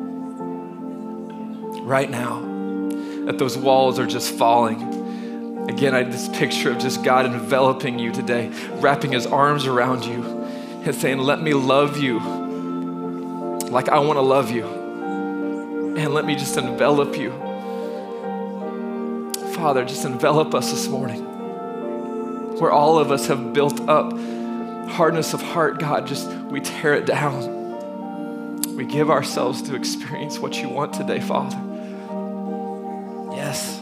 Right 1.86 2.10
now, 2.10 2.40
that 3.26 3.38
those 3.38 3.58
walls 3.58 4.00
are 4.00 4.06
just 4.06 4.34
falling. 4.36 5.68
Again, 5.70 5.94
I 5.94 5.98
had 5.98 6.14
this 6.14 6.30
picture 6.30 6.72
of 6.72 6.78
just 6.78 7.04
God 7.04 7.26
enveloping 7.26 8.00
you 8.00 8.14
today, 8.14 8.48
wrapping 8.76 9.12
His 9.12 9.28
arms 9.28 9.66
around 9.66 10.06
you, 10.06 10.24
and 10.24 10.96
saying, 10.96 11.18
Let 11.18 11.42
me 11.42 11.54
love 11.54 11.98
you 11.98 12.22
like 13.70 13.90
I 13.90 14.00
want 14.00 14.16
to 14.16 14.22
love 14.22 14.52
you. 14.52 14.66
And 15.98 16.14
let 16.14 16.24
me 16.24 16.34
just 16.34 16.56
envelop 16.56 17.18
you 17.18 17.34
Father, 19.54 19.84
just 19.84 20.06
envelop 20.06 20.56
us 20.56 20.72
this 20.72 20.88
morning. 20.88 21.26
Where 22.62 22.72
all 22.72 22.98
of 22.98 23.12
us 23.12 23.28
have 23.28 23.52
built 23.52 23.82
up 23.90 24.14
hardness 24.88 25.34
of 25.34 25.42
heart, 25.42 25.80
God, 25.80 26.08
just 26.08 26.30
we 26.30 26.62
tear 26.62 26.94
it 26.94 27.06
down. 27.06 27.56
We 28.76 28.86
give 28.86 29.10
ourselves 29.10 29.62
to 29.64 29.76
experience 29.76 30.38
what 30.38 30.62
you 30.62 30.68
want 30.70 30.94
today, 30.94 31.20
Father. 31.20 31.56
Yes. 33.34 33.82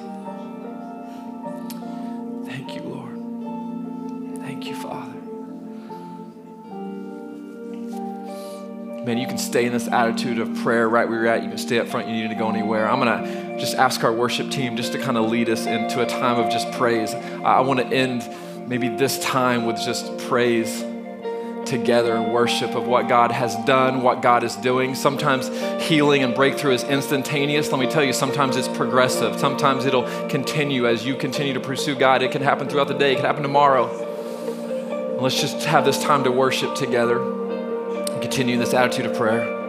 Thank 2.46 2.76
you, 2.76 2.82
Lord. 2.82 4.40
Thank 4.42 4.68
you, 4.68 4.76
Father. 4.76 5.14
Man, 9.04 9.18
you 9.18 9.28
can 9.28 9.38
stay 9.38 9.66
in 9.66 9.74
this 9.74 9.88
attitude 9.88 10.40
of 10.40 10.56
prayer 10.58 10.88
right 10.88 11.10
where 11.10 11.24
you're 11.24 11.28
at. 11.28 11.44
You 11.44 11.50
can 11.50 11.58
stay 11.58 11.80
up 11.80 11.88
front. 11.88 12.08
You 12.08 12.14
need 12.14 12.30
to 12.30 12.36
go 12.36 12.50
anywhere. 12.50 12.88
I'm 12.88 13.00
going 13.00 13.24
to 13.24 13.60
just 13.60 13.76
ask 13.76 14.04
our 14.04 14.14
worship 14.14 14.52
team 14.52 14.78
just 14.78 14.94
to 14.94 15.00
kind 15.00 15.18
of 15.18 15.30
lead 15.30 15.50
us 15.50 15.66
into 15.66 16.02
a 16.02 16.06
time 16.06 16.40
of 16.40 16.52
just 16.52 16.72
praise. 16.74 17.14
I 17.14 17.62
want 17.62 17.80
to 17.80 17.86
end 17.88 18.24
maybe 18.70 18.90
this 18.90 19.20
time 19.20 19.66
with 19.66 19.78
just 19.78 20.18
praise 20.30 20.84
together 21.66 22.16
and 22.16 22.34
worship 22.34 22.76
of 22.76 22.88
what 22.88 23.08
God 23.08 23.32
has 23.32 23.56
done, 23.66 24.02
what 24.02 24.22
God 24.22 24.44
is 24.44 24.56
doing. 24.56 24.96
Sometimes 24.96 25.48
healing 25.84 26.24
and 26.24 26.36
breakthrough 26.36 26.74
is 26.74 26.84
instantaneous. 26.84 27.72
Let 27.72 27.80
me 27.80 27.88
tell 27.90 28.04
you, 28.04 28.14
sometimes 28.14 28.56
it's 28.56 28.68
progressive. 28.68 29.40
Sometimes 29.40 29.86
it'll 29.86 30.08
continue 30.28 30.88
as 30.88 31.06
you 31.06 31.16
continue 31.16 31.54
to 31.54 31.60
pursue 31.60 31.96
God. 31.96 32.22
It 32.22 32.32
can 32.32 32.42
happen 32.42 32.68
throughout 32.68 32.88
the 32.88 32.94
day, 32.94 33.14
it 33.14 33.16
can 33.16 33.26
happen 33.26 33.44
tomorrow. 33.44 33.90
And 35.14 35.22
let's 35.22 35.40
just 35.40 35.64
have 35.66 35.86
this 35.86 36.02
time 36.02 36.24
to 36.26 36.32
worship 36.32 36.76
together 36.76 37.22
and 37.22 38.22
continue 38.22 38.58
this 38.58 38.74
attitude 38.74 39.06
of 39.06 39.16
prayer. 39.16 39.63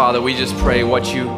Father, 0.00 0.22
we 0.22 0.34
just 0.34 0.56
pray 0.56 0.82
what 0.82 1.14
you 1.14 1.28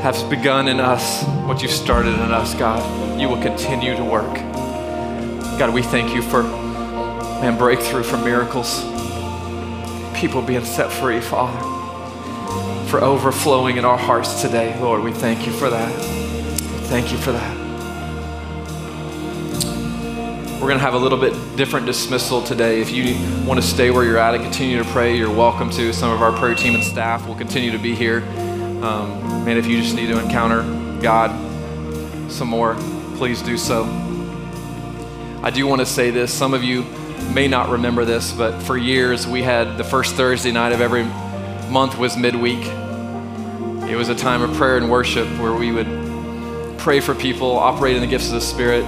have 0.00 0.30
begun 0.30 0.68
in 0.68 0.78
us, 0.78 1.24
what 1.44 1.60
you've 1.60 1.72
started 1.72 2.14
in 2.14 2.30
us, 2.30 2.54
God, 2.54 3.20
you 3.20 3.28
will 3.28 3.42
continue 3.42 3.96
to 3.96 4.04
work. 4.04 4.32
God, 5.58 5.74
we 5.74 5.82
thank 5.82 6.14
you 6.14 6.22
for, 6.22 6.44
man, 6.44 7.58
breakthrough 7.58 8.04
for 8.04 8.16
miracles, 8.18 8.84
people 10.16 10.40
being 10.40 10.64
set 10.64 10.92
free, 10.92 11.20
Father, 11.20 11.58
for 12.86 13.02
overflowing 13.02 13.76
in 13.76 13.84
our 13.84 13.98
hearts 13.98 14.40
today. 14.40 14.78
Lord, 14.78 15.02
we 15.02 15.10
thank 15.10 15.44
you 15.44 15.52
for 15.52 15.68
that. 15.68 15.92
Thank 16.84 17.10
you 17.10 17.18
for 17.18 17.32
that. 17.32 17.53
We're 20.64 20.70
going 20.70 20.80
to 20.80 20.84
have 20.86 20.94
a 20.94 20.98
little 20.98 21.18
bit 21.18 21.34
different 21.58 21.84
dismissal 21.84 22.42
today. 22.42 22.80
If 22.80 22.90
you 22.90 23.16
want 23.46 23.60
to 23.60 23.66
stay 23.66 23.90
where 23.90 24.02
you're 24.02 24.16
at 24.16 24.34
and 24.34 24.42
continue 24.42 24.82
to 24.82 24.84
pray, 24.92 25.14
you're 25.14 25.28
welcome 25.28 25.68
to. 25.68 25.92
Some 25.92 26.10
of 26.10 26.22
our 26.22 26.32
prayer 26.32 26.54
team 26.54 26.74
and 26.74 26.82
staff 26.82 27.26
will 27.26 27.34
continue 27.34 27.70
to 27.70 27.76
be 27.76 27.94
here. 27.94 28.20
Um, 28.82 29.44
man, 29.44 29.58
if 29.58 29.66
you 29.66 29.82
just 29.82 29.94
need 29.94 30.06
to 30.06 30.18
encounter 30.18 30.62
God 31.02 31.30
some 32.32 32.48
more, 32.48 32.76
please 33.16 33.42
do 33.42 33.58
so. 33.58 33.84
I 35.42 35.50
do 35.50 35.66
want 35.66 35.82
to 35.82 35.86
say 35.86 36.10
this. 36.10 36.32
Some 36.32 36.54
of 36.54 36.64
you 36.64 36.84
may 37.34 37.46
not 37.46 37.68
remember 37.68 38.06
this, 38.06 38.32
but 38.32 38.58
for 38.62 38.78
years 38.78 39.26
we 39.26 39.42
had 39.42 39.76
the 39.76 39.84
first 39.84 40.14
Thursday 40.14 40.50
night 40.50 40.72
of 40.72 40.80
every 40.80 41.04
month 41.70 41.98
was 41.98 42.16
midweek. 42.16 42.64
It 43.86 43.96
was 43.96 44.08
a 44.08 44.14
time 44.14 44.40
of 44.40 44.56
prayer 44.56 44.78
and 44.78 44.90
worship 44.90 45.28
where 45.38 45.52
we 45.52 45.72
would 45.72 46.78
pray 46.78 47.00
for 47.00 47.14
people, 47.14 47.50
operate 47.50 47.96
in 47.96 48.00
the 48.00 48.08
gifts 48.08 48.28
of 48.28 48.32
the 48.32 48.40
Spirit, 48.40 48.86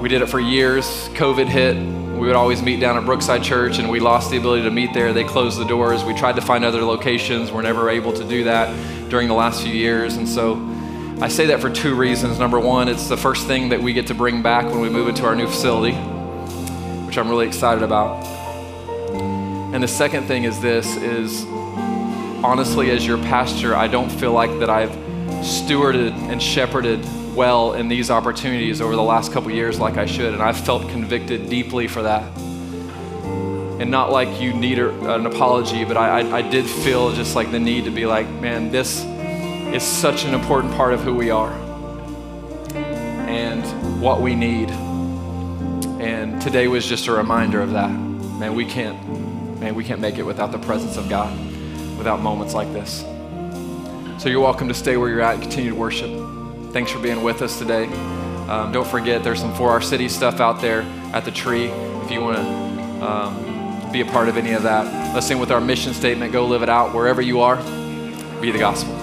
we 0.00 0.08
did 0.08 0.22
it 0.22 0.26
for 0.26 0.40
years. 0.40 1.10
COVID 1.10 1.46
hit. 1.46 1.76
We 1.76 2.26
would 2.26 2.36
always 2.36 2.62
meet 2.62 2.80
down 2.80 2.96
at 2.96 3.04
Brookside 3.04 3.42
Church, 3.42 3.78
and 3.78 3.90
we 3.90 4.00
lost 4.00 4.30
the 4.30 4.38
ability 4.38 4.62
to 4.62 4.70
meet 4.70 4.94
there. 4.94 5.12
They 5.12 5.24
closed 5.24 5.60
the 5.60 5.66
doors. 5.66 6.04
We 6.04 6.14
tried 6.14 6.36
to 6.36 6.42
find 6.42 6.64
other 6.64 6.82
locations. 6.82 7.52
We're 7.52 7.62
never 7.62 7.90
able 7.90 8.14
to 8.14 8.24
do 8.24 8.44
that 8.44 8.74
during 9.10 9.28
the 9.28 9.34
last 9.34 9.62
few 9.62 9.72
years. 9.72 10.16
And 10.16 10.26
so 10.26 10.56
I 11.20 11.28
say 11.28 11.46
that 11.46 11.60
for 11.60 11.68
two 11.68 11.94
reasons. 11.94 12.38
Number 12.38 12.58
one, 12.58 12.88
it's 12.88 13.08
the 13.08 13.16
first 13.16 13.46
thing 13.46 13.68
that 13.68 13.80
we 13.80 13.92
get 13.92 14.06
to 14.06 14.14
bring 14.14 14.40
back 14.40 14.64
when 14.64 14.80
we 14.80 14.88
move 14.88 15.08
into 15.08 15.26
our 15.26 15.36
new 15.36 15.46
facility, 15.46 15.94
which 15.94 17.18
I'm 17.18 17.28
really 17.28 17.46
excited 17.46 17.82
about. 17.82 18.24
And 19.74 19.82
the 19.82 19.88
second 19.88 20.24
thing 20.24 20.44
is 20.44 20.60
this 20.60 20.96
is 20.96 21.44
honestly 22.42 22.90
as 22.90 23.06
your 23.06 23.18
pastor, 23.18 23.76
I 23.76 23.86
don't 23.86 24.10
feel 24.10 24.32
like 24.32 24.58
that 24.60 24.70
I've 24.70 24.90
stewarded 25.42 26.12
and 26.30 26.42
shepherded 26.42 27.04
well 27.40 27.72
in 27.72 27.88
these 27.88 28.10
opportunities 28.10 28.82
over 28.82 28.94
the 28.94 29.02
last 29.02 29.32
couple 29.32 29.50
years 29.50 29.80
like 29.80 29.96
I 29.96 30.04
should, 30.04 30.34
and 30.34 30.42
I've 30.42 30.58
felt 30.58 30.86
convicted 30.90 31.48
deeply 31.48 31.88
for 31.88 32.02
that. 32.02 32.22
And 33.80 33.90
not 33.90 34.12
like 34.12 34.42
you 34.42 34.52
need 34.52 34.78
an 34.78 35.24
apology, 35.24 35.86
but 35.86 35.96
I, 35.96 36.20
I, 36.20 36.36
I 36.36 36.42
did 36.42 36.66
feel 36.66 37.14
just 37.14 37.34
like 37.34 37.50
the 37.50 37.58
need 37.58 37.86
to 37.86 37.90
be 37.90 38.04
like, 38.04 38.28
man, 38.28 38.70
this 38.70 39.02
is 39.74 39.82
such 39.82 40.26
an 40.26 40.34
important 40.34 40.74
part 40.74 40.92
of 40.92 41.00
who 41.00 41.14
we 41.14 41.30
are 41.30 41.50
and 42.74 43.64
what 44.02 44.20
we 44.20 44.34
need. 44.34 44.70
And 45.98 46.42
today 46.42 46.68
was 46.68 46.84
just 46.84 47.06
a 47.06 47.12
reminder 47.12 47.62
of 47.62 47.70
that. 47.70 47.88
Man, 47.88 48.54
we 48.54 48.66
can't, 48.66 48.98
man, 49.58 49.74
we 49.74 49.82
can't 49.82 50.02
make 50.02 50.18
it 50.18 50.24
without 50.24 50.52
the 50.52 50.58
presence 50.58 50.98
of 50.98 51.08
God, 51.08 51.34
without 51.96 52.20
moments 52.20 52.52
like 52.52 52.70
this. 52.74 53.00
So 54.22 54.28
you're 54.28 54.42
welcome 54.42 54.68
to 54.68 54.74
stay 54.74 54.98
where 54.98 55.08
you're 55.08 55.22
at 55.22 55.36
and 55.36 55.42
continue 55.42 55.70
to 55.70 55.76
worship. 55.76 56.29
Thanks 56.72 56.92
for 56.92 57.00
being 57.00 57.22
with 57.22 57.42
us 57.42 57.58
today. 57.58 57.86
Um, 58.48 58.70
don't 58.70 58.86
forget, 58.86 59.24
there's 59.24 59.40
some 59.40 59.52
For 59.54 59.70
Our 59.70 59.80
City 59.80 60.08
stuff 60.08 60.38
out 60.38 60.60
there 60.60 60.82
at 61.12 61.24
the 61.24 61.32
tree 61.32 61.66
if 61.66 62.10
you 62.12 62.20
want 62.20 62.36
to 62.36 63.04
um, 63.04 63.92
be 63.92 64.02
a 64.02 64.04
part 64.04 64.28
of 64.28 64.36
any 64.36 64.52
of 64.52 64.62
that. 64.62 65.14
Let's 65.14 65.26
sing 65.26 65.40
with 65.40 65.50
our 65.50 65.60
mission 65.60 65.92
statement 65.94 66.32
go 66.32 66.46
live 66.46 66.62
it 66.62 66.68
out 66.68 66.94
wherever 66.94 67.20
you 67.20 67.40
are. 67.40 67.56
Be 68.40 68.52
the 68.52 68.58
gospel. 68.58 68.99